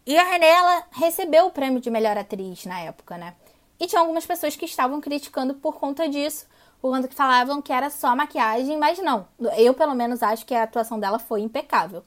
E 0.06 0.18
a 0.18 0.24
Renée, 0.24 0.50
ela 0.50 0.84
recebeu 0.92 1.46
o 1.46 1.52
prêmio 1.52 1.80
de 1.80 1.90
melhor 1.90 2.18
atriz 2.18 2.66
na 2.66 2.80
época, 2.82 3.18
né? 3.18 3.34
E 3.82 3.88
tinha 3.88 4.00
algumas 4.00 4.28
pessoas 4.28 4.56
que 4.56 4.64
estavam 4.64 5.02
criticando 5.02 5.56
por 5.56 5.74
conta 5.74 6.08
disso, 6.08 6.46
conta 6.80 7.08
que 7.08 7.16
falavam 7.16 7.64
que 7.64 7.74
era 7.74 7.90
só 7.90 8.16
maquiagem, 8.16 8.78
mas 8.78 9.00
não. 9.00 9.28
Eu, 9.58 9.74
pelo 9.74 9.96
menos, 9.96 10.22
acho 10.22 10.46
que 10.46 10.54
a 10.54 10.62
atuação 10.62 11.00
dela 11.00 11.18
foi 11.18 11.42
impecável. 11.42 12.04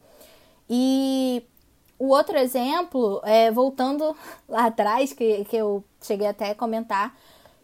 E 0.71 1.45
o 1.99 2.11
outro 2.11 2.39
exemplo, 2.39 3.21
é, 3.25 3.51
voltando 3.51 4.17
lá 4.49 4.67
atrás, 4.67 5.13
que, 5.13 5.45
que 5.47 5.57
eu 5.57 5.83
cheguei 6.01 6.29
até 6.29 6.53
a 6.53 6.55
comentar, 6.55 7.13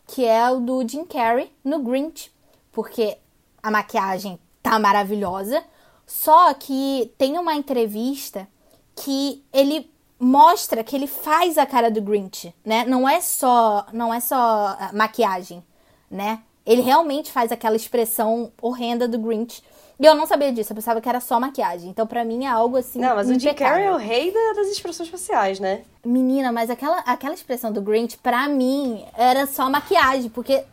que 0.08 0.24
é 0.24 0.50
o 0.50 0.58
do 0.58 0.86
Jim 0.88 1.04
Carrey 1.04 1.52
no 1.62 1.78
Grinch, 1.78 2.32
porque 2.72 3.16
a 3.62 3.70
maquiagem 3.70 4.40
tá 4.60 4.76
maravilhosa, 4.76 5.62
só 6.04 6.52
que 6.54 7.14
tem 7.16 7.38
uma 7.38 7.54
entrevista 7.54 8.48
que 8.96 9.44
ele 9.52 9.88
mostra 10.20 10.84
que 10.84 10.94
ele 10.94 11.06
faz 11.06 11.56
a 11.56 11.64
cara 11.64 11.90
do 11.90 12.02
Grinch, 12.02 12.54
né? 12.64 12.84
Não 12.84 13.08
é 13.08 13.20
só, 13.20 13.86
não 13.92 14.12
é 14.12 14.20
só 14.20 14.76
maquiagem, 14.92 15.64
né? 16.10 16.40
Ele 16.66 16.82
realmente 16.82 17.32
faz 17.32 17.50
aquela 17.50 17.74
expressão 17.74 18.52
horrenda 18.60 19.08
do 19.08 19.18
Grinch. 19.18 19.62
E 19.98 20.04
eu 20.04 20.14
não 20.14 20.26
sabia 20.26 20.52
disso, 20.52 20.72
eu 20.72 20.76
pensava 20.76 21.00
que 21.00 21.08
era 21.08 21.20
só 21.20 21.40
maquiagem. 21.40 21.90
Então, 21.90 22.06
pra 22.06 22.24
mim, 22.24 22.44
é 22.44 22.48
algo 22.48 22.76
assim. 22.76 22.98
Não, 22.98 23.16
mas 23.16 23.28
impecável. 23.28 23.36
o 23.36 23.40
Jim 23.40 23.54
Carrey 23.58 23.86
é 23.86 23.92
o 23.92 23.96
rei 23.96 24.32
das 24.54 24.68
expressões 24.68 25.08
faciais, 25.08 25.58
né? 25.58 25.82
Menina, 26.04 26.52
mas 26.52 26.70
aquela, 26.70 26.98
aquela 27.00 27.34
expressão 27.34 27.72
do 27.72 27.82
Grinch, 27.82 28.16
pra 28.18 28.46
mim, 28.48 29.04
era 29.16 29.46
só 29.46 29.68
maquiagem, 29.68 30.30
porque. 30.30 30.64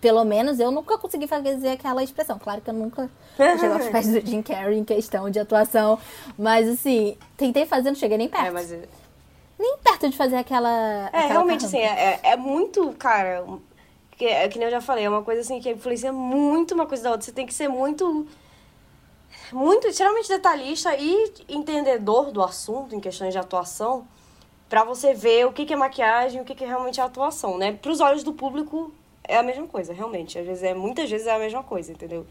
É, 0.00 0.10
pelo 0.10 0.24
menos 0.24 0.58
eu 0.58 0.70
nunca 0.70 0.96
consegui 0.98 1.26
fazer 1.26 1.68
aquela 1.68 2.02
expressão. 2.02 2.38
Claro 2.38 2.60
que 2.60 2.70
eu 2.70 2.74
nunca 2.74 3.10
cheguei 3.36 3.72
aos 3.72 3.88
pés 3.88 4.08
do 4.08 4.20
Jim 4.26 4.42
Carrey 4.42 4.78
em 4.78 4.84
questão 4.84 5.30
de 5.30 5.38
atuação. 5.38 5.98
Mas 6.38 6.68
assim, 6.68 7.16
tentei 7.36 7.66
fazer, 7.66 7.90
não 7.90 7.96
cheguei 7.96 8.18
nem 8.18 8.28
perto. 8.28 8.46
É, 8.46 8.50
mas. 8.50 8.70
Nem 9.58 9.76
perto 9.78 10.08
de 10.08 10.16
fazer 10.16 10.36
aquela. 10.36 10.70
É, 11.12 11.18
aquela 11.18 11.28
realmente, 11.28 11.66
assim, 11.66 11.78
é, 11.78 12.18
é 12.22 12.36
muito, 12.36 12.92
cara, 12.92 13.44
que, 14.16 14.24
é, 14.24 14.48
que 14.48 14.58
nem 14.58 14.66
eu 14.66 14.72
já 14.72 14.80
falei, 14.80 15.04
é 15.04 15.08
uma 15.08 15.22
coisa 15.22 15.42
assim 15.42 15.60
que 15.60 15.70
influencia 15.70 16.12
muito 16.12 16.74
uma 16.74 16.86
coisa 16.86 17.02
da 17.02 17.10
outra. 17.10 17.24
Você 17.24 17.32
tem 17.32 17.46
que 17.46 17.54
ser 17.54 17.68
muito. 17.68 18.26
Muito, 19.52 19.88
extremamente 19.88 20.28
detalhista 20.28 20.94
e 20.96 21.32
entendedor 21.48 22.30
do 22.30 22.42
assunto 22.42 22.94
em 22.94 23.00
questões 23.00 23.32
de 23.32 23.38
atuação 23.38 24.06
para 24.68 24.84
você 24.84 25.12
ver 25.12 25.44
o 25.46 25.52
que, 25.52 25.66
que 25.66 25.72
é 25.72 25.76
maquiagem 25.76 26.40
o 26.40 26.44
que, 26.44 26.54
que 26.54 26.62
é 26.62 26.66
realmente 26.68 27.00
a 27.00 27.04
atuação, 27.04 27.58
né? 27.58 27.72
Para 27.72 27.90
os 27.90 28.00
olhos 28.00 28.22
do 28.22 28.32
público 28.32 28.92
é 29.30 29.38
a 29.38 29.42
mesma 29.42 29.66
coisa, 29.66 29.92
realmente. 29.92 30.38
Às 30.38 30.46
vezes 30.46 30.62
é, 30.62 30.74
muitas 30.74 31.10
vezes 31.10 31.26
é 31.26 31.34
a 31.34 31.38
mesma 31.38 31.62
coisa, 31.62 31.92
entendeu? 31.92 32.26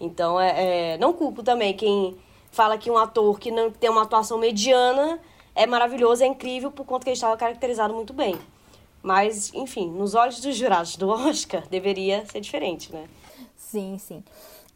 Então, 0.00 0.40
é, 0.40 0.94
é 0.94 0.98
não 0.98 1.12
culpo 1.12 1.42
também 1.42 1.74
quem 1.74 2.16
fala 2.50 2.78
que 2.78 2.90
um 2.90 2.96
ator 2.96 3.38
que 3.38 3.50
não 3.50 3.70
tem 3.70 3.90
uma 3.90 4.02
atuação 4.02 4.38
mediana 4.38 5.20
é 5.54 5.66
maravilhoso, 5.66 6.22
é 6.22 6.26
incrível, 6.26 6.70
por 6.70 6.84
conta 6.84 7.04
que 7.04 7.10
ele 7.10 7.14
estava 7.14 7.36
caracterizado 7.36 7.94
muito 7.94 8.12
bem. 8.12 8.36
Mas, 9.02 9.52
enfim, 9.54 9.90
nos 9.90 10.14
olhos 10.14 10.40
dos 10.40 10.56
jurados 10.56 10.96
do 10.96 11.08
Oscar, 11.08 11.66
deveria 11.70 12.24
ser 12.26 12.40
diferente, 12.40 12.92
né? 12.92 13.06
Sim, 13.56 13.98
sim. 13.98 14.22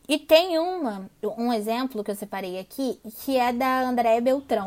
E 0.08 0.18
tem 0.18 0.58
uma, 0.58 1.08
um 1.38 1.52
exemplo 1.52 2.02
que 2.02 2.10
eu 2.10 2.14
separei 2.14 2.58
aqui, 2.58 2.98
que 3.20 3.36
é 3.36 3.52
da 3.52 3.82
Andréa 3.82 4.20
Beltrão, 4.20 4.64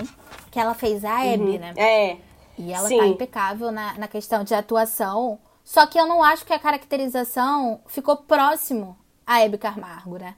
que 0.52 0.60
ela 0.60 0.74
fez 0.74 1.04
a 1.04 1.18
Abby, 1.18 1.44
uhum. 1.44 1.60
né? 1.60 1.74
É. 1.76 2.18
E 2.58 2.72
ela 2.72 2.88
sim. 2.88 2.98
tá 2.98 3.08
impecável 3.08 3.72
na, 3.72 3.98
na 3.98 4.08
questão 4.08 4.44
de 4.44 4.54
atuação. 4.54 5.40
Só 5.64 5.88
que 5.88 6.00
eu 6.00 6.06
não 6.06 6.22
acho 6.24 6.46
que 6.46 6.54
a 6.54 6.60
caracterização 6.60 7.82
ficou 7.88 8.18
próximo 8.18 8.98
a 9.26 9.44
Abby 9.44 9.58
Camargo, 9.58 10.18
né? 10.18 10.36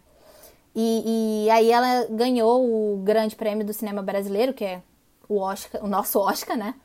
E, 0.75 1.45
e 1.45 1.49
aí 1.49 1.71
ela 1.71 2.05
ganhou 2.09 2.63
o 2.63 2.97
grande 2.97 3.35
prêmio 3.35 3.65
do 3.65 3.73
cinema 3.73 4.03
brasileiro, 4.03 4.53
que 4.53 4.65
é 4.65 4.83
o 5.27 5.39
Oscar, 5.39 5.83
o 5.83 5.87
nosso 5.87 6.19
Oscar, 6.19 6.57
né? 6.57 6.75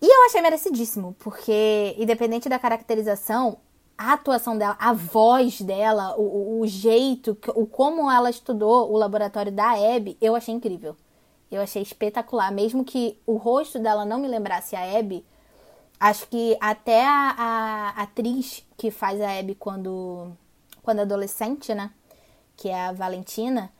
E 0.00 0.06
eu 0.06 0.26
achei 0.26 0.40
merecidíssimo, 0.40 1.14
porque, 1.18 1.94
independente 1.98 2.48
da 2.48 2.58
caracterização, 2.58 3.58
a 3.96 4.12
atuação 4.14 4.58
dela, 4.58 4.76
a 4.78 4.92
voz 4.92 5.60
dela, 5.60 6.14
o, 6.18 6.60
o 6.60 6.66
jeito, 6.66 7.36
o 7.54 7.66
como 7.66 8.10
ela 8.10 8.28
estudou 8.28 8.90
o 8.90 8.96
laboratório 8.96 9.52
da 9.52 9.72
Abby, 9.72 10.16
eu 10.20 10.34
achei 10.34 10.54
incrível. 10.54 10.96
Eu 11.50 11.62
achei 11.62 11.82
espetacular. 11.82 12.50
Mesmo 12.50 12.84
que 12.84 13.18
o 13.26 13.36
rosto 13.36 13.78
dela 13.78 14.04
não 14.04 14.18
me 14.18 14.26
lembrasse 14.26 14.74
a 14.74 14.98
Abby, 14.98 15.24
acho 16.04 16.28
que 16.28 16.54
até 16.60 17.02
a, 17.02 17.94
a 17.96 18.02
atriz 18.02 18.62
que 18.76 18.90
faz 18.90 19.18
a 19.22 19.38
Abby 19.38 19.54
quando, 19.54 20.30
quando 20.82 21.00
adolescente, 21.00 21.74
né? 21.74 21.90
Que 22.54 22.68
é 22.68 22.88
a 22.88 22.92
Valentina, 22.92 23.72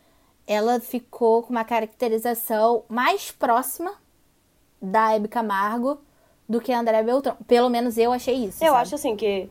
ela 0.46 0.80
ficou 0.80 1.42
com 1.42 1.50
uma 1.50 1.64
caracterização 1.64 2.84
mais 2.88 3.30
próxima 3.30 3.92
da 4.80 5.14
Abby 5.14 5.28
Camargo 5.28 6.00
do 6.48 6.62
que 6.62 6.72
a 6.72 6.80
André 6.80 7.02
Beltrão. 7.02 7.36
Pelo 7.46 7.68
menos 7.68 7.98
eu 7.98 8.10
achei 8.10 8.46
isso. 8.46 8.64
Eu 8.64 8.72
sabe? 8.72 8.82
acho 8.82 8.94
assim 8.94 9.16
que. 9.16 9.50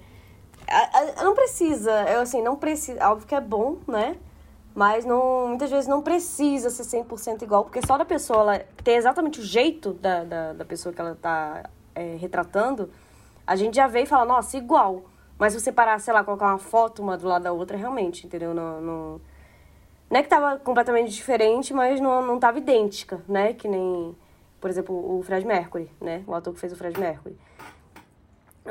A, 0.67 1.19
a, 1.19 1.23
não 1.23 1.35
precisa, 1.35 1.91
eu 2.09 2.21
assim, 2.21 2.41
não 2.41 2.55
precisa. 2.55 3.07
Óbvio 3.07 3.27
que 3.27 3.35
é 3.35 3.41
bom, 3.41 3.77
né? 3.87 4.17
Mas 4.73 5.05
não, 5.05 5.49
muitas 5.49 5.69
vezes 5.69 5.87
não 5.87 6.01
precisa 6.01 6.71
ser 6.71 7.03
100% 7.03 7.43
igual, 7.43 7.65
porque 7.65 7.85
só 7.85 7.99
da 7.99 8.05
pessoa 8.05 8.39
ela 8.39 8.65
ter 8.83 8.93
exatamente 8.93 9.39
o 9.39 9.43
jeito 9.43 9.93
da, 9.93 10.23
da, 10.23 10.53
da 10.53 10.65
pessoa 10.65 10.91
que 10.91 10.99
ela 10.99 11.15
tá 11.21 11.69
é, 11.95 12.15
retratando, 12.19 12.89
a 13.45 13.55
gente 13.55 13.75
já 13.75 13.87
vê 13.87 14.03
e 14.03 14.05
fala, 14.05 14.25
nossa, 14.25 14.57
igual. 14.57 15.03
Mas 15.37 15.53
se 15.53 15.59
você 15.59 15.71
parar, 15.71 15.99
sei 15.99 16.13
lá, 16.13 16.23
colocar 16.23 16.47
uma 16.47 16.57
foto 16.57 17.01
uma 17.01 17.17
do 17.17 17.27
lado 17.27 17.43
da 17.43 17.51
outra, 17.51 17.77
realmente, 17.77 18.25
entendeu? 18.25 18.53
Não, 18.53 18.81
não, 18.81 19.21
não 20.09 20.19
é 20.19 20.23
que 20.23 20.29
tava 20.29 20.57
completamente 20.59 21.11
diferente, 21.11 21.73
mas 21.73 21.99
não, 21.99 22.25
não 22.25 22.39
tava 22.39 22.59
idêntica, 22.59 23.21
né? 23.27 23.53
Que 23.53 23.67
nem 23.67 24.15
por 24.63 24.69
exemplo, 24.69 24.95
o 24.95 25.21
Fred 25.23 25.45
Mercury, 25.45 25.89
né? 25.99 26.23
O 26.25 26.33
ator 26.33 26.53
que 26.53 26.59
fez 26.61 26.71
o 26.71 26.77
Fred 26.77 26.97
Mercury. 26.97 27.35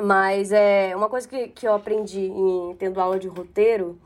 Mas 0.03 0.51
é 0.51 0.97
uma 0.97 1.07
coisa 1.07 1.29
que, 1.29 1.49
que 1.49 1.69
eu 1.69 1.75
aprendi 1.75 2.29
em 2.29 2.75
tendo 2.79 2.99
aula 2.99 3.19
de 3.19 3.29
roteiro 3.29 3.99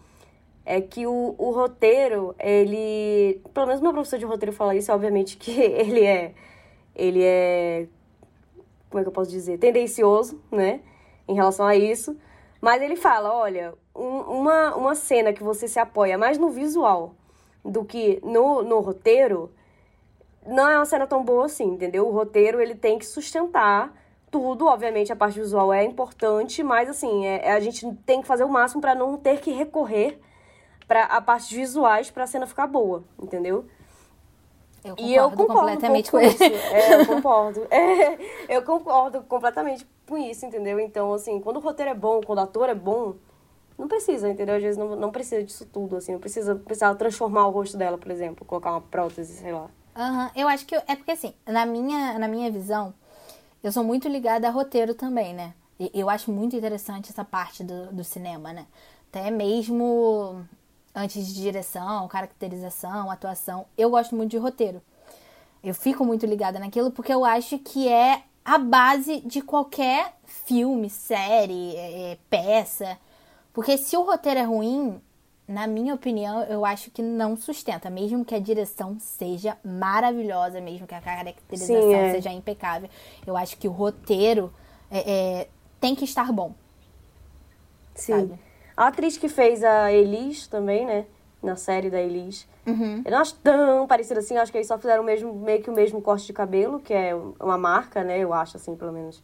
é 0.65 0.81
que 0.81 1.07
o, 1.07 1.37
o 1.39 1.53
roteiro, 1.53 2.35
ele. 2.41 3.41
Pelo 3.55 3.69
menos 3.69 3.81
meu 3.81 3.93
professor 3.93 4.19
de 4.19 4.25
roteiro 4.25 4.53
fala 4.53 4.75
isso, 4.75 4.93
obviamente 4.93 5.37
que 5.37 5.53
ele 5.63 6.05
é. 6.05 6.35
Ele 6.93 7.23
é. 7.23 7.87
Como 8.89 9.01
é 9.01 9.03
que 9.03 9.09
eu 9.09 9.13
posso 9.13 9.31
dizer? 9.31 9.59
Tendencioso, 9.59 10.41
né? 10.51 10.81
Em 11.27 11.35
relação 11.35 11.67
a 11.67 11.77
isso. 11.77 12.17
Mas 12.61 12.83
ele 12.83 12.97
fala: 12.97 13.33
olha, 13.33 13.75
um, 13.95 14.19
uma, 14.21 14.75
uma 14.77 14.95
cena 14.95 15.33
que 15.33 15.43
você 15.43 15.69
se 15.69 15.79
apoia 15.79 16.17
mais 16.17 16.39
no 16.39 16.51
visual 16.51 17.15
do 17.65 17.85
que 17.85 18.21
no, 18.23 18.63
no 18.63 18.81
roteiro 18.81 19.51
não 20.47 20.69
é 20.69 20.77
uma 20.77 20.85
cena 20.85 21.07
tão 21.07 21.25
boa 21.25 21.47
assim, 21.47 21.65
entendeu? 21.65 22.07
O 22.07 22.13
roteiro, 22.13 22.61
ele 22.61 22.75
tem 22.75 22.99
que 22.99 23.07
sustentar 23.07 23.93
tudo, 24.31 24.67
obviamente 24.67 25.13
a 25.13 25.17
parte 25.17 25.39
visual 25.39 25.73
é 25.73 25.85
importante, 25.85 26.63
mas 26.63 26.89
assim, 26.89 27.27
é, 27.27 27.49
é 27.49 27.53
a 27.53 27.61
gente 27.61 27.91
tem 28.05 28.21
que 28.21 28.27
fazer 28.27 28.45
o 28.45 28.49
máximo 28.49 28.81
para 28.81 28.95
não 28.95 29.17
ter 29.17 29.41
que 29.41 29.51
recorrer 29.51 30.21
para 30.87 31.05
a 31.05 31.21
parte 31.21 31.55
visuais 31.55 32.11
para 32.11 32.25
a 32.25 32.27
cena 32.27 32.47
ficar 32.47 32.67
boa, 32.67 33.03
entendeu? 33.21 33.67
Eu 34.87 34.95
e 34.99 35.15
eu 35.15 35.31
concordo 35.31 35.55
completamente 35.55 36.11
com, 36.11 36.19
com 36.19 36.25
isso. 36.25 36.43
É, 36.43 37.01
eu 37.01 37.07
concordo. 37.07 37.67
É, 37.71 38.57
eu 38.57 38.63
concordo 38.63 39.23
completamente 39.23 39.87
com 40.09 40.17
isso, 40.17 40.47
entendeu? 40.47 40.79
Então, 40.79 41.13
assim, 41.13 41.41
quando 41.41 41.57
o 41.57 41.61
roteiro 41.61 41.91
é 41.91 41.95
bom, 41.95 42.21
quando 42.25 42.39
o 42.39 42.43
ator 42.43 42.69
é 42.69 42.75
bom, 42.75 43.15
não 43.79 43.89
precisa, 43.89 44.29
entendeu? 44.29 44.57
Às 44.57 44.63
vezes 44.63 44.79
não, 44.79 44.97
não 44.97 45.11
precisa 45.11 45.43
disso 45.43 45.67
tudo, 45.67 45.97
assim. 45.97 46.13
Não 46.13 46.21
precisa 46.21 46.55
precisar 46.55 46.95
transformar 46.95 47.47
o 47.47 47.51
rosto 47.51 47.77
dela, 47.77 47.99
por 47.99 48.11
exemplo, 48.11 48.45
colocar 48.45 48.71
uma 48.71 48.81
prótese, 48.81 49.35
sei 49.35 49.53
lá. 49.53 49.69
Uhum. 49.97 50.31
Eu 50.35 50.49
acho 50.49 50.67
que. 50.67 50.75
É 50.75 50.95
porque 50.97 51.13
assim, 51.13 51.35
na 51.47 51.67
minha, 51.67 52.19
na 52.19 52.29
minha 52.29 52.51
visão, 52.51 52.95
eu 53.63 53.73
sou 53.73 53.83
muito 53.83 54.09
ligada 54.09 54.47
a 54.49 54.51
roteiro 54.51 54.95
também, 54.95 55.35
né? 55.35 55.55
Eu 55.93 56.09
acho 56.09 56.31
muito 56.33 56.57
interessante 56.57 57.11
essa 57.11 57.25
parte 57.25 57.63
do, 57.63 57.93
do 57.93 58.05
cinema, 58.05 58.53
né? 58.53 58.67
Até 59.11 59.31
mesmo 59.31 60.47
antes 60.97 61.27
de 61.27 61.35
direção, 61.35 62.09
caracterização, 62.09 63.11
atuação. 63.11 63.67
Eu 63.77 63.91
gosto 63.91 64.17
muito 64.17 64.31
de 64.31 64.39
roteiro. 64.39 64.81
Eu 65.63 65.75
fico 65.75 66.05
muito 66.05 66.25
ligada 66.25 66.59
naquilo 66.59 66.91
porque 66.91 67.13
eu 67.13 67.25
acho 67.25 67.59
que 67.59 67.87
é 67.87 68.23
a 68.43 68.57
base 68.57 69.21
de 69.21 69.43
qualquer 69.43 70.15
filme, 70.25 70.89
série, 70.89 71.77
é, 71.77 72.13
é 72.13 72.19
peça. 72.31 72.97
Porque 73.53 73.77
se 73.77 73.97
o 73.97 74.03
roteiro 74.03 74.41
é 74.41 74.45
ruim, 74.45 75.01
na 75.47 75.67
minha 75.67 75.95
opinião, 75.95 76.43
eu 76.45 76.65
acho 76.65 76.91
que 76.91 77.03
não 77.03 77.37
sustenta. 77.37 77.91
Mesmo 77.91 78.25
que 78.25 78.35
a 78.35 78.39
direção 78.39 78.97
seja 78.99 79.59
maravilhosa, 79.65 80.61
mesmo 80.61 80.87
que 80.87 80.95
a 80.95 81.01
caracterização 81.01 81.83
Sim, 81.83 81.95
é. 81.95 82.13
seja 82.13 82.33
impecável, 82.33 82.89
eu 83.27 83.37
acho 83.37 83.59
que 83.59 83.69
o 83.69 83.71
roteiro 83.71 84.53
é, 84.91 85.13
é, 85.13 85.49
tem 85.81 85.95
que 85.95 86.05
estar 86.05 86.33
bom. 86.33 86.55
Sim. 87.95 88.13
Sabe? 88.13 88.46
A 88.77 88.89
atriz 88.89 89.17
que 89.17 89.29
fez 89.29 89.65
a 89.65 89.91
Elis 89.93 90.47
também, 90.47 90.85
né? 90.85 91.07
Na 91.43 91.57
série 91.57 91.89
da 91.89 92.01
Elis. 92.01 92.47
Uhum. 92.67 93.03
Eu 93.05 93.11
não 93.11 93.19
acho 93.19 93.35
tão 93.37 93.87
parecida 93.87 94.21
assim, 94.21 94.37
acho 94.37 94.53
que 94.53 94.59
eles 94.59 94.67
só 94.67 94.77
fizeram 94.77 95.03
mesmo, 95.03 95.33
meio 95.33 95.63
que 95.63 95.71
o 95.71 95.73
mesmo 95.73 96.03
corte 96.03 96.27
de 96.27 96.33
cabelo, 96.33 96.81
que 96.81 96.93
é 96.93 97.15
uma 97.41 97.57
marca, 97.57 98.03
né? 98.03 98.19
Eu 98.19 98.33
acho, 98.35 98.57
assim, 98.57 98.77
pelo 98.77 98.93
menos, 98.93 99.23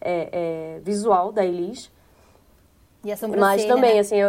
é, 0.00 0.76
é 0.76 0.80
visual 0.80 1.32
da 1.32 1.44
Elis. 1.44 1.90
E 3.02 3.12
a 3.12 3.16
Mas 3.38 3.64
também, 3.64 3.94
né? 3.94 4.00
assim, 4.00 4.16
eu, 4.16 4.28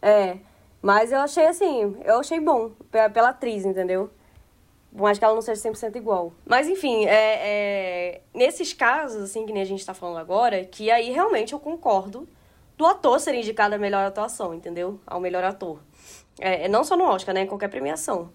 é. 0.00 0.38
Mas 0.80 1.10
eu 1.10 1.18
achei, 1.18 1.46
assim, 1.46 1.96
eu 2.04 2.20
achei 2.20 2.38
bom 2.38 2.70
pela, 2.90 3.08
pela 3.08 3.28
atriz, 3.30 3.64
entendeu? 3.64 4.10
Por 4.92 5.02
mais 5.02 5.18
que 5.18 5.24
ela 5.24 5.34
não 5.34 5.42
seja 5.42 5.70
100% 5.70 5.96
igual. 5.96 6.32
Mas, 6.46 6.68
enfim, 6.68 7.06
é, 7.06 7.40
é, 7.42 8.20
nesses 8.32 8.72
casos, 8.72 9.22
assim, 9.22 9.44
que 9.44 9.52
nem 9.52 9.62
a 9.62 9.66
gente 9.66 9.84
tá 9.84 9.92
falando 9.94 10.18
agora, 10.18 10.64
que 10.64 10.90
aí 10.90 11.10
realmente 11.10 11.52
eu 11.52 11.58
concordo 11.58 12.28
do 12.76 12.86
ator 12.86 13.20
ser 13.20 13.34
indicado 13.34 13.74
a 13.74 13.78
melhor 13.78 14.04
atuação, 14.04 14.54
entendeu? 14.54 15.00
Ao 15.06 15.20
melhor 15.20 15.44
ator. 15.44 15.78
É, 16.38 16.64
é, 16.64 16.68
não 16.68 16.84
só 16.84 16.96
no 16.96 17.04
Oscar, 17.04 17.34
né? 17.34 17.42
Em 17.42 17.46
qualquer 17.46 17.68
premiação. 17.68 18.30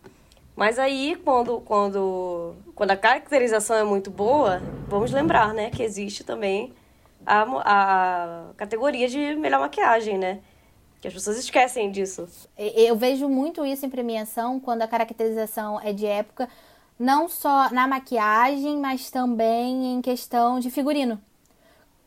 Mas 0.55 0.79
aí, 0.79 1.15
quando, 1.23 1.59
quando, 1.61 2.55
quando 2.75 2.91
a 2.91 2.97
caracterização 2.97 3.77
é 3.77 3.83
muito 3.83 4.09
boa, 4.09 4.61
vamos 4.87 5.11
lembrar, 5.11 5.53
né? 5.53 5.69
Que 5.69 5.83
existe 5.83 6.23
também 6.23 6.73
a, 7.25 7.43
a 7.63 8.53
categoria 8.55 9.07
de 9.07 9.35
melhor 9.35 9.59
maquiagem, 9.59 10.17
né? 10.17 10.39
Que 11.01 11.07
as 11.07 11.13
pessoas 11.13 11.37
esquecem 11.37 11.91
disso. 11.91 12.27
Eu 12.57 12.95
vejo 12.95 13.29
muito 13.29 13.65
isso 13.65 13.85
em 13.85 13.89
premiação, 13.89 14.59
quando 14.59 14.81
a 14.81 14.87
caracterização 14.87 15.79
é 15.81 15.93
de 15.93 16.05
época, 16.05 16.49
não 16.97 17.29
só 17.29 17.69
na 17.71 17.87
maquiagem, 17.87 18.77
mas 18.77 19.09
também 19.09 19.93
em 19.93 20.01
questão 20.01 20.59
de 20.59 20.69
figurino 20.69 21.21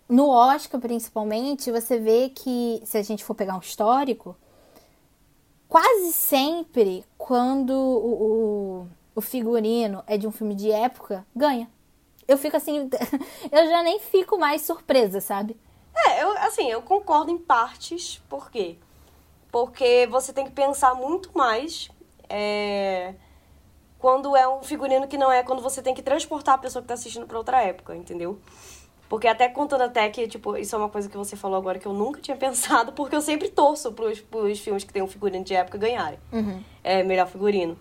no 0.09 0.28
Oscar, 0.28 0.80
principalmente, 0.80 1.70
você 1.70 1.98
vê 1.98 2.28
que, 2.28 2.82
se 2.84 2.98
a 2.98 3.03
gente 3.03 3.24
for 3.24 3.34
pegar 3.34 3.57
um 3.57 3.61
histórico, 3.61 4.36
quase 5.68 6.12
sempre, 6.12 7.05
quando 7.16 7.70
o, 7.70 8.82
o, 8.82 8.88
o 9.14 9.20
figurino 9.20 10.03
é 10.07 10.18
de 10.18 10.26
um 10.26 10.32
filme 10.32 10.55
de 10.55 10.70
época, 10.70 11.26
ganha. 11.34 11.70
Eu 12.28 12.38
fico 12.38 12.57
assim, 12.57 12.88
eu 13.50 13.66
já 13.68 13.82
nem 13.82 13.98
fico 13.98 14.38
mais 14.38 14.62
surpresa, 14.62 15.20
sabe? 15.20 15.57
É, 15.94 16.22
eu, 16.22 16.32
assim, 16.38 16.70
eu 16.70 16.82
concordo 16.82 17.30
em 17.30 17.38
partes, 17.38 18.22
por 18.28 18.50
quê? 18.50 18.76
Porque 19.50 20.07
você 20.11 20.32
tem 20.32 20.44
que 20.44 20.53
pensar 20.53 20.94
muito 20.94 21.30
mais 21.36 21.90
é, 22.28 23.14
quando 23.98 24.34
é 24.34 24.48
um 24.48 24.62
figurino 24.62 25.07
que 25.07 25.18
não 25.18 25.30
é 25.30 25.42
quando 25.42 25.62
você 25.62 25.82
tem 25.82 25.94
que 25.94 26.03
transportar 26.03 26.55
a 26.55 26.59
pessoa 26.59 26.82
que 26.82 26.88
tá 26.88 26.94
assistindo 26.94 27.26
para 27.26 27.38
outra 27.38 27.62
época, 27.62 27.94
entendeu? 27.94 28.40
Porque 29.12 29.28
até 29.28 29.46
contando 29.46 29.82
até 29.82 30.08
que, 30.08 30.26
tipo, 30.26 30.56
isso 30.56 30.74
é 30.74 30.78
uma 30.78 30.88
coisa 30.88 31.06
que 31.06 31.18
você 31.18 31.36
falou 31.36 31.58
agora 31.58 31.78
que 31.78 31.84
eu 31.84 31.92
nunca 31.92 32.18
tinha 32.18 32.34
pensado, 32.34 32.92
porque 32.92 33.14
eu 33.14 33.20
sempre 33.20 33.50
torço 33.50 33.92
pros, 33.92 34.20
pros 34.20 34.58
filmes 34.58 34.84
que 34.84 34.90
tem 34.90 35.02
um 35.02 35.06
figurino 35.06 35.44
de 35.44 35.54
época 35.54 35.76
ganharem. 35.76 36.18
Uhum. 36.32 36.64
É, 36.82 37.02
melhor 37.02 37.26
figurino. 37.26 37.76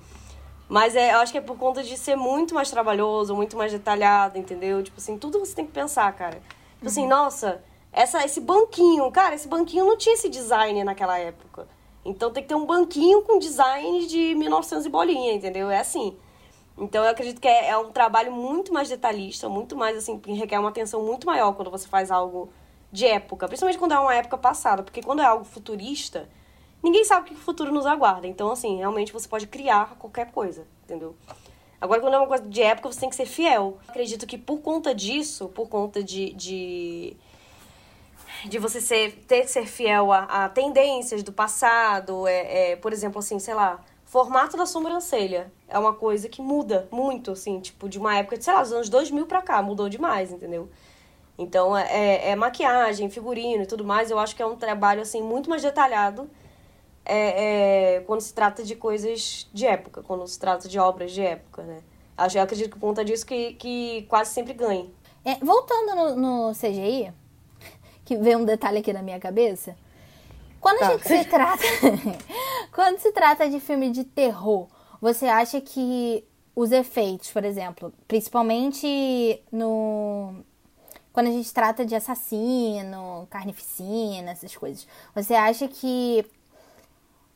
Mas 0.67 0.93
é, 0.93 1.13
eu 1.13 1.19
acho 1.19 1.31
que 1.31 1.37
é 1.37 1.41
por 1.41 1.57
conta 1.57 1.83
de 1.83 1.97
ser 1.97 2.17
muito 2.17 2.53
mais 2.53 2.69
trabalhoso, 2.69 3.33
muito 3.33 3.55
mais 3.55 3.71
detalhado, 3.71 4.37
entendeu? 4.37 4.83
Tipo 4.83 4.97
assim, 4.97 5.17
tudo 5.17 5.39
você 5.39 5.55
tem 5.55 5.65
que 5.65 5.71
pensar, 5.71 6.11
cara. 6.11 6.35
Tipo 6.35 6.87
assim, 6.87 7.03
uhum. 7.03 7.07
assim, 7.07 7.07
nossa, 7.07 7.63
essa, 7.93 8.25
esse 8.25 8.41
banquinho, 8.41 9.09
cara, 9.09 9.33
esse 9.33 9.47
banquinho 9.47 9.85
não 9.85 9.95
tinha 9.95 10.15
esse 10.15 10.27
design 10.27 10.83
naquela 10.83 11.17
época. 11.17 11.65
Então 12.03 12.29
tem 12.33 12.43
que 12.43 12.49
ter 12.49 12.55
um 12.55 12.65
banquinho 12.65 13.21
com 13.21 13.39
design 13.39 14.05
de 14.05 14.35
1900 14.35 14.85
e 14.85 14.89
bolinha, 14.89 15.31
entendeu? 15.31 15.71
É 15.71 15.79
assim. 15.79 16.13
Então 16.77 17.03
eu 17.03 17.11
acredito 17.11 17.39
que 17.39 17.47
é, 17.47 17.69
é, 17.69 17.77
um 17.77 17.91
trabalho 17.91 18.31
muito 18.31 18.73
mais 18.73 18.89
detalhista, 18.89 19.47
muito 19.49 19.75
mais 19.75 19.97
assim, 19.97 20.19
que 20.19 20.31
requer 20.33 20.59
uma 20.59 20.69
atenção 20.69 21.03
muito 21.03 21.27
maior 21.27 21.53
quando 21.53 21.69
você 21.69 21.87
faz 21.87 22.09
algo 22.11 22.49
de 22.91 23.05
época, 23.05 23.47
principalmente 23.47 23.77
quando 23.77 23.93
é 23.93 23.99
uma 23.99 24.13
época 24.15 24.37
passada, 24.37 24.83
porque 24.83 25.01
quando 25.01 25.21
é 25.21 25.25
algo 25.25 25.45
futurista, 25.45 26.27
ninguém 26.83 27.05
sabe 27.05 27.21
o 27.21 27.25
que 27.25 27.33
o 27.33 27.37
futuro 27.37 27.71
nos 27.71 27.85
aguarda. 27.85 28.27
Então, 28.27 28.51
assim, 28.51 28.77
realmente 28.77 29.13
você 29.13 29.27
pode 29.27 29.47
criar 29.47 29.95
qualquer 29.97 30.31
coisa, 30.31 30.67
entendeu? 30.83 31.15
Agora, 31.79 31.99
quando 31.99 32.13
é 32.13 32.17
uma 32.17 32.27
coisa 32.27 32.43
de 32.43 32.61
época, 32.61 32.91
você 32.91 32.99
tem 32.99 33.09
que 33.09 33.15
ser 33.15 33.25
fiel. 33.25 33.79
Acredito 33.87 34.27
que 34.27 34.37
por 34.37 34.59
conta 34.59 34.93
disso, 34.93 35.49
por 35.49 35.67
conta 35.67 36.03
de, 36.03 36.31
de, 36.33 37.17
de 38.45 38.59
você 38.59 38.79
ser, 38.79 39.13
ter 39.27 39.41
que 39.41 39.47
ser 39.47 39.65
fiel 39.65 40.11
a, 40.11 40.45
a 40.45 40.49
tendências 40.49 41.23
do 41.23 41.31
passado, 41.31 42.27
é, 42.27 42.71
é, 42.71 42.75
por 42.75 42.93
exemplo, 42.93 43.17
assim, 43.17 43.39
sei 43.39 43.55
lá, 43.55 43.79
formato 44.11 44.57
da 44.57 44.65
sobrancelha 44.65 45.49
é 45.69 45.79
uma 45.79 45.93
coisa 45.93 46.27
que 46.27 46.41
muda 46.41 46.85
muito, 46.91 47.31
assim, 47.31 47.61
tipo, 47.61 47.87
de 47.87 47.97
uma 47.97 48.13
época, 48.17 48.37
de, 48.37 48.43
sei 48.43 48.53
lá, 48.53 48.61
dos 48.61 48.73
anos 48.73 48.89
2000 48.89 49.25
pra 49.25 49.41
cá, 49.41 49.61
mudou 49.61 49.87
demais, 49.87 50.33
entendeu? 50.33 50.69
Então, 51.37 51.77
é, 51.77 51.87
é, 51.89 52.29
é 52.31 52.35
maquiagem, 52.35 53.09
figurino 53.09 53.63
e 53.63 53.65
tudo 53.65 53.85
mais, 53.85 54.11
eu 54.11 54.19
acho 54.19 54.35
que 54.35 54.41
é 54.41 54.45
um 54.45 54.57
trabalho, 54.57 55.01
assim, 55.01 55.21
muito 55.21 55.49
mais 55.49 55.61
detalhado 55.61 56.29
é, 57.05 57.95
é, 57.95 57.99
quando 58.01 58.19
se 58.19 58.33
trata 58.33 58.63
de 58.63 58.75
coisas 58.75 59.47
de 59.53 59.65
época, 59.65 60.03
quando 60.03 60.27
se 60.27 60.37
trata 60.37 60.67
de 60.67 60.77
obras 60.77 61.13
de 61.13 61.21
época, 61.21 61.63
né? 61.63 61.79
Acho, 62.17 62.37
eu 62.37 62.41
acredito 62.43 62.73
que 62.73 62.79
por 62.79 62.87
conta 62.87 63.05
disso 63.05 63.25
que, 63.25 63.53
que 63.53 64.05
quase 64.09 64.33
sempre 64.33 64.51
ganha. 64.51 64.87
É, 65.23 65.35
voltando 65.35 65.95
no, 65.95 66.15
no 66.49 66.51
CGI, 66.51 67.13
que 68.03 68.17
veio 68.17 68.39
um 68.39 68.43
detalhe 68.43 68.79
aqui 68.79 68.91
na 68.91 69.01
minha 69.01 69.21
cabeça, 69.21 69.73
quando 70.61 70.79
tá. 70.79 70.87
a 70.87 70.91
gente 70.91 71.07
se 71.07 71.25
trata. 71.29 71.63
quando 72.71 72.99
se 72.99 73.11
trata 73.11 73.49
de 73.49 73.59
filme 73.59 73.89
de 73.89 74.03
terror, 74.03 74.67
você 75.01 75.25
acha 75.25 75.59
que 75.59 76.23
os 76.55 76.71
efeitos, 76.71 77.31
por 77.31 77.43
exemplo, 77.43 77.91
principalmente 78.07 79.41
no. 79.51 80.35
Quando 81.11 81.27
a 81.27 81.31
gente 81.31 81.53
trata 81.53 81.85
de 81.85 81.93
assassino, 81.93 83.27
carnificina, 83.29 84.31
essas 84.31 84.55
coisas, 84.55 84.87
você 85.13 85.33
acha 85.33 85.67
que 85.67 86.25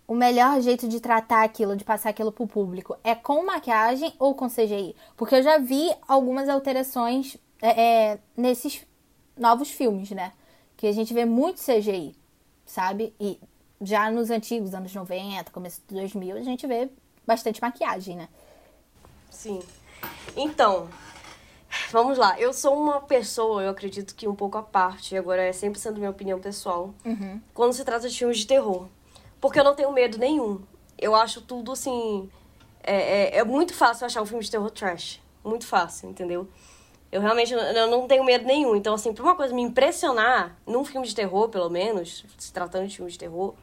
o 0.08 0.14
melhor 0.14 0.62
jeito 0.62 0.88
de 0.88 1.02
tratar 1.02 1.44
aquilo, 1.44 1.76
de 1.76 1.84
passar 1.84 2.12
aquilo 2.12 2.32
pro 2.32 2.48
público, 2.48 2.96
é 3.04 3.14
com 3.14 3.46
maquiagem 3.46 4.14
ou 4.18 4.34
com 4.34 4.48
CGI? 4.48 4.96
Porque 5.18 5.36
eu 5.36 5.44
já 5.44 5.58
vi 5.58 5.92
algumas 6.08 6.48
alterações 6.48 7.36
é, 7.62 7.82
é, 8.12 8.20
nesses 8.38 8.86
novos 9.36 9.70
filmes, 9.70 10.12
né? 10.12 10.32
Que 10.78 10.88
a 10.88 10.94
gente 10.94 11.14
vê 11.14 11.26
muito 11.26 11.60
CGI 11.60 12.16
sabe? 12.66 13.14
E 13.20 13.40
já 13.82 14.10
nos 14.10 14.30
antigos 14.30 14.74
anos 14.74 14.94
90, 14.94 15.52
começo 15.52 15.82
de 15.88 15.96
2000, 15.96 16.38
a 16.38 16.44
gente 16.44 16.66
vê 16.66 16.90
bastante 17.26 17.62
maquiagem, 17.62 18.16
né? 18.16 18.30
Sim. 19.30 19.62
Então, 20.36 20.90
vamos 21.92 22.18
lá. 22.18 22.40
Eu 22.40 22.54
sou 22.54 22.76
uma 22.76 23.02
pessoa, 23.02 23.64
eu 23.64 23.70
acredito 23.70 24.16
que 24.16 24.28
um 24.28 24.36
pouco 24.36 24.58
à 24.58 24.64
parte, 24.64 25.16
agora 25.18 25.42
é 25.42 25.52
sempre 25.52 25.80
sendo 25.80 25.98
minha 25.98 26.10
opinião 26.10 26.40
pessoal, 26.40 26.94
uhum. 27.04 27.42
quando 27.54 27.74
se 27.74 27.84
trata 27.84 28.08
de 28.10 28.18
filmes 28.18 28.40
de 28.40 28.48
terror. 28.48 28.88
Porque 29.40 29.60
eu 29.60 29.64
não 29.64 29.76
tenho 29.76 29.92
medo 29.92 30.18
nenhum. 30.18 30.62
Eu 30.98 31.14
acho 31.14 31.42
tudo 31.42 31.72
assim. 31.72 32.30
É, 32.82 33.38
é, 33.38 33.38
é 33.38 33.44
muito 33.44 33.74
fácil 33.74 34.06
achar 34.06 34.22
um 34.22 34.26
filme 34.26 34.44
de 34.44 34.50
terror 34.50 34.72
trash. 34.72 35.22
Muito 35.44 35.68
fácil, 35.68 36.10
entendeu? 36.10 36.48
Eu 37.16 37.22
realmente 37.22 37.54
eu 37.54 37.88
não 37.88 38.10
tenho 38.10 38.26
medo 38.26 38.44
nenhum. 38.44 38.76
Então, 38.76 38.94
assim, 38.94 39.14
pra 39.14 39.24
uma 39.24 39.36
coisa 39.36 39.56
me 39.56 39.62
impressionar, 39.62 40.58
num 40.68 40.84
filme 40.84 41.08
de 41.08 41.16
terror, 41.16 41.48
pelo 41.48 41.70
menos, 41.70 42.26
se 42.38 42.52
tratando 42.52 42.88
de 42.88 42.98
filme 42.98 43.10
de 43.10 43.18
terror, 43.18 43.54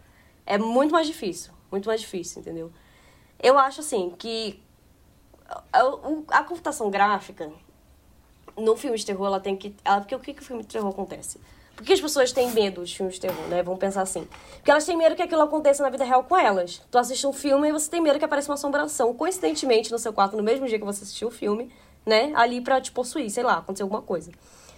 é 0.46 0.56
muito 0.56 0.90
mais 0.90 1.06
difícil. 1.06 1.52
Muito 1.70 1.86
mais 1.86 2.00
difícil, 2.00 2.40
entendeu? 2.40 2.72
Eu 3.38 3.58
acho, 3.58 3.80
assim, 3.80 4.08
que 4.18 4.58
a, 5.70 5.82
a 6.28 6.44
computação 6.44 6.90
gráfica 6.90 7.52
no 8.56 8.74
filme 8.74 8.96
de 8.96 9.04
terror, 9.04 9.26
ela 9.26 9.38
tem 9.38 9.54
que. 9.54 9.76
Ela, 9.84 10.00
porque 10.00 10.14
o 10.14 10.18
que, 10.18 10.32
que 10.32 10.40
o 10.40 10.44
filme 10.46 10.62
de 10.62 10.68
terror 10.70 10.88
acontece? 10.88 11.38
Por 11.76 11.84
que 11.84 11.92
as 11.92 12.00
pessoas 12.00 12.32
têm 12.32 12.50
medo 12.52 12.82
de 12.86 12.96
filmes 12.96 13.16
de 13.16 13.20
terror, 13.20 13.46
né? 13.48 13.62
Vamos 13.62 13.80
pensar 13.80 14.00
assim. 14.00 14.26
Porque 14.54 14.70
elas 14.70 14.86
têm 14.86 14.96
medo 14.96 15.14
que 15.14 15.20
aquilo 15.20 15.42
aconteça 15.42 15.82
na 15.82 15.90
vida 15.90 16.04
real 16.04 16.24
com 16.24 16.38
elas. 16.38 16.80
Tu 16.90 16.96
assiste 16.96 17.26
um 17.26 17.34
filme 17.34 17.68
e 17.68 17.72
você 17.72 17.90
tem 17.90 18.00
medo 18.00 18.18
que 18.18 18.24
apareça 18.24 18.50
uma 18.50 18.54
assombração, 18.54 19.12
coincidentemente, 19.12 19.92
no 19.92 19.98
seu 19.98 20.10
quarto, 20.10 20.38
no 20.38 20.42
mesmo 20.42 20.66
dia 20.66 20.78
que 20.78 20.84
você 20.86 21.02
assistiu 21.02 21.28
o 21.28 21.30
filme 21.30 21.70
né, 22.04 22.32
ali 22.34 22.60
pra 22.60 22.80
te 22.80 22.92
possuir, 22.92 23.30
sei 23.30 23.42
lá, 23.42 23.58
acontecer 23.58 23.82
alguma 23.82 24.02
coisa. 24.02 24.30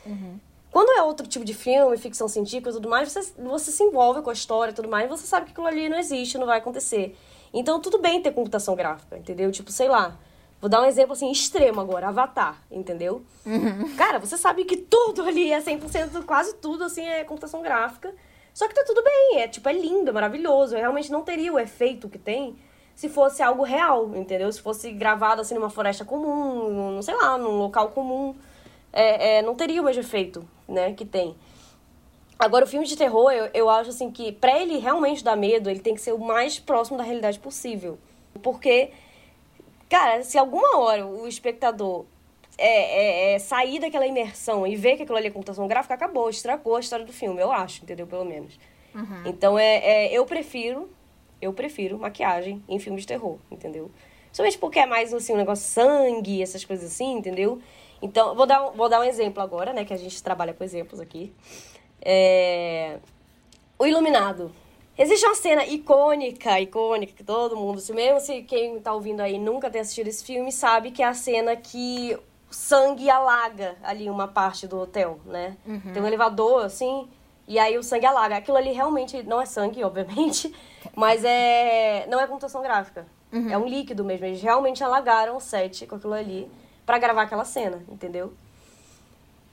Uhum. 0.05 0.39
Quando 0.71 0.91
é 0.99 1.03
outro 1.03 1.27
tipo 1.27 1.45
de 1.45 1.55
filme, 1.55 1.97
ficção 1.97 2.27
científica 2.27 2.71
e 2.71 2.73
tudo 2.73 2.89
mais, 2.89 3.13
você, 3.13 3.33
você 3.39 3.71
se 3.71 3.83
envolve 3.83 4.23
com 4.23 4.31
a 4.31 4.33
história 4.33 4.73
e 4.73 4.75
tudo 4.75 4.89
mais, 4.89 5.09
você 5.09 5.27
sabe 5.27 5.47
que 5.47 5.53
aquilo 5.53 5.67
ali 5.67 5.89
não 5.89 5.99
existe, 5.99 6.37
não 6.37 6.47
vai 6.47 6.59
acontecer. 6.59 7.17
Então, 7.53 7.81
tudo 7.81 7.99
bem 7.99 8.21
ter 8.21 8.33
computação 8.33 8.75
gráfica, 8.75 9.17
entendeu? 9.17 9.53
Tipo, 9.53 9.71
sei 9.71 9.89
lá, 9.89 10.19
Vou 10.65 10.69
dar 10.71 10.81
um 10.81 10.87
exemplo 10.87 11.13
assim 11.13 11.31
extremo 11.31 11.79
agora, 11.79 12.09
Avatar, 12.09 12.63
entendeu? 12.71 13.23
Uhum. 13.45 13.95
Cara, 13.97 14.19
você 14.19 14.39
sabe 14.39 14.65
que 14.65 14.79
tudo 14.79 15.23
ali 15.23 15.53
é 15.53 15.61
100%, 15.61 16.25
quase 16.25 16.55
tudo 16.55 16.85
assim 16.85 17.07
é 17.07 17.23
computação 17.23 17.61
gráfica. 17.61 18.15
Só 18.55 18.67
que 18.67 18.75
tá 18.75 18.83
tudo 18.83 19.03
bem, 19.03 19.43
é 19.43 19.47
tipo, 19.47 19.69
é 19.69 19.75
lindo, 19.75 20.09
é 20.09 20.13
maravilhoso. 20.15 20.75
Eu 20.75 20.81
realmente 20.81 21.13
não 21.13 21.23
teria 21.23 21.53
o 21.53 21.59
efeito 21.59 22.09
que 22.09 22.19
tem 22.19 22.57
se 22.95 23.09
fosse 23.09 23.43
algo 23.43 23.63
real, 23.63 24.15
entendeu? 24.17 24.51
Se 24.53 24.61
fosse 24.61 24.91
gravado 24.93 25.41
assim 25.41 25.55
numa 25.55 25.71
floresta 25.71 26.05
comum, 26.05 26.71
num, 26.71 27.03
sei 27.03 27.15
lá, 27.15 27.37
num 27.37 27.59
local 27.59 27.91
comum. 27.91 28.35
É, 28.93 29.39
é, 29.39 29.43
não 29.43 29.55
teria 29.55 29.83
o 29.83 29.85
mesmo 29.85 30.01
efeito, 30.01 30.47
né, 30.69 30.93
que 30.93 31.05
tem. 31.05 31.35
Agora, 32.39 32.65
o 32.65 32.69
filme 32.69 32.87
de 32.87 32.97
terror, 32.97 33.33
eu, 33.33 33.51
eu 33.53 33.69
acho 33.69 33.91
assim 33.91 34.11
que 34.11 34.31
pra 34.31 34.59
ele 34.61 34.79
realmente 34.79 35.25
dar 35.25 35.37
medo, 35.37 35.69
ele 35.69 35.81
tem 35.81 35.95
que 35.95 36.01
ser 36.01 36.13
o 36.13 36.19
mais 36.19 36.59
próximo 36.59 36.97
da 36.97 37.03
realidade 37.03 37.39
possível. 37.39 37.99
Porque 38.43 38.93
Cara, 39.89 40.25
se 40.25 40.37
alguma 40.37 40.79
hora 40.79 41.07
o 41.07 41.25
espectador 41.29 42.05
é, 42.59 43.33
é, 43.33 43.35
é, 43.35 43.39
sair 43.39 43.79
daquela 43.79 44.05
imersão 44.05 44.67
e 44.67 44.75
ver 44.75 44.97
que 44.97 45.03
aquilo 45.03 45.17
ali 45.17 45.29
é 45.29 45.31
computação 45.31 45.69
gráfica, 45.69 45.95
acabou, 45.95 46.29
estragou 46.29 46.75
a 46.75 46.81
história 46.81 47.05
do 47.05 47.13
filme, 47.13 47.41
eu 47.41 47.53
acho, 47.53 47.85
entendeu? 47.85 48.05
Pelo 48.05 48.25
menos. 48.25 48.59
Uhum. 48.93 49.23
Então, 49.27 49.57
é, 49.57 49.77
é, 49.77 50.13
eu 50.13 50.25
prefiro, 50.27 50.91
eu 51.41 51.53
prefiro 51.53 51.99
maquiagem 51.99 52.63
em 52.69 52.79
filmes 52.79 53.03
de 53.03 53.09
terror, 53.09 53.39
entendeu? 53.51 53.91
Somente 54.33 54.59
porque 54.59 54.81
é 54.81 54.87
mais, 54.87 55.15
assim, 55.15 55.33
um 55.33 55.37
negócio 55.37 55.65
sangue, 55.65 56.43
essas 56.43 56.65
coisas 56.65 56.93
assim, 56.93 57.19
entendeu? 57.19 57.61
Então, 58.03 58.35
vou 58.35 58.47
dar, 58.47 58.71
vou 58.71 58.89
dar 58.89 59.01
um 59.01 59.05
exemplo 59.05 59.43
agora, 59.43 59.73
né? 59.73 59.85
Que 59.85 59.95
a 59.95 59.97
gente 59.97 60.23
trabalha 60.23 60.53
com 60.53 60.65
exemplos 60.65 61.01
aqui. 61.01 61.33
É... 62.03 62.99
O 63.79 63.87
Iluminado. 63.87 64.51
Existe 64.97 65.27
uma 65.27 65.35
cena 65.35 65.65
icônica, 65.65 66.61
icônica, 66.61 67.13
que 67.13 67.25
todo 67.25 67.57
mundo, 67.57 67.81
se 67.81 67.93
mesmo 67.93 68.21
se 68.21 68.43
quem 68.43 68.79
tá 68.81 68.93
ouvindo 68.93 69.21
aí 69.21 69.39
nunca 69.39 69.69
ter 69.69 69.81
assistido 69.81 70.07
esse 70.07 70.25
filme, 70.25 70.53
sabe 70.53 70.93
que 70.93 71.03
é 71.03 71.07
a 71.07 71.15
cena 71.15 71.57
que 71.57 72.17
sangue 72.49 73.11
alaga 73.11 73.77
ali 73.83 74.09
uma 74.09 74.29
parte 74.29 74.69
do 74.69 74.79
hotel, 74.79 75.19
né? 75.27 75.57
Uhum. 75.67 75.93
Tem 75.93 76.01
um 76.01 76.07
elevador, 76.07 76.65
assim, 76.65 77.09
e 77.49 77.59
aí 77.59 77.77
o 77.77 77.83
sangue 77.83 78.07
alaga. 78.07 78.37
Aquilo 78.37 78.57
ali 78.57 78.71
realmente 78.71 79.23
não 79.25 79.41
é 79.41 79.47
sangue, 79.47 79.83
obviamente, 79.83 80.55
mas 80.95 81.25
é 81.25 82.07
não 82.09 82.21
é 82.21 82.27
computação 82.27 82.63
gráfica. 82.63 83.07
Uhum. 83.33 83.51
É 83.51 83.59
um 83.59 83.67
líquido 83.67 84.05
mesmo. 84.05 84.27
Eles 84.27 84.43
realmente 84.43 84.83
alagaram 84.83 85.37
o 85.37 85.41
set 85.41 85.87
com 85.87 85.97
aquilo 85.97 86.13
ali 86.13 86.51
para 86.87 86.99
gravar 86.99 87.23
aquela 87.23 87.45
cena, 87.45 87.83
entendeu? 87.89 88.33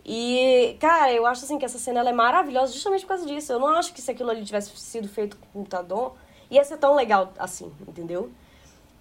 E, 0.06 0.76
cara, 0.80 1.14
eu 1.14 1.26
acho 1.26 1.46
assim 1.46 1.60
que 1.60 1.66
essa 1.66 1.78
cena 1.78 2.00
ela 2.00 2.10
é 2.10 2.14
maravilhosa 2.14 2.74
justamente 2.74 3.02
por 3.02 3.10
causa 3.10 3.26
disso. 3.26 3.52
Eu 3.52 3.60
não 3.60 3.68
acho 3.70 3.94
que 3.94 4.02
se 4.02 4.12
aquilo 4.12 4.30
ali 4.30 4.44
tivesse 4.44 4.76
sido 4.78 5.08
feito 5.08 5.38
com 5.38 5.60
computador, 5.60 6.16
ia 6.50 6.64
ser 6.64 6.78
tão 6.78 6.96
legal 6.96 7.32
assim, 7.38 7.72
entendeu? 7.88 8.32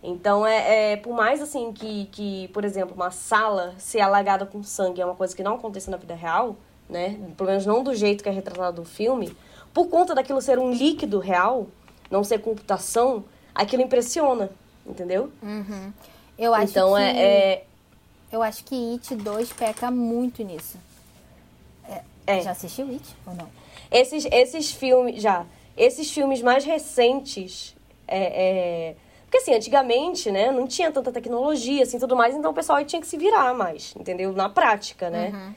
Então, 0.03 0.47
é, 0.47 0.93
é 0.93 0.97
por 0.97 1.15
mais 1.15 1.43
assim 1.43 1.73
que, 1.73 2.07
que, 2.07 2.49
por 2.49 2.65
exemplo, 2.65 2.95
uma 2.95 3.11
sala 3.11 3.75
ser 3.79 4.01
alagada 4.01 4.47
com 4.47 4.63
sangue 4.63 5.01
é 5.01 5.05
uma 5.05 5.15
coisa 5.15 5.35
que 5.37 5.43
não 5.43 5.57
acontece 5.57 5.91
na 5.91 5.97
vida 5.97 6.15
real, 6.15 6.57
né? 6.89 7.19
Pelo 7.37 7.51
menos 7.51 7.67
não 7.67 7.83
do 7.83 7.95
jeito 7.95 8.23
que 8.23 8.29
é 8.29 8.33
retratado 8.33 8.81
no 8.81 8.87
filme, 8.87 9.37
por 9.75 9.89
conta 9.89 10.15
daquilo 10.15 10.41
ser 10.41 10.59
um 10.59 10.71
líquido 10.71 11.19
real, 11.19 11.67
não 12.11 12.25
ser 12.25 12.41
computação, 12.41 13.25
aquilo 13.55 13.83
impressiona, 13.83 14.51
entendeu? 14.87 15.31
Uhum. 15.43 15.93
Eu 16.39 16.55
acho 16.55 16.71
então, 16.71 16.95
que... 16.95 17.01
é, 17.01 17.23
é... 17.23 17.65
Eu 18.33 18.43
acho 18.43 18.65
que 18.65 18.93
It 18.93 19.15
2 19.15 19.53
peca 19.53 19.91
muito 19.91 20.43
nisso. 20.43 20.79
É. 22.27 22.43
Já 22.43 22.53
assistiu 22.53 22.89
It 22.89 23.05
ou 23.27 23.35
não? 23.35 23.49
Esses, 23.91 24.25
esses 24.31 24.71
filmes, 24.71 25.21
já. 25.21 25.45
Esses 25.77 26.11
filmes 26.11 26.43
mais 26.43 26.65
recentes, 26.65 27.75
é, 28.07 28.91
é... 28.91 28.97
Porque 29.23 29.39
assim, 29.39 29.55
antigamente, 29.55 30.31
né, 30.31 30.51
não 30.51 30.67
tinha 30.67 30.91
tanta 30.91 31.13
tecnologia, 31.13 31.85
assim, 31.85 31.99
tudo 31.99 32.17
mais, 32.17 32.35
então 32.35 32.51
o 32.51 32.55
pessoal 32.55 32.85
tinha 32.85 33.01
que 33.01 33.07
se 33.07 33.17
virar 33.17 33.55
mais, 33.55 33.95
entendeu? 33.97 34.33
Na 34.33 34.49
prática, 34.49 35.09
né? 35.09 35.31
Uhum. 35.33 35.55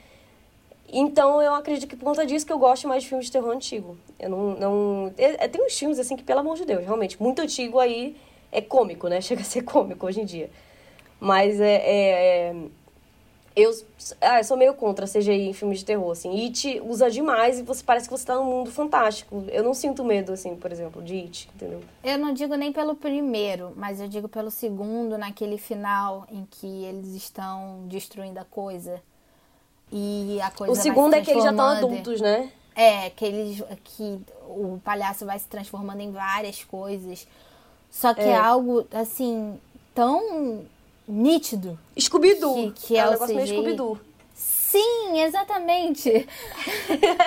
Então 0.95 1.41
eu 1.41 1.55
acredito 1.55 1.89
que 1.89 1.95
por 1.95 2.05
conta 2.05 2.23
disso 2.23 2.45
que 2.45 2.53
eu 2.53 2.59
gosto 2.59 2.87
mais 2.87 3.01
de 3.01 3.09
filmes 3.09 3.25
de 3.25 3.31
terror 3.31 3.51
antigo. 3.51 3.97
Eu 4.19 4.29
não. 4.29 4.55
não... 4.55 5.13
É, 5.17 5.45
é 5.45 5.47
tem 5.47 5.65
uns 5.65 5.77
filmes, 5.77 5.97
assim, 5.97 6.15
que, 6.15 6.23
pelo 6.23 6.41
amor 6.41 6.55
de 6.55 6.65
Deus, 6.65 6.83
realmente, 6.83 7.21
muito 7.21 7.41
antigo 7.41 7.79
aí 7.79 8.15
é 8.51 8.61
cômico, 8.61 9.07
né? 9.07 9.19
Chega 9.21 9.41
a 9.41 9.45
ser 9.45 9.63
cômico 9.63 10.05
hoje 10.05 10.21
em 10.21 10.25
dia. 10.25 10.51
Mas 11.19 11.59
é, 11.59 11.75
é, 11.75 12.49
é 12.49 12.55
eu, 13.55 13.71
ah, 14.19 14.39
eu 14.39 14.43
sou 14.43 14.57
meio 14.57 14.73
contra 14.73 15.07
CGI 15.07 15.49
em 15.49 15.53
filmes 15.53 15.79
de 15.79 15.85
terror, 15.85 16.11
assim. 16.11 16.45
It 16.45 16.81
usa 16.83 17.09
demais 17.09 17.59
e 17.59 17.63
você 17.63 17.83
parece 17.83 18.07
que 18.07 18.17
você 18.17 18.25
tá 18.25 18.35
num 18.35 18.45
mundo 18.45 18.71
fantástico. 18.71 19.45
Eu 19.49 19.63
não 19.63 19.73
sinto 19.73 20.03
medo, 20.03 20.33
assim, 20.33 20.55
por 20.55 20.71
exemplo, 20.71 21.03
de 21.03 21.15
It, 21.15 21.49
entendeu? 21.55 21.79
Eu 22.03 22.17
não 22.17 22.33
digo 22.33 22.55
nem 22.55 22.71
pelo 22.71 22.95
primeiro, 22.95 23.71
mas 23.75 24.01
eu 24.01 24.07
digo 24.07 24.27
pelo 24.27 24.49
segundo, 24.49 25.17
naquele 25.17 25.57
final 25.57 26.25
em 26.31 26.47
que 26.49 26.67
eles 26.83 27.13
estão 27.13 27.83
destruindo 27.87 28.39
a 28.39 28.45
coisa. 28.45 29.01
E 29.95 30.41
a 30.41 30.49
coisa 30.49 30.73
O 30.73 30.75
segundo 30.75 31.13
é 31.13 31.21
que 31.21 31.29
eles 31.29 31.43
já 31.43 31.51
estão 31.51 31.67
adultos, 31.67 32.19
né? 32.19 32.49
É, 32.75 33.11
que 33.11 33.23
eles 33.23 33.63
que 33.83 34.19
o 34.47 34.81
palhaço 34.83 35.23
vai 35.23 35.37
se 35.37 35.47
transformando 35.47 36.01
em 36.01 36.11
várias 36.11 36.63
coisas. 36.63 37.27
Só 37.91 38.11
que 38.11 38.21
é, 38.21 38.29
é 38.29 38.35
algo 38.35 38.87
assim 38.91 39.59
tão 39.93 40.65
nítido. 41.07 41.77
Scooby-Doo. 41.99 42.71
Que, 42.71 42.87
que 42.87 42.97
é, 42.97 43.01
é 43.01 43.05
um 43.05 43.09
o 43.09 43.11
negócio 43.11 43.35
meio 43.35 43.47
Scooby-Doo. 43.47 43.99
Sim, 44.33 45.21
exatamente. 45.21 46.09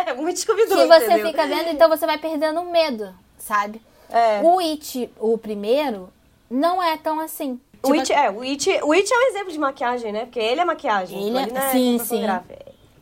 é, 0.05 0.15
muito 0.15 0.41
Scooby-Doo, 0.41 0.77
Que 0.77 0.87
você 0.89 1.05
entendeu? 1.05 1.27
fica 1.29 1.47
vendo, 1.47 1.69
então 1.69 1.89
você 1.89 2.05
vai 2.05 2.19
perdendo 2.19 2.61
medo, 2.65 3.15
sabe? 3.39 3.81
É. 4.11 4.41
O 4.43 4.59
It, 4.59 5.09
o 5.21 5.39
primeiro, 5.39 6.13
não 6.51 6.83
é 6.83 6.97
tão 6.97 7.21
assim. 7.21 7.61
O 7.91 7.93
tipo, 7.93 8.01
It, 8.01 8.13
é, 8.13 8.31
o 8.31 8.43
It, 8.43 8.71
o 8.83 8.93
It 8.93 9.13
é 9.13 9.17
um 9.17 9.29
exemplo 9.29 9.53
de 9.53 9.59
maquiagem, 9.59 10.13
né? 10.13 10.21
Porque 10.21 10.39
ele 10.39 10.61
é 10.61 10.65
maquiagem. 10.65 11.29
Ele, 11.29 11.39
ele 11.39 11.57
é, 11.57 11.71
sim, 11.71 11.99
sim. 11.99 12.25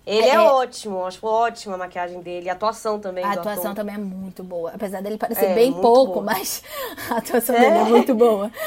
Ele 0.07 0.27
é, 0.27 0.35
é, 0.35 0.39
ótimo, 0.39 1.07
acho 1.07 1.27
ótima 1.27 1.77
a 1.77 1.79
maquiagem 1.79 2.21
dele. 2.21 2.51
A 2.51 2.53
atuação 2.53 3.01
também. 3.01 3.25
A 3.25 3.33
atuação 3.33 3.75
também 3.75 3.95
é 3.95 3.99
muito 3.99 4.45
boa. 4.45 4.73
Apesar 4.75 5.01
dele 5.01 5.17
parecer 5.17 5.47
é, 5.47 5.55
bem 5.55 5.73
pouco, 5.73 6.21
boa. 6.21 6.27
mas 6.27 6.63
a 7.11 7.17
atuação 7.17 7.57
é. 7.57 7.61
dele 7.61 7.79
é 7.79 7.85
muito 7.85 8.15
boa. 8.15 8.51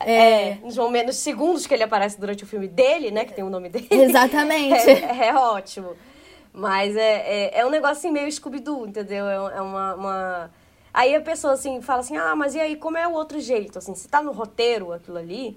É, 0.00 0.52
é. 0.52 0.58
nos 0.62 0.76
momentos 0.78 1.16
segundos 1.16 1.66
que 1.66 1.74
ele 1.74 1.82
aparece 1.82 2.18
durante 2.18 2.44
o 2.44 2.46
filme 2.46 2.66
dele, 2.66 3.10
né? 3.10 3.26
Que 3.26 3.34
tem 3.34 3.44
o 3.44 3.50
nome 3.50 3.68
dele. 3.68 3.88
Exatamente. 3.90 4.88
É, 4.88 5.28
é, 5.28 5.34
ótimo. 5.34 5.94
Mas 6.50 6.96
é, 6.96 7.50
é, 7.50 7.60
é 7.60 7.66
um 7.66 7.68
negócio 7.68 7.98
assim 7.98 8.10
meio 8.10 8.30
Scooby-Doo, 8.32 8.86
entendeu? 8.86 9.28
É, 9.28 9.60
uma, 9.60 9.94
uma. 9.94 10.50
Aí 10.96 11.14
a 11.14 11.20
pessoa 11.20 11.52
assim 11.52 11.82
fala 11.82 12.00
assim: 12.00 12.16
ah, 12.16 12.34
mas 12.34 12.54
e 12.54 12.58
aí, 12.58 12.74
como 12.74 12.96
é 12.96 13.06
o 13.06 13.12
outro 13.12 13.38
jeito? 13.38 13.76
Assim, 13.78 13.94
se 13.94 14.08
tá 14.08 14.22
no 14.22 14.32
roteiro 14.32 14.94
aquilo 14.94 15.18
ali, 15.18 15.54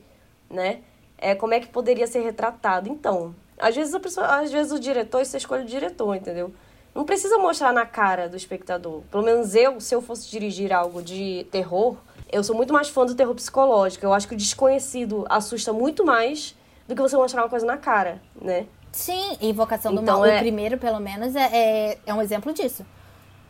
né? 0.49 0.81
É, 1.17 1.33
como 1.33 1.53
é 1.53 1.61
que 1.61 1.67
poderia 1.67 2.05
ser 2.07 2.19
retratado? 2.19 2.89
Então, 2.89 3.33
às 3.57 3.73
vezes 3.73 3.95
a 3.95 4.01
pessoa, 4.01 4.27
às 4.27 4.51
vezes 4.51 4.73
o 4.73 4.79
diretor, 4.79 5.25
você 5.25 5.37
escolhe 5.37 5.63
o 5.63 5.65
diretor, 5.65 6.13
entendeu? 6.13 6.53
Não 6.93 7.05
precisa 7.05 7.37
mostrar 7.37 7.71
na 7.71 7.85
cara 7.85 8.27
do 8.27 8.35
espectador. 8.35 9.01
Pelo 9.09 9.23
menos 9.23 9.55
eu, 9.55 9.79
se 9.79 9.95
eu 9.95 10.01
fosse 10.01 10.29
dirigir 10.29 10.73
algo 10.73 11.01
de 11.01 11.47
terror, 11.49 11.95
eu 12.29 12.43
sou 12.43 12.53
muito 12.53 12.73
mais 12.73 12.89
fã 12.89 13.05
do 13.05 13.15
terror 13.15 13.33
psicológico. 13.33 14.05
Eu 14.05 14.11
acho 14.11 14.27
que 14.27 14.33
o 14.33 14.37
desconhecido 14.37 15.25
assusta 15.29 15.71
muito 15.71 16.05
mais 16.05 16.53
do 16.85 16.93
que 16.93 17.01
você 17.01 17.15
mostrar 17.15 17.43
uma 17.43 17.49
coisa 17.49 17.65
na 17.65 17.77
cara, 17.77 18.21
né? 18.41 18.65
Sim, 18.91 19.37
Invocação 19.39 19.93
então, 19.93 20.03
do 20.03 20.11
Mal, 20.11 20.25
é... 20.25 20.35
o 20.35 20.39
primeiro, 20.39 20.77
pelo 20.77 20.99
menos, 20.99 21.33
é, 21.33 21.49
é, 21.53 21.97
é 22.05 22.13
um 22.13 22.21
exemplo 22.21 22.51
disso. 22.51 22.85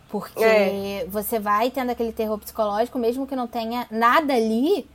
Porque 0.10 0.44
é. 0.44 1.06
você 1.08 1.40
vai 1.40 1.70
tendo 1.70 1.92
aquele 1.92 2.12
terror 2.12 2.38
psicológico, 2.40 2.98
mesmo 2.98 3.28
que 3.28 3.36
não 3.36 3.48
tenha 3.48 3.86
nada 3.92 4.34
ali, 4.34 4.90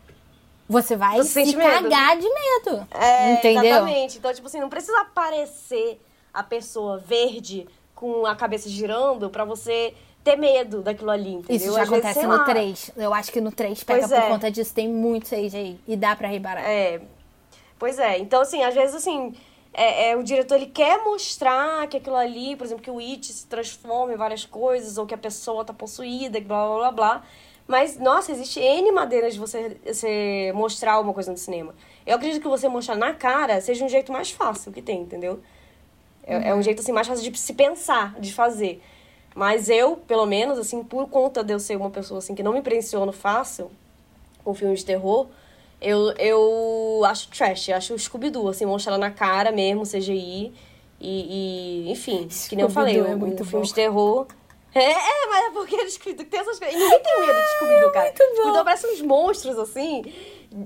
você 0.69 0.97
vai 0.97 1.19
você 1.19 1.47
se 1.47 1.55
cagar 1.55 2.19
de 2.19 2.29
medo. 2.29 2.87
É, 2.91 3.33
entendeu? 3.35 3.65
Exatamente. 3.65 4.19
Então, 4.19 4.35
tipo 4.35 4.47
assim, 4.47 4.61
não 4.61 4.69
precisa 4.69 5.01
aparecer 5.01 6.01
a 6.33 6.43
pessoa 6.43 6.99
verde 6.99 7.67
com 7.95 8.27
a 8.27 8.35
cabeça 8.35 8.69
girando 8.69 9.31
para 9.31 9.45
você 9.45 9.95
ter 10.25 10.37
medo 10.37 10.83
daquilo 10.83 11.11
ali, 11.11 11.35
entendeu? 11.35 11.57
Isso 11.57 11.73
já 11.73 11.83
Às 11.83 11.89
acontece 11.89 12.15
vezes, 12.15 12.29
no 12.29 12.37
lá. 12.37 12.45
3. 12.45 12.91
Eu 12.97 13.15
acho 13.15 13.31
que 13.31 13.41
no 13.41 13.53
3 13.53 13.85
pega 13.85 14.09
pois 14.09 14.11
por 14.11 14.27
é. 14.27 14.29
conta 14.29 14.51
disso, 14.51 14.75
tem 14.75 14.89
muito 14.89 15.29
CGI 15.29 15.79
e 15.87 15.97
dá 15.97 16.17
para 16.17 16.27
reparar. 16.29 16.63
É. 16.63 17.01
Pois 17.79 17.99
é. 17.99 18.19
Então, 18.19 18.41
assim, 18.41 18.63
às 18.63 18.75
vezes, 18.75 18.97
assim, 18.97 19.35
é, 19.75 20.11
é, 20.11 20.17
o 20.17 20.23
diretor 20.23 20.55
ele 20.55 20.67
quer 20.67 21.03
mostrar 21.05 21.87
que 21.89 21.97
aquilo 21.97 22.17
ali, 22.17 22.55
por 22.55 22.65
exemplo, 22.65 22.83
que 22.83 22.91
o 22.91 22.99
It 23.01 23.33
se 23.33 23.47
transforma 23.47 24.13
em 24.13 24.17
várias 24.17 24.45
coisas, 24.45 24.97
ou 24.97 25.05
que 25.05 25.15
a 25.15 25.19
pessoa 25.19 25.65
tá 25.65 25.73
possuída, 25.73 26.41
blá 26.41 26.67
blá 26.67 26.77
blá 26.79 26.93
blá. 26.93 27.23
Mas, 27.67 27.99
nossa, 27.99 28.31
existe 28.31 28.61
N 28.61 28.93
maneiras 28.93 29.35
de 29.35 29.41
você, 29.41 29.77
você 29.85 30.53
mostrar 30.55 30.93
alguma 30.93 31.15
coisa 31.15 31.33
no 31.33 31.39
cinema. 31.39 31.75
Eu 32.07 32.17
acredito 32.17 32.43
que 32.43 32.49
você 32.49 32.69
mostrar 32.69 32.95
na 32.95 33.15
cara 33.15 33.61
seja 33.61 33.85
um 33.85 33.89
jeito 33.89 34.13
mais 34.13 34.31
fácil 34.31 34.71
que 34.71 34.83
tem, 34.83 35.01
entendeu? 35.01 35.41
É, 36.23 36.37
uhum. 36.37 36.43
é 36.43 36.55
um 36.55 36.63
jeito, 36.63 36.81
assim, 36.81 36.93
mais 36.93 37.09
fácil 37.09 37.31
de 37.31 37.39
se 37.39 37.53
pensar, 37.55 38.15
de 38.21 38.33
fazer. 38.33 38.83
Mas 39.35 39.69
eu, 39.69 39.97
pelo 39.97 40.27
menos, 40.27 40.59
assim, 40.59 40.85
por 40.85 41.09
conta 41.09 41.43
de 41.43 41.53
eu 41.53 41.59
ser 41.59 41.77
uma 41.77 41.91
pessoa, 41.91 42.19
assim, 42.19 42.35
que 42.35 42.43
não 42.43 42.53
me 42.53 42.61
impressiono 42.61 43.13
fácil 43.13 43.71
com 44.45 44.55
filmes 44.55 44.81
de 44.81 44.87
terror, 44.87 45.27
eu, 45.85 46.13
eu 46.19 47.03
acho 47.05 47.29
trash, 47.29 47.69
acho 47.71 47.99
Scooby-Doo, 47.99 48.49
assim, 48.49 48.67
mostrar 48.67 48.99
na 48.99 49.11
cara 49.11 49.53
mesmo, 49.53 49.83
CGI. 49.85 50.53
E, 51.01 51.85
e 51.87 51.91
enfim, 51.91 52.29
que 52.49 52.57
nem 52.57 52.65
eu 52.65 52.71
falei, 52.71 52.99
é 52.99 53.15
muito 53.15 53.43
um 53.43 53.47
filme 53.47 53.67
de 53.67 53.75
terror 53.75 54.27
é, 54.75 54.91
é, 54.91 55.27
mas 55.31 55.45
é 55.47 55.51
porque 55.53 55.77
eles 55.77 55.97
tem 55.97 56.41
essas 56.41 56.59
coisas. 56.59 56.75
E 56.75 56.79
ninguém 56.79 57.01
tem 57.01 57.21
medo 57.21 57.39
de 57.39 57.49
Scooby-Doo, 57.57 57.93
cara. 57.93 58.13
Scooby-Doo 58.13 58.65
parece 58.65 58.87
uns 58.89 59.03
monstros, 59.03 59.57
assim, 59.57 60.03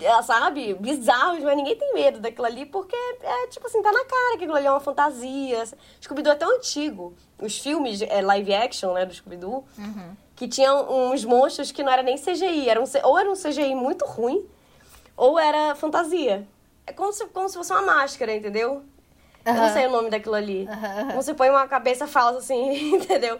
é, 0.02 0.22
sabe, 0.22 0.72
bizarros, 0.74 1.42
mas 1.44 1.54
ninguém 1.56 1.76
tem 1.76 1.92
medo 1.92 2.18
daquilo 2.18 2.46
ali, 2.46 2.64
porque 2.64 2.96
é 3.22 3.46
tipo 3.48 3.66
assim, 3.66 3.82
tá 3.82 3.92
na 3.92 4.04
cara 4.06 4.38
que 4.38 4.44
aquilo 4.44 4.54
ali 4.54 4.66
é 4.66 4.70
uma 4.70 4.80
fantasia. 4.80 5.62
Scooby-Doo 6.00 6.32
é 6.32 6.36
tão 6.36 6.56
antigo. 6.56 7.12
Os 7.38 7.58
filmes 7.58 8.00
é, 8.00 8.22
live 8.22 8.54
action, 8.54 8.94
né, 8.94 9.04
do 9.04 9.12
Scooby-Doo, 9.12 9.64
Uhum. 9.76 10.16
que 10.34 10.48
tinham 10.48 11.12
uns 11.12 11.22
monstros 11.26 11.70
que 11.70 11.82
não 11.82 11.92
era 11.92 12.02
nem 12.02 12.16
CGI, 12.16 12.70
era 12.70 12.80
um, 12.80 12.86
ou 13.04 13.18
era 13.18 13.30
um 13.30 13.34
CGI 13.34 13.74
muito 13.74 14.06
ruim, 14.06 14.42
ou 15.18 15.38
era 15.38 15.74
fantasia. 15.74 16.46
É 16.86 16.92
como 16.92 17.12
se, 17.12 17.26
como 17.26 17.48
se 17.48 17.56
fosse 17.56 17.72
uma 17.72 17.82
máscara, 17.82 18.34
entendeu? 18.34 18.82
Eu 19.44 19.54
não 19.54 19.72
sei 19.72 19.86
o 19.86 19.90
nome 19.90 20.10
daquilo 20.10 20.34
ali. 20.34 20.66
Você 21.14 21.34
põe 21.34 21.50
uma 21.50 21.66
cabeça 21.68 22.06
falsa 22.06 22.38
assim, 22.38 22.94
entendeu? 22.96 23.38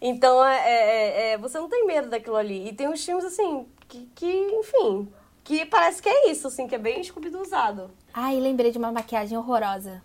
Então, 0.00 0.44
é, 0.44 0.58
é- 0.58 1.32
é- 1.32 1.38
você 1.38 1.58
não 1.58 1.68
tem 1.68 1.86
medo 1.86 2.08
daquilo 2.08 2.36
ali. 2.36 2.68
E 2.68 2.72
tem 2.72 2.88
uns 2.88 3.04
filmes, 3.04 3.24
assim, 3.24 3.66
que, 3.88 4.06
que, 4.14 4.26
enfim, 4.30 5.08
que 5.44 5.64
parece 5.66 6.00
que 6.02 6.08
é 6.08 6.30
isso, 6.30 6.46
assim, 6.48 6.66
que 6.66 6.74
é 6.74 6.78
bem 6.78 7.02
scooby 7.04 7.28
usado. 7.36 7.90
Ai, 8.12 8.36
lembrei 8.40 8.70
de 8.70 8.78
uma 8.78 8.90
maquiagem 8.90 9.36
horrorosa. 9.36 10.02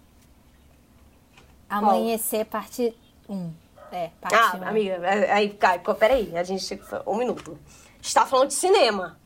Amanhecer, 1.70 2.46
parte 2.46 2.96
1. 3.30 3.52
É, 3.92 4.10
parte 4.22 4.36
Ah, 4.36 4.58
1. 4.62 4.68
amiga, 4.68 4.94
é- 5.08 5.32
aí, 5.32 5.50
Caio, 5.50 5.82
peraí, 5.96 6.36
a 6.38 6.44
gente, 6.44 6.80
um 7.08 7.16
minuto. 7.16 7.58
Está 8.02 8.26
falando 8.26 8.50
de 8.50 8.54
cinema. 8.54 9.18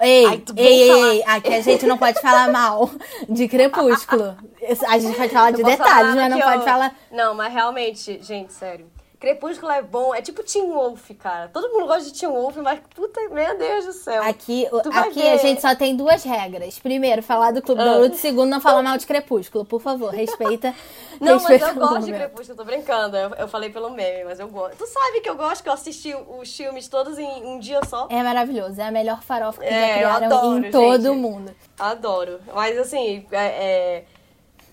Ei, 0.00 0.26
Ai, 0.26 0.42
ei, 0.56 0.88
falar- 0.88 1.08
ei, 1.14 1.24
aqui 1.26 1.54
a 1.54 1.60
gente 1.60 1.86
não 1.86 1.98
pode 1.98 2.20
falar 2.20 2.50
mal 2.50 2.90
de 3.28 3.46
Crepúsculo. 3.48 4.36
A 4.88 4.98
gente 4.98 5.16
pode 5.16 5.32
falar 5.32 5.50
de 5.50 5.60
Não 5.62 5.68
posso 5.70 5.82
detalhes, 5.82 6.14
mas 6.14 6.30
não 6.30 6.38
que 6.38 6.44
pode 6.44 6.56
eu- 6.58 6.62
falar. 6.62 6.94
Não, 7.10 7.34
mas 7.34 7.52
realmente, 7.52 8.22
gente, 8.22 8.52
sério. 8.52 8.86
Crepúsculo 9.22 9.70
é 9.70 9.80
bom, 9.80 10.12
é 10.12 10.20
tipo 10.20 10.42
Teen 10.42 10.68
Wolf, 10.72 11.10
cara. 11.16 11.48
Todo 11.52 11.68
mundo 11.68 11.86
gosta 11.86 12.02
de 12.10 12.18
Teen 12.18 12.28
Wolf, 12.28 12.56
mas 12.56 12.80
puta, 12.92 13.20
meu 13.30 13.56
Deus 13.56 13.86
do 13.86 13.92
céu. 13.92 14.20
Aqui, 14.24 14.66
o- 14.72 14.78
aqui 14.98 15.22
ver. 15.22 15.30
a 15.30 15.36
gente 15.36 15.60
só 15.60 15.76
tem 15.76 15.94
duas 15.94 16.24
regras. 16.24 16.80
Primeiro, 16.80 17.22
falar 17.22 17.52
do 17.52 17.62
Clube 17.62 17.80
Ah. 17.82 17.84
da 17.84 17.96
Luta. 17.98 18.16
Segundo, 18.16 18.50
não 18.50 18.60
falar 18.60 18.82
mal 18.82 18.98
de 18.98 19.06
Crepúsculo. 19.06 19.64
Por 19.64 19.80
favor, 19.80 20.12
respeita. 20.12 20.74
Não, 21.20 21.34
mas 21.34 21.46
respeita 21.46 21.66
eu 21.66 21.76
o 21.76 21.88
gosto 21.88 22.04
de. 22.06 22.12
Crepúsculo, 22.12 22.50
eu 22.52 22.56
tô 22.56 22.64
brincando. 22.64 23.16
Eu, 23.16 23.30
eu 23.36 23.46
falei 23.46 23.70
pelo 23.70 23.90
meme, 23.90 24.24
mas 24.24 24.40
eu 24.40 24.48
gosto. 24.48 24.76
Tu 24.76 24.86
sabe 24.88 25.20
que 25.20 25.30
eu 25.30 25.36
gosto 25.36 25.62
que 25.62 25.68
eu 25.68 25.72
assisti 25.72 26.12
os 26.40 26.56
filmes 26.56 26.88
todos 26.88 27.16
em 27.16 27.44
um 27.46 27.60
dia 27.60 27.80
só? 27.84 28.08
É 28.10 28.20
maravilhoso. 28.24 28.80
É 28.80 28.84
a 28.88 28.90
melhor 28.90 29.22
farofa 29.22 29.60
que 29.60 29.66
É, 29.68 29.70
já 29.70 29.86
eu 29.86 29.92
criaram 30.18 30.36
adoro, 30.36 30.66
em 30.66 30.70
todo 30.72 31.14
mundo. 31.14 31.54
Adoro. 31.78 32.40
Mas 32.52 32.76
assim, 32.76 33.24
é, 33.30 33.44
é, 33.46 34.04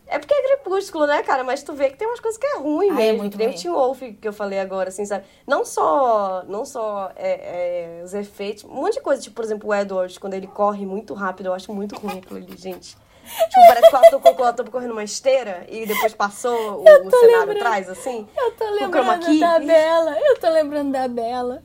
é 0.10 0.20
porque 0.20 0.34
é 0.34 0.44
crepúsculo, 0.48 1.06
né, 1.08 1.22
cara? 1.24 1.44
Mas 1.44 1.64
tu 1.64 1.74
vê 1.74 1.90
que 1.90 1.98
tem 1.98 2.08
umas 2.08 2.20
coisas 2.20 2.38
que 2.40 2.46
é 2.46 2.58
ruim 2.58 2.90
Ah, 2.90 2.94
é 2.94 2.96
mesmo. 2.96 3.18
muito 3.20 3.32
que 3.34 3.38
nem 3.38 3.48
ruim. 3.48 3.56
o 3.58 3.62
Teen 3.62 3.74
Wolf 3.74 4.02
que 4.22 4.28
eu 4.28 4.34
falei 4.34 4.60
agora, 4.60 4.90
assim, 4.90 5.06
sabe? 5.06 5.24
Não 5.48 5.64
só, 5.64 6.44
não 6.48 6.66
só 6.66 7.12
é, 7.16 8.00
é, 8.00 8.04
os 8.04 8.14
efeitos, 8.14 8.64
um 8.66 8.70
monte 8.70 8.96
de 8.96 9.02
coisa. 9.02 9.22
Tipo, 9.22 9.36
por 9.36 9.46
exemplo, 9.46 9.70
o 9.70 9.74
Edward, 9.74 10.20
quando 10.20 10.34
ele 10.34 10.48
corre 10.48 10.86
muito 10.86 11.14
rápido, 11.14 11.48
eu 11.48 11.54
acho 11.54 11.72
muito 11.74 11.96
ruim 11.96 12.18
aquilo 12.20 12.38
ali, 12.38 12.58
gente. 12.58 12.98
Tipo, 13.30 13.68
parece 13.68 13.90
que 13.92 13.96
o 13.96 14.00
ator 14.00 14.20
colocou 14.22 14.46
o 14.46 14.50
ator 14.50 14.70
correndo 14.72 14.92
uma 14.92 15.04
esteira 15.04 15.64
e 15.70 15.86
depois 15.86 16.16
passou 16.16 16.52
o, 16.52 16.82
o 16.82 16.86
cenário 17.12 17.40
lembrando. 17.42 17.52
atrás, 17.58 17.88
assim. 17.88 18.28
Eu 18.36 18.52
tô 18.54 18.66
lembrando 18.72 19.40
da 19.40 19.60
Bela. 19.60 20.18
Eu 20.20 20.40
tô 20.40 20.50
lembrando 20.50 20.92
da 20.92 21.08
Bela. 21.08 21.62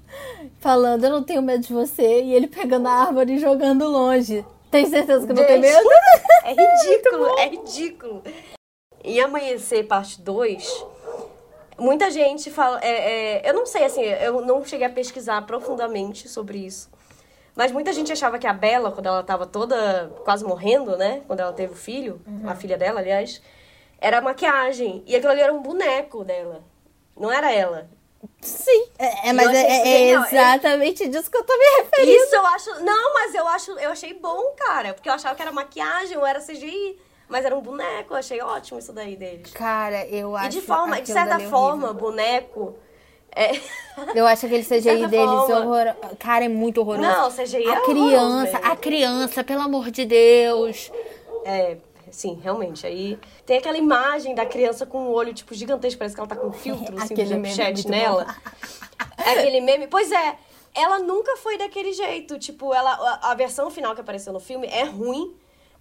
Falando, 0.58 1.04
eu 1.04 1.10
não 1.10 1.22
tenho 1.22 1.40
medo 1.40 1.62
de 1.66 1.72
você. 1.72 2.22
E 2.22 2.34
ele 2.34 2.48
pegando 2.48 2.86
a 2.86 2.92
árvore 2.92 3.34
e 3.34 3.38
jogando 3.38 3.88
longe. 3.88 4.44
Tem 4.74 4.86
certeza 4.86 5.24
que 5.24 5.32
não 5.32 5.46
tem 5.46 5.60
medo? 5.60 5.88
É 6.42 6.52
ridículo, 6.52 7.38
é 7.38 7.48
ridículo. 7.48 8.22
Em 9.04 9.20
Amanhecer, 9.20 9.86
parte 9.86 10.20
2, 10.20 10.84
muita 11.78 12.10
gente 12.10 12.50
fala. 12.50 12.80
é, 12.82 13.36
é, 13.46 13.48
eu 13.48 13.54
não 13.54 13.66
sei, 13.66 13.84
assim, 13.84 14.02
eu 14.02 14.40
não 14.40 14.64
cheguei 14.64 14.84
a 14.84 14.90
pesquisar 14.90 15.46
profundamente 15.46 16.28
sobre 16.28 16.58
isso. 16.58 16.90
Mas 17.54 17.70
muita 17.70 17.92
gente 17.92 18.10
achava 18.10 18.36
que 18.36 18.48
a 18.48 18.52
Bela, 18.52 18.90
quando 18.90 19.06
ela 19.06 19.22
tava 19.22 19.46
toda 19.46 20.10
quase 20.24 20.42
morrendo, 20.44 20.96
né? 20.96 21.22
Quando 21.28 21.38
ela 21.38 21.52
teve 21.52 21.72
o 21.72 21.76
filho, 21.76 22.20
a 22.44 22.56
filha 22.56 22.76
dela, 22.76 22.98
aliás, 22.98 23.40
era 24.00 24.20
maquiagem. 24.20 25.04
E 25.06 25.14
aquilo 25.14 25.30
ali 25.30 25.40
era 25.40 25.52
um 25.52 25.62
boneco 25.62 26.24
dela. 26.24 26.64
Não 27.16 27.30
era 27.30 27.52
ela. 27.52 27.88
Sim. 28.40 28.86
É, 28.98 29.28
é, 29.28 29.32
mas 29.32 29.48
é, 29.48 29.62
é 29.80 29.84
genial. 29.84 30.24
exatamente 30.24 31.08
disso 31.08 31.30
que 31.30 31.36
eu 31.36 31.44
tô 31.44 31.52
me 31.56 31.64
referindo. 31.82 32.16
Isso 32.24 32.34
eu 32.36 32.46
acho. 32.46 32.84
Não, 32.84 33.14
mas 33.14 33.34
eu 33.34 33.48
acho. 33.48 33.70
Eu 33.72 33.90
achei 33.90 34.14
bom, 34.14 34.52
cara. 34.56 34.94
Porque 34.94 35.08
eu 35.08 35.12
achava 35.12 35.34
que 35.34 35.42
era 35.42 35.52
maquiagem 35.52 36.16
ou 36.16 36.26
era 36.26 36.40
CGI. 36.40 36.98
Mas 37.28 37.44
era 37.44 37.56
um 37.56 37.60
boneco. 37.60 38.12
Eu 38.12 38.18
achei 38.18 38.40
ótimo 38.42 38.78
isso 38.78 38.92
daí 38.92 39.16
deles. 39.16 39.50
Cara, 39.52 40.06
eu 40.08 40.36
acho. 40.36 40.46
E 40.46 40.60
de 40.60 40.60
forma, 40.60 41.00
de 41.00 41.10
certa 41.10 41.38
forma, 41.40 41.88
horrível. 41.88 41.94
boneco. 41.94 42.74
É... 43.34 43.50
Eu 44.14 44.26
acho 44.28 44.46
aquele 44.46 44.62
CGI 44.62 44.82
certa 44.82 45.08
deles 45.08 45.26
forma- 45.26 45.58
horroroso. 45.58 46.16
Cara, 46.20 46.44
é 46.44 46.48
muito 46.48 46.80
horroroso. 46.80 47.02
Não, 47.08 47.30
CGI 47.32 47.64
é 47.64 47.68
A 47.68 47.80
horroroso 47.80 47.84
criança, 47.90 48.58
a 48.58 48.76
criança, 48.76 49.42
pelo 49.44 49.62
amor 49.62 49.90
de 49.90 50.04
Deus. 50.04 50.92
é, 51.44 51.76
sim, 52.14 52.38
realmente. 52.42 52.86
Aí 52.86 53.18
tem 53.44 53.58
aquela 53.58 53.76
imagem 53.78 54.34
da 54.34 54.46
criança 54.46 54.86
com 54.86 54.98
um 55.02 55.10
olho, 55.10 55.34
tipo, 55.34 55.54
gigantesco, 55.54 55.98
parece 55.98 56.14
que 56.14 56.20
ela 56.20 56.28
tá 56.28 56.36
com 56.36 56.48
um 56.48 56.52
filtro 56.52 56.96
assim, 56.98 57.14
do 57.14 57.20
Aquele 57.22 57.36
meme 57.36 57.60
é 57.60 57.88
nela. 57.88 58.24
bom. 58.24 58.50
É 59.24 59.30
aquele 59.38 59.60
meme. 59.60 59.86
Pois 59.88 60.10
é, 60.12 60.36
ela 60.74 60.98
nunca 61.00 61.36
foi 61.36 61.58
daquele 61.58 61.92
jeito. 61.92 62.38
Tipo, 62.38 62.72
ela, 62.74 62.92
a, 62.92 63.30
a 63.32 63.34
versão 63.34 63.70
final 63.70 63.94
que 63.94 64.00
apareceu 64.00 64.32
no 64.32 64.40
filme 64.40 64.66
é 64.68 64.84
ruim. 64.84 65.34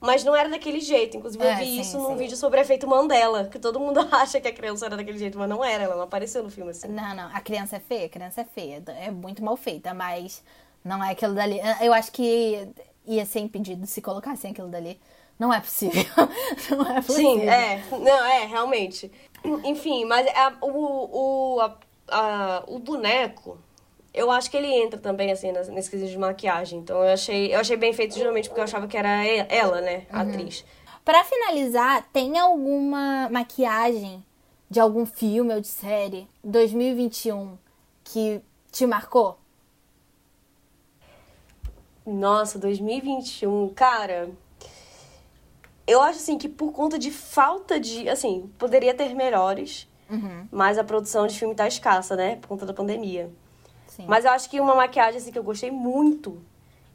Mas 0.06 0.22
não 0.26 0.36
era 0.36 0.50
daquele 0.50 0.82
jeito. 0.82 1.16
Inclusive, 1.16 1.42
eu 1.42 1.50
É, 1.50 1.56
vi 1.56 1.66
sim, 1.66 1.80
isso 1.80 1.98
num 1.98 2.10
sim. 2.10 2.18
vídeo 2.18 2.36
sobre 2.36 2.60
efeito 2.60 2.86
Mandela. 2.86 3.46
Que 3.46 3.58
todo 3.58 3.80
mundo 3.80 4.02
acha 4.12 4.42
que 4.42 4.50
a 4.50 4.54
criança 4.54 4.86
era 4.86 4.98
daquele 4.98 5.18
jeito, 5.18 5.38
mas 5.40 5.48
não 5.48 5.64
era. 5.64 5.84
Ela 5.86 5.96
não 5.96 6.04
apareceu 6.04 6.44
no 6.44 6.50
filme 6.50 6.72
assim. 6.72 6.90
Não, 6.90 7.16
não. 7.16 7.30
A 7.34 7.40
criança 7.40 7.78
é 7.78 7.80
feia, 7.80 8.06
a 8.08 8.10
criança 8.10 8.42
é 8.42 8.44
feia. 8.44 8.84
É 9.00 9.10
muito 9.10 9.42
mal 9.42 9.56
feita, 9.56 9.94
mas 9.94 10.44
não 10.84 11.02
é 11.02 11.12
aquilo 11.12 11.34
dali. 11.34 11.58
Eu 11.82 11.94
acho 11.94 12.12
que 12.12 12.68
ia 13.06 13.26
ser 13.26 13.40
impedido 13.40 13.88
se 13.88 14.02
colocassem 14.02 14.52
aquilo 14.52 14.68
dali. 14.68 15.00
Não 15.40 15.54
é 15.54 15.60
possível. 15.60 16.04
Não 16.72 16.88
é 16.98 17.02
possível. 17.02 17.32
Sim, 17.32 17.42
é. 17.50 17.84
Não, 17.92 18.26
é, 18.26 18.46
realmente. 18.46 19.12
Enfim, 19.66 20.06
mas 20.06 20.26
a- 20.28 20.54
o, 20.62 21.56
o, 21.56 21.60
a- 21.60 21.78
a- 22.10 22.64
o 22.68 22.80
boneco, 22.80 23.58
eu 24.14 24.32
acho 24.32 24.50
que 24.50 24.56
ele 24.56 24.68
entra 24.72 25.00
também, 25.00 25.32
assim, 25.32 25.52
nas- 25.52 25.68
nesse 25.68 25.90
quesito 25.90 26.12
de 26.12 26.18
maquiagem. 26.18 26.80
Então 26.80 27.04
eu 27.04 27.14
achei, 27.14 27.54
eu 27.54 27.60
achei 27.60 27.76
bem 27.76 27.92
feito, 27.94 28.16
geralmente, 28.16 28.48
porque 28.48 28.62
eu 28.62 28.64
achava 28.66 28.88
que 28.88 28.96
era 28.96 29.26
ela, 29.26 29.82
né, 29.82 30.06
a 30.12 30.22
atriz. 30.22 30.64
Pra 31.04 31.24
finalizar, 31.26 32.08
tem 32.14 32.40
alguma 32.40 33.28
maquiagem 33.30 34.24
de 34.70 34.80
algum 34.80 35.06
filme 35.06 35.54
ou 35.54 35.60
de 35.60 35.68
série 35.68 36.26
2021 36.44 37.58
que 38.06 38.40
te 38.72 38.86
marcou? 38.88 39.38
Nossa, 42.06 42.60
2021, 42.60 43.70
cara. 43.70 44.30
Eu 45.86 46.02
acho 46.02 46.18
assim 46.20 46.38
que 46.38 46.48
por 46.48 46.72
conta 46.72 46.98
de 46.98 47.12
falta 47.12 47.80
de. 47.80 48.08
Assim, 48.10 48.50
poderia 48.58 48.94
ter 48.94 49.14
melhores, 49.16 49.88
mas 50.52 50.78
a 50.78 50.84
produção 50.84 51.28
de 51.28 51.38
filme 51.38 51.54
tá 51.56 51.68
escassa, 51.68 52.16
né? 52.16 52.38
Por 52.38 52.48
conta 52.48 52.66
da 52.66 52.74
pandemia. 52.74 53.30
Sim. 53.88 54.06
Mas 54.08 54.26
eu 54.26 54.32
acho 54.32 54.50
que 54.50 54.60
uma 54.60 54.76
maquiagem 54.76 55.20
assim, 55.20 55.32
que 55.32 55.38
eu 55.38 55.44
gostei 55.44 55.70
muito 55.72 56.42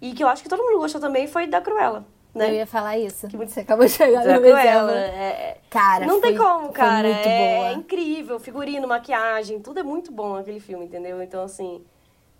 e 0.01 0.13
que 0.13 0.23
eu 0.25 0.29
acho 0.29 0.43
que 0.43 0.49
todo 0.49 0.63
mundo 0.63 0.79
gostou 0.79 1.01
também 1.01 1.27
foi 1.29 1.47
da 1.47 1.61
Cruella, 1.61 2.05
Eu 2.35 2.39
né? 2.41 2.55
ia 2.55 2.67
falar 2.67 2.97
isso. 2.99 3.29
Você 3.31 3.61
acabou 3.61 3.85
de 3.87 3.93
chegar 3.93 4.25
Da 4.25 4.35
no 4.35 4.41
Cruella. 4.41 4.93
exemplo. 4.93 5.15
É, 5.17 5.57
Cara, 5.71 6.07
não 6.07 6.21
tem 6.21 6.37
foi- 6.37 6.45
como, 6.47 6.65
foi 6.67 6.73
cara. 6.73 7.09
muito 7.09 7.29
é 7.29 7.59
boa. 7.59 7.73
incrível, 7.73 8.41
figurino, 8.41 8.89
maquiagem, 8.89 9.61
tudo 9.61 9.79
é 9.81 9.83
muito 9.83 10.11
bom 10.11 10.35
naquele 10.35 10.61
filme, 10.61 10.87
entendeu? 10.87 11.23
Então, 11.23 11.43
assim, 11.45 11.85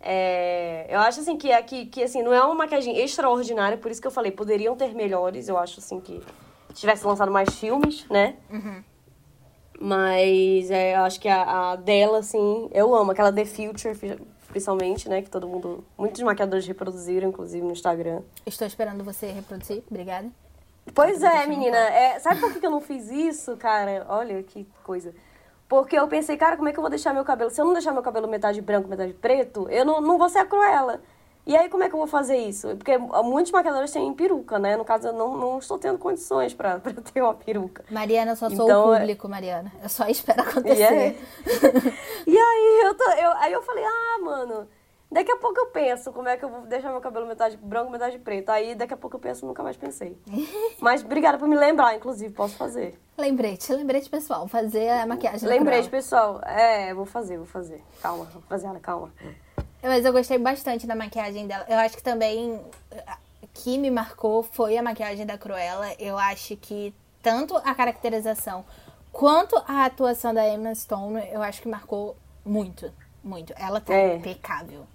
é, 0.01 0.87
eu 0.89 0.99
acho 0.99 1.19
assim 1.19 1.37
que, 1.37 1.49
que, 1.63 1.85
que 1.87 2.03
assim, 2.03 2.21
não 2.21 2.33
é 2.33 2.41
uma 2.41 2.55
maquiagem 2.55 2.97
extraordinária, 2.97 3.77
por 3.77 3.91
isso 3.91 4.01
que 4.01 4.07
eu 4.07 4.11
falei, 4.11 4.31
poderiam 4.31 4.75
ter 4.75 4.93
melhores, 4.93 5.47
eu 5.47 5.57
acho 5.57 5.79
assim 5.79 5.99
que 5.99 6.21
se 6.69 6.81
tivesse 6.81 7.05
lançado 7.05 7.31
mais 7.31 7.53
filmes, 7.55 8.05
né? 8.09 8.35
Uhum. 8.49 8.83
Mas 9.81 10.69
é, 10.69 10.95
eu 10.95 11.01
acho 11.01 11.19
que 11.19 11.27
a, 11.29 11.71
a 11.71 11.75
dela, 11.77 12.19
assim, 12.19 12.69
eu 12.73 12.93
amo. 12.93 13.11
Aquela 13.11 13.31
The 13.31 13.45
Future, 13.45 13.97
principalmente, 14.49 15.07
né? 15.07 15.21
Que 15.21 15.29
todo 15.29 15.47
mundo. 15.47 15.85
Muitos 15.97 16.21
maquiadores 16.21 16.67
reproduziram, 16.67 17.29
inclusive, 17.29 17.65
no 17.65 17.71
Instagram. 17.71 18.21
Estou 18.45 18.67
esperando 18.67 19.03
você 19.03 19.27
reproduzir. 19.27 19.81
Obrigada. 19.89 20.29
Pois 20.93 21.23
é, 21.23 21.29
deixando 21.29 21.49
menina. 21.49 21.77
É, 21.77 22.19
sabe 22.19 22.41
por 22.41 22.53
que 22.53 22.65
eu 22.65 22.71
não 22.71 22.81
fiz 22.81 23.09
isso, 23.09 23.55
cara? 23.55 24.05
Olha 24.09 24.43
que 24.43 24.67
coisa. 24.83 25.13
Porque 25.69 25.95
eu 25.97 26.07
pensei, 26.07 26.35
cara, 26.35 26.57
como 26.57 26.67
é 26.67 26.73
que 26.73 26.79
eu 26.79 26.81
vou 26.81 26.89
deixar 26.89 27.13
meu 27.13 27.23
cabelo? 27.23 27.51
Se 27.51 27.61
eu 27.61 27.65
não 27.65 27.73
deixar 27.73 27.93
meu 27.93 28.01
cabelo 28.01 28.27
metade 28.27 28.59
branco, 28.59 28.89
metade 28.89 29.13
preto, 29.13 29.69
eu 29.69 29.85
não, 29.85 30.01
não 30.01 30.17
vou 30.17 30.27
ser 30.27 30.39
a 30.39 30.45
Cruella. 30.45 30.99
E 31.45 31.55
aí, 31.55 31.69
como 31.69 31.83
é 31.83 31.87
que 31.89 31.95
eu 31.95 31.99
vou 31.99 32.07
fazer 32.07 32.37
isso? 32.37 32.75
Porque 32.75 32.97
muitos 32.97 33.51
maquiadores 33.51 33.91
têm 33.91 34.13
peruca, 34.13 34.59
né? 34.59 34.75
No 34.75 34.83
caso, 34.83 35.07
eu 35.07 35.13
não, 35.13 35.37
não 35.37 35.57
estou 35.59 35.79
tendo 35.79 35.97
condições 35.97 36.53
pra 36.53 36.79
ter 37.13 37.21
uma 37.21 37.33
peruca. 37.33 37.83
Mariana, 37.89 38.31
eu 38.31 38.35
só 38.35 38.49
sou 38.49 38.65
Então, 38.65 38.87
o 38.89 38.93
é- 38.93 38.99
público, 38.99 39.29
Mariana. 39.29 39.71
Eu 39.81 39.89
só 39.89 40.05
espero 40.07 40.41
E, 40.41 40.45
é- 40.45 40.49
acontecer. 40.49 41.17
e 42.27 42.37
aí, 42.37 42.81
eu, 42.85 42.93
tô, 42.95 43.03
eu, 43.11 43.31
aí 43.37 43.53
eu 43.53 43.61
falei, 43.63 43.83
ah, 43.85 44.19
mano, 44.23 44.67
daqui 45.11 45.31
a 45.31 45.37
pouco 45.37 45.59
eu 45.59 45.67
penso 45.67 46.11
como 46.11 46.27
é 46.27 46.37
que 46.37 46.45
eu 46.45 46.49
vou 46.49 46.61
deixar 46.61 46.91
meu 46.91 47.01
cabelo 47.01 47.27
metade 47.27 47.57
branco, 47.57 47.91
metade 47.91 48.19
preto. 48.19 48.49
Aí 48.49 48.75
daqui 48.75 48.93
a 48.93 48.97
pouco 48.97 49.15
eu 49.17 49.19
penso, 49.19 49.45
nunca 49.45 49.63
mais 49.63 49.77
pensei. 49.77 50.17
Mas 50.79 51.03
obrigada 51.03 51.37
por 51.37 51.47
me 51.47 51.55
lembrar, 51.55 51.95
inclusive, 51.95 52.33
posso 52.33 52.55
fazer. 52.55 52.99
Lembrete, 53.17 53.71
lembrete, 53.73 54.09
pessoal. 54.09 54.47
Fazer 54.47 54.89
a 54.89 55.05
maquiagem. 55.05 55.47
Cruella. 55.47 55.89
pessoal. 55.89 56.41
É, 56.45 56.93
vou 56.93 57.05
fazer, 57.05 57.37
vou 57.37 57.45
fazer. 57.45 57.83
Calma, 58.01 58.25
rapaziada, 58.25 58.79
calma. 58.79 59.11
Mas 59.81 60.05
eu 60.05 60.11
gostei 60.11 60.37
bastante 60.37 60.85
da 60.85 60.95
maquiagem 60.95 61.47
dela. 61.47 61.65
Eu 61.67 61.77
acho 61.77 61.95
que 61.95 62.03
também 62.03 62.61
que 63.53 63.77
me 63.77 63.91
marcou 63.91 64.43
foi 64.43 64.77
a 64.77 64.83
maquiagem 64.83 65.25
da 65.25 65.37
Cruella. 65.37 65.93
Eu 65.99 66.17
acho 66.17 66.55
que 66.57 66.93
tanto 67.21 67.55
a 67.57 67.75
caracterização 67.75 68.65
quanto 69.11 69.57
a 69.67 69.85
atuação 69.85 70.33
da 70.33 70.47
Emma 70.47 70.73
Stone, 70.73 71.21
eu 71.31 71.41
acho 71.41 71.61
que 71.61 71.67
marcou 71.67 72.15
muito, 72.45 72.91
muito. 73.23 73.53
Ela 73.57 73.81
tá 73.81 73.93
é. 73.93 74.15
impecável. 74.15 74.85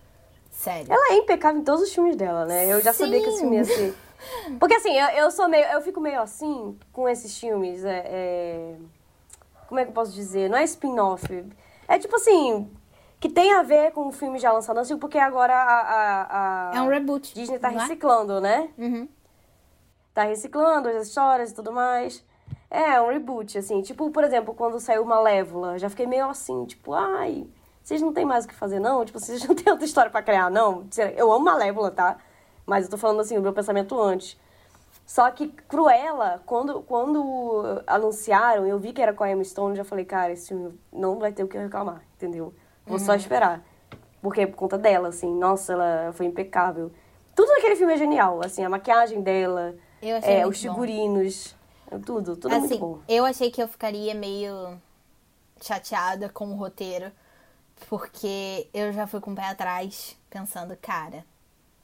Sério. 0.55 0.93
Ela 0.93 1.15
é 1.15 1.17
impecável 1.19 1.61
em 1.61 1.65
todos 1.65 1.83
os 1.83 1.93
filmes 1.93 2.17
dela, 2.17 2.47
né? 2.47 2.67
Eu 2.73 2.81
já 2.81 2.93
Sim. 2.93 3.05
sabia 3.05 3.21
que 3.21 3.29
esse 3.29 3.41
filme 3.41 3.57
ia 3.57 3.65
ser. 3.65 3.95
Porque 4.59 4.75
assim, 4.75 4.97
eu, 4.99 5.09
eu 5.09 5.31
sou 5.31 5.49
meio. 5.49 5.67
Eu 5.67 5.83
fico 5.83 6.01
meio 6.01 6.21
assim 6.21 6.79
com 6.93 7.09
esses 7.09 7.37
filmes. 7.39 7.85
É, 7.85 8.03
é... 8.07 8.77
Como 9.67 9.81
é 9.81 9.85
que 9.85 9.91
eu 9.91 9.95
posso 9.95 10.13
dizer? 10.13 10.49
Não 10.49 10.57
é 10.57 10.65
spin-off. 10.65 11.45
É 11.89 11.99
tipo 11.99 12.17
assim. 12.17 12.71
Que 13.21 13.29
tem 13.29 13.53
a 13.55 13.63
ver 13.63 13.91
com 13.93 14.07
o 14.07 14.13
filme 14.13 14.39
já 14.39 14.53
lançado 14.53 14.79
assim, 14.79 14.99
porque 14.99 15.19
agora 15.19 15.55
a, 15.55 15.81
a, 15.81 16.71
a, 16.73 16.77
É 16.77 16.81
um 16.83 16.89
reboot. 16.89 17.35
Disney 17.35 17.59
tá 17.59 17.73
é? 17.73 17.79
reciclando, 17.79 18.39
né? 18.41 18.69
Uhum. 18.77 19.09
Tá 20.13 20.25
reciclando 20.25 20.89
as 20.89 21.09
histórias 21.09 21.51
e 21.51 21.55
tudo 21.55 21.73
mais. 21.73 22.23
É, 22.71 23.01
um 23.01 23.09
reboot, 23.09 23.57
assim. 23.57 23.81
Tipo, 23.83 24.11
por 24.11 24.25
exemplo, 24.25 24.55
quando 24.55 24.79
saiu 24.79 25.05
Malévola, 25.05 25.79
já 25.79 25.89
fiquei 25.89 26.07
meio 26.07 26.29
assim, 26.29 26.65
tipo, 26.67 26.93
ai, 26.93 27.47
vocês 27.85 28.01
não 28.01 28.14
tem 28.14 28.24
mais 28.24 28.47
o 28.47 28.49
que 28.49 28.55
fazer, 28.55 28.80
não? 28.80 29.05
Tipo, 29.05 29.20
vocês 29.20 29.47
não 29.47 29.55
tem 29.55 29.70
outra 29.70 29.85
história 29.85 30.11
para 30.11 30.22
criar, 30.22 30.51
não? 30.51 30.87
Eu 31.16 31.30
amo 31.30 31.45
Malévola, 31.45 31.91
tá? 31.91 32.16
Mas 32.64 32.87
eu 32.87 32.91
tô 32.91 32.97
falando 32.97 33.20
assim, 33.20 33.37
o 33.37 33.43
meu 33.43 33.53
pensamento 33.53 34.01
antes. 34.01 34.41
Só 35.07 35.30
que 35.30 35.49
Cruella, 35.68 36.43
quando, 36.47 36.80
quando 36.82 37.82
anunciaram, 37.87 38.66
eu 38.66 38.78
vi 38.78 38.95
que 38.95 39.03
era 39.03 39.12
com 39.12 39.22
a 39.22 39.30
Emma 39.30 39.45
Stone, 39.45 39.76
já 39.76 39.85
falei, 39.85 40.07
cara, 40.07 40.32
esse 40.32 40.49
filme 40.49 40.72
não 40.91 41.18
vai 41.18 41.30
ter 41.30 41.45
o 41.45 41.49
que 41.49 41.59
reclamar, 41.59 42.03
entendeu? 42.16 42.55
Vou 42.87 42.99
uhum. 42.99 43.05
só 43.05 43.14
esperar. 43.14 43.62
Porque 44.22 44.41
é 44.41 44.47
por 44.47 44.57
conta 44.57 44.78
dela, 44.78 45.09
assim, 45.09 45.30
nossa, 45.35 45.74
ela 45.74 46.12
foi 46.14 46.24
impecável. 46.24 46.91
Tudo 47.37 47.49
naquele 47.51 47.76
filme 47.76 47.93
é 47.93 47.99
genial, 47.99 48.41
assim, 48.43 48.64
a 48.64 48.70
maquiagem 48.70 49.20
dela, 49.20 49.74
é, 50.01 50.47
os 50.47 50.59
figurinos, 50.59 51.55
bom. 51.91 52.01
tudo, 52.01 52.35
tudo 52.35 52.55
assim, 52.55 52.64
é 52.64 52.68
muito 52.68 52.78
bom. 52.78 52.99
Eu 53.07 53.26
achei 53.26 53.51
que 53.51 53.62
eu 53.62 53.68
ficaria 53.68 54.14
meio 54.14 54.80
chateada 55.61 56.30
com 56.30 56.47
o 56.47 56.55
roteiro, 56.55 57.12
porque 57.89 58.68
eu 58.72 58.93
já 58.93 59.07
fui 59.07 59.20
com 59.20 59.33
o 59.33 59.35
pé 59.35 59.45
atrás, 59.45 60.16
pensando, 60.31 60.77
cara, 60.77 61.25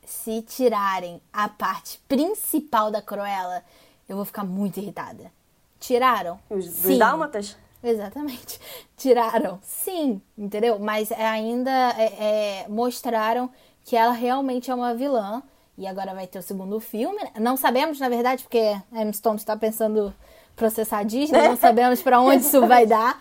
se 0.04 0.42
tirarem 0.42 1.20
a 1.32 1.48
parte 1.48 2.00
principal 2.08 2.90
da 2.90 3.00
Cruella, 3.00 3.62
eu 4.08 4.16
vou 4.16 4.24
ficar 4.24 4.44
muito 4.44 4.78
irritada. 4.78 5.30
Tiraram? 5.78 6.38
Os 6.50 6.66
Sim. 6.66 6.98
dálmatas? 6.98 7.56
Exatamente. 7.82 8.60
Tiraram, 8.96 9.58
sim, 9.62 10.20
entendeu? 10.36 10.78
Mas 10.78 11.10
ainda 11.12 11.70
é, 11.70 12.64
é, 12.64 12.68
mostraram 12.68 13.50
que 13.84 13.96
ela 13.96 14.12
realmente 14.12 14.70
é 14.70 14.74
uma 14.74 14.94
vilã. 14.94 15.42
E 15.78 15.86
agora 15.86 16.12
vai 16.12 16.26
ter 16.26 16.38
o 16.38 16.42
segundo 16.42 16.78
filme. 16.78 17.18
Não 17.40 17.56
sabemos, 17.56 17.98
na 17.98 18.10
verdade, 18.10 18.42
porque 18.42 18.76
a 18.92 19.00
Emma 19.00 19.12
Stone 19.14 19.38
está 19.38 19.56
pensando 19.56 20.14
processar 20.54 20.98
a 20.98 21.02
Disney. 21.02 21.40
Não 21.40 21.56
sabemos 21.56 22.02
para 22.02 22.20
onde 22.20 22.44
isso 22.44 22.66
vai 22.66 22.84
dar. 22.84 23.18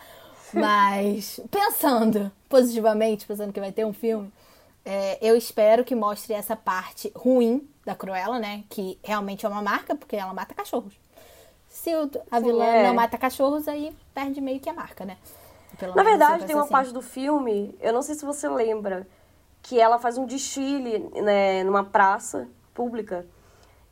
Mas 0.53 1.39
pensando 1.49 2.31
positivamente, 2.47 3.25
pensando 3.25 3.53
que 3.53 3.59
vai 3.59 3.71
ter 3.71 3.85
um 3.85 3.93
filme, 3.93 4.31
é, 4.83 5.17
eu 5.21 5.35
espero 5.35 5.83
que 5.83 5.95
mostre 5.95 6.33
essa 6.33 6.55
parte 6.55 7.11
ruim 7.15 7.67
da 7.85 7.95
Cruella, 7.95 8.39
né? 8.39 8.63
Que 8.69 8.97
realmente 9.03 9.45
é 9.45 9.49
uma 9.49 9.61
marca, 9.61 9.95
porque 9.95 10.15
ela 10.15 10.33
mata 10.33 10.53
cachorros. 10.53 10.93
Se 11.67 11.91
a 11.91 12.39
Sim, 12.39 12.43
vilã 12.43 12.65
é. 12.65 12.87
não 12.87 12.95
mata 12.95 13.17
cachorros, 13.17 13.67
aí 13.67 13.95
perde 14.13 14.41
meio 14.41 14.59
que 14.59 14.69
a 14.69 14.73
marca, 14.73 15.05
né? 15.05 15.17
Pelo 15.77 15.95
Na 15.95 16.03
verdade, 16.03 16.45
tem 16.45 16.55
uma 16.55 16.63
assim. 16.63 16.71
parte 16.71 16.91
do 16.91 17.01
filme, 17.01 17.75
eu 17.79 17.93
não 17.93 18.01
sei 18.01 18.15
se 18.15 18.25
você 18.25 18.49
lembra, 18.49 19.07
que 19.61 19.79
ela 19.79 19.99
faz 19.99 20.17
um 20.17 20.25
desfile 20.25 20.99
né, 21.21 21.63
numa 21.63 21.83
praça 21.83 22.47
pública. 22.73 23.25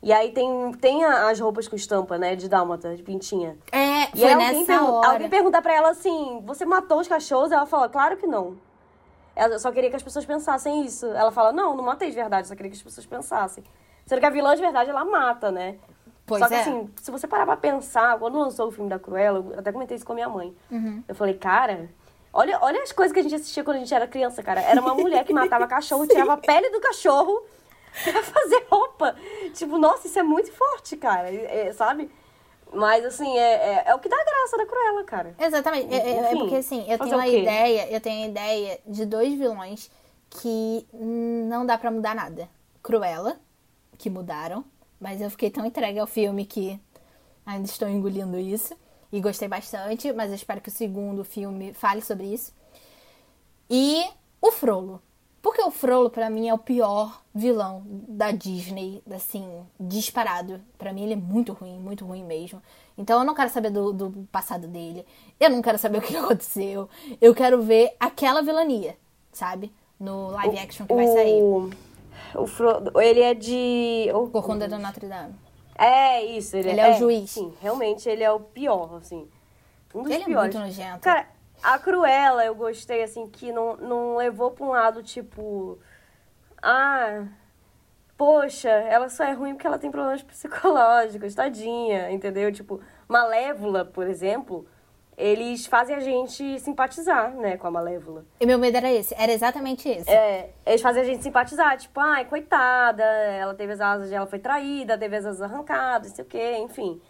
E 0.02 0.12
aí 0.12 0.32
tem, 0.32 0.72
tem 0.80 1.04
as 1.04 1.40
roupas 1.40 1.66
com 1.66 1.74
estampa, 1.74 2.18
né? 2.18 2.36
De 2.36 2.48
dálmata, 2.48 2.94
de 2.94 3.02
pintinha. 3.02 3.56
É, 3.72 3.87
e 4.14 4.20
foi 4.20 4.34
nessa 4.34 4.64
pergun 4.64 4.92
hora. 4.92 5.08
Alguém 5.08 5.28
pergunta 5.28 5.62
pra 5.62 5.74
ela 5.74 5.90
assim, 5.90 6.42
você 6.44 6.64
matou 6.64 7.00
os 7.00 7.08
cachorros? 7.08 7.52
Ela 7.52 7.66
fala, 7.66 7.88
claro 7.88 8.16
que 8.16 8.26
não. 8.26 8.56
Ela 9.34 9.58
só 9.58 9.70
queria 9.70 9.88
que 9.88 9.96
as 9.96 10.02
pessoas 10.02 10.24
pensassem 10.24 10.84
isso. 10.84 11.06
Ela 11.06 11.30
fala, 11.30 11.52
não, 11.52 11.76
não 11.76 11.84
matei 11.84 12.10
de 12.10 12.16
verdade, 12.16 12.48
só 12.48 12.56
queria 12.56 12.70
que 12.70 12.76
as 12.76 12.82
pessoas 12.82 13.06
pensassem. 13.06 13.62
Sendo 14.04 14.20
que 14.20 14.26
a 14.26 14.30
vilã 14.30 14.54
de 14.54 14.60
verdade, 14.60 14.90
ela 14.90 15.04
mata, 15.04 15.52
né? 15.52 15.76
Pois 16.26 16.42
só 16.42 16.48
que 16.48 16.54
é. 16.54 16.60
assim, 16.60 16.90
se 17.00 17.10
você 17.10 17.26
parar 17.26 17.46
pra 17.46 17.56
pensar, 17.56 18.18
quando 18.18 18.38
lançou 18.38 18.68
o 18.68 18.70
filme 18.70 18.90
da 18.90 18.98
Cruella, 18.98 19.38
eu 19.52 19.58
até 19.58 19.72
comentei 19.72 19.96
isso 19.96 20.04
com 20.04 20.12
a 20.12 20.14
minha 20.14 20.28
mãe. 20.28 20.54
Uhum. 20.70 21.02
Eu 21.08 21.14
falei, 21.14 21.34
cara, 21.34 21.88
olha, 22.32 22.58
olha 22.60 22.82
as 22.82 22.92
coisas 22.92 23.12
que 23.12 23.20
a 23.20 23.22
gente 23.22 23.34
assistia 23.34 23.64
quando 23.64 23.76
a 23.76 23.80
gente 23.80 23.94
era 23.94 24.06
criança, 24.06 24.42
cara. 24.42 24.60
Era 24.60 24.80
uma 24.80 24.94
mulher 24.94 25.24
que 25.24 25.32
matava 25.32 25.66
cachorro, 25.68 26.06
tirava 26.06 26.34
a 26.34 26.36
pele 26.36 26.68
do 26.70 26.80
cachorro 26.80 27.42
pra 28.04 28.22
fazer 28.22 28.66
roupa. 28.70 29.16
Tipo, 29.54 29.78
nossa, 29.78 30.06
isso 30.06 30.18
é 30.18 30.22
muito 30.22 30.52
forte, 30.52 30.96
cara. 30.96 31.30
É, 31.32 31.72
sabe? 31.72 32.10
Mas, 32.72 33.04
assim, 33.04 33.36
é, 33.38 33.40
é, 33.40 33.84
é, 33.86 33.94
o 33.94 33.98
que 33.98 34.08
dá 34.08 34.16
graça 34.16 34.56
da 34.56 34.66
Cruella, 34.66 35.04
cara. 35.04 35.34
Exatamente. 35.38 35.92
É, 35.92 35.96
é, 35.96 36.32
é 36.32 36.36
porque, 36.36 36.56
assim, 36.56 36.84
eu 36.88 36.98
tenho 36.98 37.14
uma 37.14 37.28
ideia, 37.28 37.90
eu 37.90 38.00
tenho 38.00 38.26
a 38.26 38.28
ideia 38.28 38.80
de 38.86 39.06
dois 39.06 39.32
vilões 39.38 39.90
que 40.30 40.86
não 40.92 41.64
dá 41.64 41.78
para 41.78 41.90
mudar 41.90 42.14
nada. 42.14 42.48
Cruella, 42.82 43.36
que 43.96 44.10
mudaram, 44.10 44.64
mas 45.00 45.20
eu 45.20 45.30
fiquei 45.30 45.50
tão 45.50 45.64
entregue 45.64 45.98
ao 45.98 46.06
filme 46.06 46.44
que 46.44 46.78
ainda 47.44 47.66
estou 47.66 47.88
engolindo 47.88 48.38
isso. 48.38 48.76
E 49.10 49.20
gostei 49.20 49.48
bastante, 49.48 50.12
mas 50.12 50.28
eu 50.28 50.36
espero 50.36 50.60
que 50.60 50.68
o 50.68 50.72
segundo 50.72 51.24
filme 51.24 51.72
fale 51.72 52.02
sobre 52.02 52.26
isso. 52.26 52.52
E 53.70 54.04
o 54.40 54.52
Frollo. 54.52 55.02
Porque 55.48 55.62
o 55.62 55.70
Frollo, 55.70 56.10
para 56.10 56.28
mim, 56.28 56.46
é 56.46 56.52
o 56.52 56.58
pior 56.58 57.22
vilão 57.34 57.82
da 57.86 58.30
Disney, 58.30 59.02
assim, 59.10 59.48
disparado. 59.80 60.60
para 60.76 60.92
mim, 60.92 61.04
ele 61.04 61.14
é 61.14 61.16
muito 61.16 61.54
ruim, 61.54 61.78
muito 61.78 62.04
ruim 62.04 62.22
mesmo. 62.22 62.62
Então, 62.98 63.20
eu 63.20 63.24
não 63.24 63.34
quero 63.34 63.48
saber 63.48 63.70
do, 63.70 63.90
do 63.90 64.28
passado 64.30 64.68
dele. 64.68 65.06
Eu 65.40 65.48
não 65.48 65.62
quero 65.62 65.78
saber 65.78 65.98
o 66.00 66.02
que 66.02 66.14
aconteceu. 66.14 66.86
Eu 67.18 67.34
quero 67.34 67.62
ver 67.62 67.96
aquela 67.98 68.42
vilania, 68.42 68.94
sabe? 69.32 69.72
No 69.98 70.32
live 70.32 70.54
o, 70.54 70.60
action 70.60 70.86
que 70.86 70.94
vai 70.94 71.06
sair. 71.06 71.42
O, 71.42 71.70
o 72.34 72.46
Frodo, 72.46 73.00
ele 73.00 73.20
é 73.22 73.32
de... 73.32 74.10
O 74.12 74.28
Corcunda 74.28 74.68
da 74.68 74.78
Notre 74.78 75.06
Dame. 75.06 75.34
É, 75.78 76.22
isso. 76.26 76.58
Ele, 76.58 76.68
ele 76.68 76.80
é, 76.80 76.90
é, 76.90 76.94
o 76.94 76.98
juiz. 76.98 77.30
Sim, 77.30 77.54
realmente, 77.62 78.06
ele 78.06 78.22
é 78.22 78.30
o 78.30 78.38
pior, 78.38 78.96
assim. 78.96 79.26
Um 79.94 80.02
dos 80.02 80.12
ele 80.12 80.26
piores. 80.26 80.54
é 80.54 80.58
muito 80.58 80.78
nojento. 80.78 81.00
Cara, 81.00 81.26
a 81.62 81.78
Cruella, 81.78 82.44
eu 82.44 82.54
gostei, 82.54 83.02
assim, 83.02 83.26
que 83.26 83.52
não, 83.52 83.76
não 83.76 84.16
levou 84.16 84.50
pra 84.50 84.64
um 84.64 84.70
lado, 84.70 85.02
tipo... 85.02 85.78
Ah, 86.62 87.24
poxa, 88.16 88.68
ela 88.68 89.08
só 89.08 89.24
é 89.24 89.32
ruim 89.32 89.54
porque 89.54 89.66
ela 89.66 89.78
tem 89.78 89.90
problemas 89.90 90.22
psicológicos, 90.24 91.34
tadinha, 91.34 92.10
entendeu? 92.10 92.52
Tipo, 92.52 92.80
Malévola, 93.08 93.84
por 93.84 94.06
exemplo, 94.06 94.66
eles 95.16 95.66
fazem 95.66 95.96
a 95.96 96.00
gente 96.00 96.60
simpatizar, 96.60 97.34
né, 97.34 97.56
com 97.56 97.66
a 97.66 97.70
Malévola. 97.70 98.24
E 98.40 98.46
meu 98.46 98.58
medo 98.58 98.76
era 98.76 98.90
esse, 98.90 99.14
era 99.18 99.32
exatamente 99.32 99.88
esse. 99.88 100.10
É, 100.10 100.50
eles 100.64 100.80
fazem 100.80 101.02
a 101.02 101.04
gente 101.04 101.22
simpatizar, 101.22 101.76
tipo, 101.76 101.98
ai, 101.98 102.24
coitada, 102.24 103.02
ela 103.02 103.54
teve 103.54 103.72
as 103.72 103.80
asas, 103.80 104.12
ela 104.12 104.26
foi 104.26 104.38
traída, 104.38 104.96
teve 104.96 105.16
as 105.16 105.26
asas 105.26 105.42
arrancadas, 105.42 106.10
não 106.10 106.16
sei 106.16 106.24
o 106.24 106.28
quê, 106.28 106.56
enfim. 106.58 107.00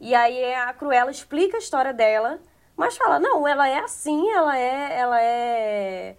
E 0.00 0.14
aí 0.14 0.54
a 0.54 0.72
Cruella 0.72 1.10
explica 1.10 1.56
a 1.56 1.60
história 1.60 1.92
dela 1.92 2.40
mas 2.76 2.96
fala, 2.96 3.18
não, 3.18 3.46
ela 3.46 3.68
é 3.68 3.78
assim, 3.78 4.30
ela 4.30 4.58
é. 4.58 4.98
Ela 4.98 5.22
é. 5.22 6.16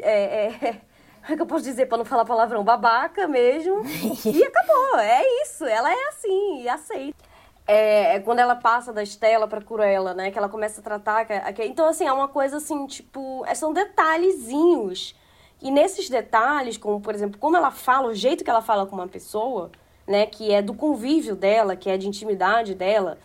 É. 0.00 0.46
é 0.46 0.50
como 1.20 1.32
é 1.32 1.36
que 1.36 1.42
eu 1.42 1.46
posso 1.46 1.64
dizer 1.64 1.86
para 1.86 1.98
não 1.98 2.04
falar 2.04 2.24
palavrão? 2.24 2.62
Babaca 2.62 3.26
mesmo. 3.26 3.82
e 4.24 4.44
acabou. 4.44 4.98
É 4.98 5.22
isso. 5.42 5.64
Ela 5.64 5.92
é 5.92 6.08
assim 6.08 6.62
e 6.62 6.68
aceita. 6.68 7.18
É, 7.66 8.16
é 8.16 8.20
quando 8.20 8.40
ela 8.40 8.56
passa 8.56 8.92
da 8.92 9.02
Estela 9.02 9.46
pra 9.46 9.60
Cruella, 9.60 10.14
né? 10.14 10.30
Que 10.30 10.38
ela 10.38 10.48
começa 10.48 10.80
a 10.80 10.84
tratar. 10.84 11.24
Que, 11.24 11.64
então, 11.64 11.88
assim, 11.88 12.06
é 12.06 12.12
uma 12.12 12.28
coisa 12.28 12.58
assim, 12.58 12.86
tipo. 12.86 13.44
É, 13.46 13.54
são 13.54 13.72
detalhezinhos. 13.72 15.14
E 15.62 15.70
nesses 15.70 16.08
detalhes, 16.08 16.78
como 16.78 17.00
por 17.00 17.14
exemplo, 17.14 17.38
como 17.38 17.56
ela 17.56 17.70
fala, 17.70 18.08
o 18.08 18.14
jeito 18.14 18.42
que 18.42 18.48
ela 18.48 18.62
fala 18.62 18.86
com 18.86 18.96
uma 18.96 19.08
pessoa, 19.08 19.70
né? 20.06 20.26
Que 20.26 20.52
é 20.52 20.62
do 20.62 20.74
convívio 20.74 21.36
dela, 21.36 21.76
que 21.76 21.90
é 21.90 21.96
de 21.96 22.08
intimidade 22.08 22.74
dela 22.74 23.18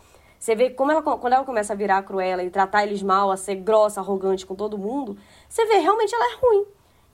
você 0.45 0.53
vê 0.53 0.69
como 0.69 0.91
ela, 0.91 1.01
quando 1.01 1.33
ela 1.33 1.43
começa 1.43 1.73
a 1.73 1.75
virar 1.75 2.03
cruela 2.03 2.43
e 2.43 2.51
tratar 2.51 2.83
eles 2.83 3.01
mal, 3.01 3.31
a 3.31 3.37
ser 3.37 3.55
grossa, 3.55 3.99
arrogante 3.99 4.45
com 4.45 4.53
todo 4.53 4.77
mundo, 4.77 5.17
você 5.49 5.65
vê 5.65 5.79
realmente 5.79 6.13
ela 6.13 6.33
é 6.33 6.35
ruim, 6.35 6.65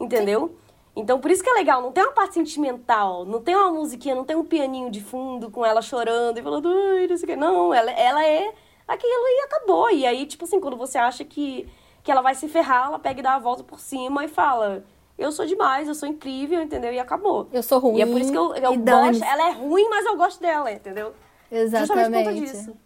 entendeu? 0.02 0.50
Sim. 0.50 0.56
Então 0.98 1.18
por 1.18 1.32
isso 1.32 1.42
que 1.42 1.50
é 1.50 1.54
legal, 1.54 1.82
não 1.82 1.94
tem 1.94 2.04
uma 2.04 2.12
parte 2.12 2.34
sentimental, 2.34 3.24
não 3.24 3.42
tem 3.42 3.56
uma 3.56 3.72
musiquinha, 3.72 4.16
não 4.16 4.26
tem 4.26 4.36
um 4.36 4.44
pianinho 4.44 4.92
de 4.92 5.00
fundo 5.00 5.50
com 5.50 5.66
ela 5.66 5.82
chorando 5.82 6.40
e 6.40 6.42
falando, 6.42 6.68
ai, 6.68 7.08
não 7.08 7.16
sei 7.16 7.24
o 7.24 7.28
que. 7.30 7.36
Não, 7.38 7.74
ela, 7.74 7.90
ela 7.92 8.26
é 8.26 8.54
aquilo 8.86 9.14
e 9.14 9.46
acabou. 9.46 9.90
E 9.90 10.06
aí, 10.06 10.26
tipo 10.26 10.44
assim, 10.44 10.60
quando 10.60 10.76
você 10.76 10.98
acha 10.98 11.24
que, 11.24 11.70
que 12.04 12.12
ela 12.12 12.22
vai 12.22 12.36
se 12.36 12.50
ferrar, 12.50 12.88
ela 12.88 13.00
pega 13.00 13.22
e 13.22 13.24
dá 13.24 13.36
a 13.36 13.40
volta 13.40 13.64
por 13.64 13.80
cima 13.80 14.26
e 14.26 14.28
fala, 14.28 14.84
eu 15.18 15.32
sou 15.32 15.46
demais, 15.46 15.88
eu 15.88 15.96
sou 15.96 16.10
incrível, 16.10 16.62
entendeu? 16.62 16.92
E 16.92 17.00
acabou. 17.00 17.48
Eu 17.54 17.64
sou 17.64 17.80
ruim. 17.80 18.00
E 18.00 18.02
é 18.02 18.06
por 18.06 18.20
isso 18.20 18.30
que 18.30 18.38
eu, 18.38 18.54
eu 18.56 18.78
gosto. 18.78 19.24
Ela 19.24 19.48
é 19.48 19.52
ruim, 19.54 19.88
mas 19.90 20.06
eu 20.06 20.18
gosto 20.18 20.42
dela, 20.42 20.70
entendeu? 20.70 21.14
Exatamente. 21.50 21.88
Justamente 21.88 22.12
por 22.12 22.24
conta 22.24 22.34
disso. 22.34 22.78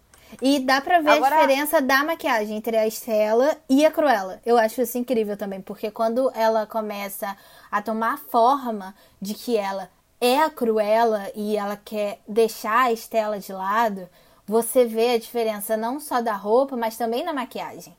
E 0.41 0.59
dá 0.59 0.81
pra 0.81 0.99
ver 0.99 1.09
Agora... 1.09 1.35
a 1.35 1.39
diferença 1.39 1.81
da 1.81 2.03
maquiagem 2.03 2.57
entre 2.57 2.77
a 2.77 2.87
Estela 2.87 3.57
e 3.69 3.85
a 3.85 3.91
Cruella. 3.91 4.41
Eu 4.45 4.57
acho 4.57 4.81
isso 4.81 4.97
incrível 4.97 5.37
também, 5.37 5.61
porque 5.61 5.91
quando 5.91 6.31
ela 6.35 6.65
começa 6.65 7.35
a 7.71 7.81
tomar 7.81 8.13
a 8.13 8.17
forma 8.17 8.95
de 9.21 9.33
que 9.33 9.57
ela 9.57 9.89
é 10.19 10.39
a 10.39 10.49
Cruella 10.49 11.29
e 11.35 11.57
ela 11.57 11.75
quer 11.77 12.19
deixar 12.27 12.85
a 12.85 12.91
Estela 12.91 13.39
de 13.39 13.53
lado, 13.53 14.09
você 14.45 14.85
vê 14.85 15.11
a 15.11 15.19
diferença 15.19 15.75
não 15.75 15.99
só 15.99 16.21
da 16.21 16.33
roupa, 16.33 16.75
mas 16.75 16.97
também 16.97 17.23
na 17.23 17.33
maquiagem. 17.33 17.95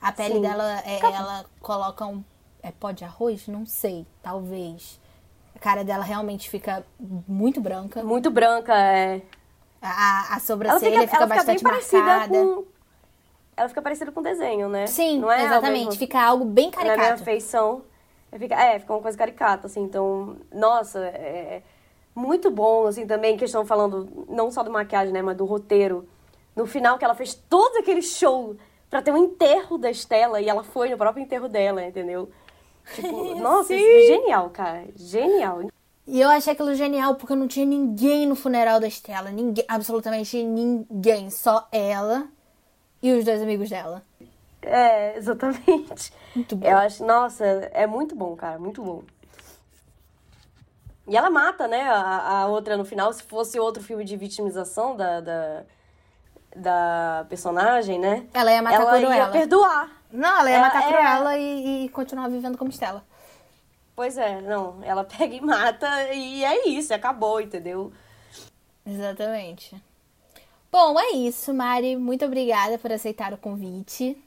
A 0.00 0.12
pele 0.12 0.34
Sim. 0.34 0.40
dela, 0.42 0.82
é, 0.84 0.98
ela 1.00 1.46
coloca 1.60 2.04
um 2.06 2.22
é 2.64 2.72
pó 2.72 2.90
de 2.90 3.04
arroz? 3.04 3.46
Não 3.46 3.66
sei, 3.66 4.06
talvez. 4.22 4.98
A 5.54 5.58
cara 5.58 5.84
dela 5.84 6.02
realmente 6.02 6.48
fica 6.48 6.84
muito 7.28 7.60
branca. 7.60 8.02
Muito 8.02 8.30
branca, 8.30 8.74
é. 8.74 9.20
A, 9.86 10.36
a 10.36 10.40
sobrancelha 10.40 11.00
fica, 11.02 11.12
fica 11.12 11.26
bastante 11.26 11.62
marcada. 11.62 12.32
Com... 12.32 12.64
Ela 13.56 13.68
fica 13.68 13.82
parecida 13.82 14.10
com 14.10 14.22
desenho, 14.22 14.68
né? 14.68 14.86
Sim, 14.86 15.20
não 15.20 15.30
é 15.30 15.44
exatamente. 15.44 15.98
Fica 15.98 16.20
algo 16.20 16.44
bem 16.44 16.70
caricato. 16.70 16.98
Na 16.98 17.04
minha 17.04 17.18
feição. 17.18 17.82
Fica, 18.36 18.54
é, 18.54 18.78
fica 18.78 18.92
uma 18.92 19.02
coisa 19.02 19.16
caricata, 19.16 19.66
assim. 19.66 19.82
Então, 19.82 20.36
nossa, 20.52 20.98
é 21.00 21.62
muito 22.14 22.50
bom, 22.50 22.86
assim, 22.86 23.06
também, 23.06 23.36
que 23.36 23.44
estão 23.44 23.66
falando 23.66 24.26
não 24.28 24.50
só 24.50 24.62
do 24.62 24.70
maquiagem, 24.70 25.12
né, 25.12 25.20
mas 25.20 25.36
do 25.36 25.44
roteiro. 25.44 26.08
No 26.54 26.66
final, 26.66 26.96
que 26.96 27.04
ela 27.04 27.14
fez 27.14 27.34
todo 27.34 27.76
aquele 27.78 28.02
show 28.02 28.56
pra 28.88 29.02
ter 29.02 29.10
um 29.10 29.16
enterro 29.16 29.76
da 29.76 29.90
Estela 29.90 30.40
e 30.40 30.48
ela 30.48 30.62
foi 30.62 30.88
no 30.88 30.96
próprio 30.96 31.22
enterro 31.22 31.48
dela, 31.48 31.84
entendeu? 31.84 32.30
Tipo, 32.94 33.34
nossa, 33.40 33.76
genial, 33.76 34.50
cara. 34.50 34.84
Genial. 34.94 35.62
E 36.06 36.20
eu 36.20 36.28
achei 36.28 36.52
aquilo 36.52 36.74
genial 36.74 37.14
porque 37.14 37.34
não 37.34 37.48
tinha 37.48 37.64
ninguém 37.64 38.26
no 38.26 38.36
funeral 38.36 38.78
da 38.78 38.86
Estela. 38.86 39.30
Ninguém, 39.30 39.64
absolutamente 39.66 40.42
ninguém. 40.42 41.30
Só 41.30 41.66
ela 41.72 42.28
e 43.02 43.12
os 43.12 43.24
dois 43.24 43.40
amigos 43.40 43.70
dela. 43.70 44.02
É, 44.60 45.16
exatamente. 45.16 46.12
Muito 46.34 46.56
bom. 46.56 46.66
Eu 46.66 46.78
acho, 46.78 47.04
nossa, 47.04 47.44
é 47.44 47.86
muito 47.86 48.14
bom, 48.14 48.34
cara, 48.36 48.58
muito 48.58 48.82
bom. 48.82 49.02
E 51.06 51.16
ela 51.16 51.28
mata, 51.28 51.68
né, 51.68 51.82
a, 51.82 52.40
a 52.40 52.46
outra 52.46 52.76
no 52.76 52.84
final. 52.84 53.12
Se 53.12 53.22
fosse 53.22 53.60
outro 53.60 53.82
filme 53.82 54.04
de 54.04 54.16
vitimização 54.16 54.96
da, 54.96 55.20
da, 55.20 55.62
da 56.56 57.26
personagem, 57.28 57.98
né? 57.98 58.26
Ela 58.32 58.52
ia 58.52 58.62
matar 58.62 58.80
ela 58.80 58.98
Cruella. 58.98 59.16
ia 59.16 59.28
perdoar. 59.28 59.90
Não, 60.10 60.40
ela 60.40 60.50
ia 60.50 60.56
ela, 60.56 60.66
matar 60.66 60.82
é... 60.82 60.86
Cruella 60.88 61.38
e, 61.38 61.84
e 61.84 61.88
continuar 61.90 62.28
vivendo 62.28 62.56
como 62.56 62.70
Estela. 62.70 63.04
Pois 63.96 64.18
é, 64.18 64.40
não. 64.40 64.82
Ela 64.82 65.04
pega 65.04 65.34
e 65.34 65.40
mata 65.40 66.12
e 66.12 66.44
é 66.44 66.68
isso, 66.68 66.92
acabou, 66.92 67.40
entendeu? 67.40 67.92
Exatamente. 68.86 69.74
Bom, 70.70 70.98
é 70.98 71.12
isso, 71.12 71.54
Mari. 71.54 71.96
Muito 71.96 72.24
obrigada 72.24 72.78
por 72.78 72.90
aceitar 72.92 73.32
o 73.32 73.38
convite. 73.38 74.20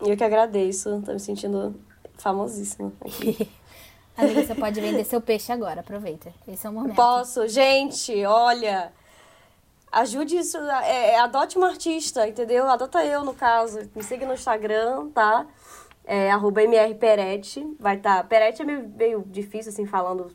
Eu 0.00 0.16
que 0.16 0.24
agradeço. 0.24 1.02
Tô 1.04 1.12
me 1.12 1.20
sentindo 1.20 1.78
famosíssima 2.18 2.92
aqui. 3.00 3.48
Amiga, 4.16 4.44
você 4.44 4.54
pode 4.54 4.80
vender 4.80 5.04
seu 5.06 5.20
peixe 5.20 5.52
agora, 5.52 5.80
aproveita. 5.80 6.32
Esse 6.48 6.66
é 6.66 6.70
o 6.70 6.72
momento. 6.72 6.96
Posso, 6.96 7.46
gente, 7.48 8.24
olha. 8.24 8.92
Ajude 9.92 10.36
isso, 10.36 10.58
é, 10.58 11.12
é, 11.12 11.20
adote 11.20 11.56
uma 11.56 11.68
artista, 11.68 12.26
entendeu? 12.26 12.68
Adota 12.68 13.04
eu, 13.04 13.24
no 13.24 13.32
caso. 13.32 13.88
Me 13.94 14.02
siga 14.02 14.26
no 14.26 14.34
Instagram, 14.34 15.08
tá? 15.10 15.46
É, 16.06 16.30
arroba 16.30 16.62
mrperete. 16.62 17.76
Vai 17.78 17.96
estar. 17.96 18.18
Tá, 18.18 18.24
Perete 18.24 18.62
é 18.62 18.64
meio, 18.64 18.88
meio 18.96 19.24
difícil, 19.26 19.72
assim, 19.72 19.84
falando. 19.84 20.30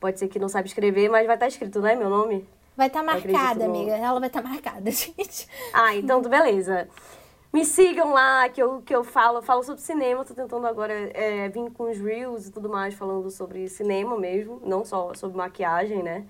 Pode 0.00 0.18
ser 0.18 0.28
que 0.28 0.38
não 0.38 0.48
sabe 0.48 0.68
escrever, 0.68 1.08
mas 1.10 1.26
vai 1.26 1.36
estar 1.36 1.46
tá 1.46 1.48
escrito, 1.48 1.80
né, 1.80 1.94
meu 1.94 2.08
nome? 2.08 2.48
Vai 2.76 2.88
estar 2.88 3.00
tá 3.00 3.06
marcada, 3.06 3.64
amiga. 3.66 3.92
Ela 3.92 4.18
vai 4.18 4.28
estar 4.28 4.42
tá 4.42 4.48
marcada, 4.48 4.90
gente. 4.90 5.48
Ah, 5.72 5.94
então 5.94 6.20
beleza. 6.22 6.88
Me 7.52 7.64
sigam 7.64 8.12
lá, 8.12 8.48
que 8.48 8.60
eu, 8.60 8.82
que 8.82 8.92
eu 8.92 9.04
falo, 9.04 9.38
eu 9.38 9.42
falo 9.42 9.62
sobre 9.62 9.80
cinema, 9.80 10.24
tô 10.24 10.34
tentando 10.34 10.66
agora 10.66 10.92
é, 10.92 11.48
vir 11.48 11.70
com 11.70 11.88
os 11.88 11.98
reels 11.98 12.48
e 12.48 12.50
tudo 12.50 12.68
mais, 12.68 12.94
falando 12.94 13.30
sobre 13.30 13.68
cinema 13.68 14.18
mesmo, 14.18 14.60
não 14.64 14.84
só 14.84 15.14
sobre 15.14 15.36
maquiagem, 15.36 16.02
né? 16.02 16.24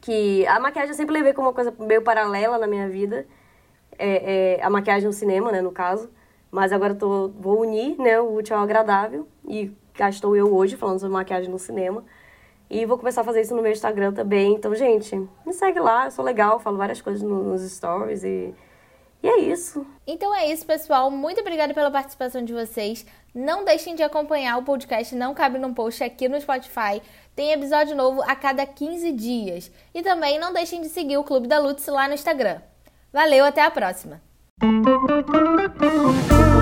Que 0.00 0.46
a 0.46 0.58
maquiagem 0.58 0.92
eu 0.92 0.96
sempre 0.96 1.12
levei 1.14 1.34
como 1.34 1.48
uma 1.48 1.52
coisa 1.52 1.74
meio 1.78 2.00
paralela 2.00 2.56
na 2.56 2.66
minha 2.66 2.88
vida. 2.88 3.26
É, 3.98 4.56
é, 4.58 4.62
a 4.64 4.70
maquiagem 4.70 5.06
no 5.06 5.12
cinema, 5.12 5.52
né, 5.52 5.60
no 5.60 5.72
caso. 5.72 6.10
Mas 6.50 6.72
agora 6.72 6.94
tô, 6.94 7.28
vou 7.28 7.60
unir, 7.60 7.98
né, 7.98 8.20
o 8.20 8.34
útil 8.34 8.56
ao 8.56 8.62
agradável. 8.62 9.28
E 9.46 9.70
cá 9.94 10.08
estou 10.08 10.36
eu 10.36 10.54
hoje 10.54 10.76
falando 10.76 11.00
sobre 11.00 11.14
maquiagem 11.14 11.50
no 11.50 11.58
cinema. 11.58 12.04
E 12.70 12.84
vou 12.84 12.98
começar 12.98 13.22
a 13.22 13.24
fazer 13.24 13.40
isso 13.40 13.54
no 13.56 13.62
meu 13.62 13.72
Instagram 13.72 14.12
também. 14.12 14.54
Então, 14.54 14.74
gente, 14.74 15.16
me 15.44 15.52
segue 15.52 15.80
lá, 15.80 16.06
eu 16.06 16.10
sou 16.10 16.24
legal, 16.24 16.60
falo 16.60 16.76
várias 16.76 17.00
coisas 17.00 17.22
nos 17.22 17.62
stories 17.62 18.24
e 18.24 18.54
e 19.22 19.28
é 19.28 19.38
isso. 19.40 19.84
Então 20.06 20.34
é 20.34 20.50
isso, 20.50 20.64
pessoal. 20.64 21.10
Muito 21.10 21.40
obrigada 21.40 21.74
pela 21.74 21.90
participação 21.90 22.44
de 22.44 22.52
vocês. 22.52 23.04
Não 23.34 23.64
deixem 23.64 23.94
de 23.94 24.02
acompanhar 24.02 24.56
o 24.58 24.62
podcast 24.62 25.14
Não 25.14 25.34
Cabe 25.34 25.58
Num 25.58 25.74
Post 25.74 26.04
aqui 26.04 26.28
no 26.28 26.40
Spotify. 26.40 27.02
Tem 27.34 27.52
episódio 27.52 27.96
novo 27.96 28.22
a 28.22 28.36
cada 28.36 28.64
15 28.64 29.12
dias. 29.12 29.72
E 29.92 30.02
também 30.02 30.38
não 30.38 30.52
deixem 30.52 30.80
de 30.80 30.88
seguir 30.88 31.16
o 31.16 31.24
Clube 31.24 31.48
da 31.48 31.58
Lutz 31.58 31.86
lá 31.88 32.06
no 32.06 32.14
Instagram. 32.14 32.60
Valeu, 33.12 33.44
até 33.44 33.62
a 33.62 33.70
próxima! 33.70 34.27
Thank 34.60 34.86
you. 36.32 36.57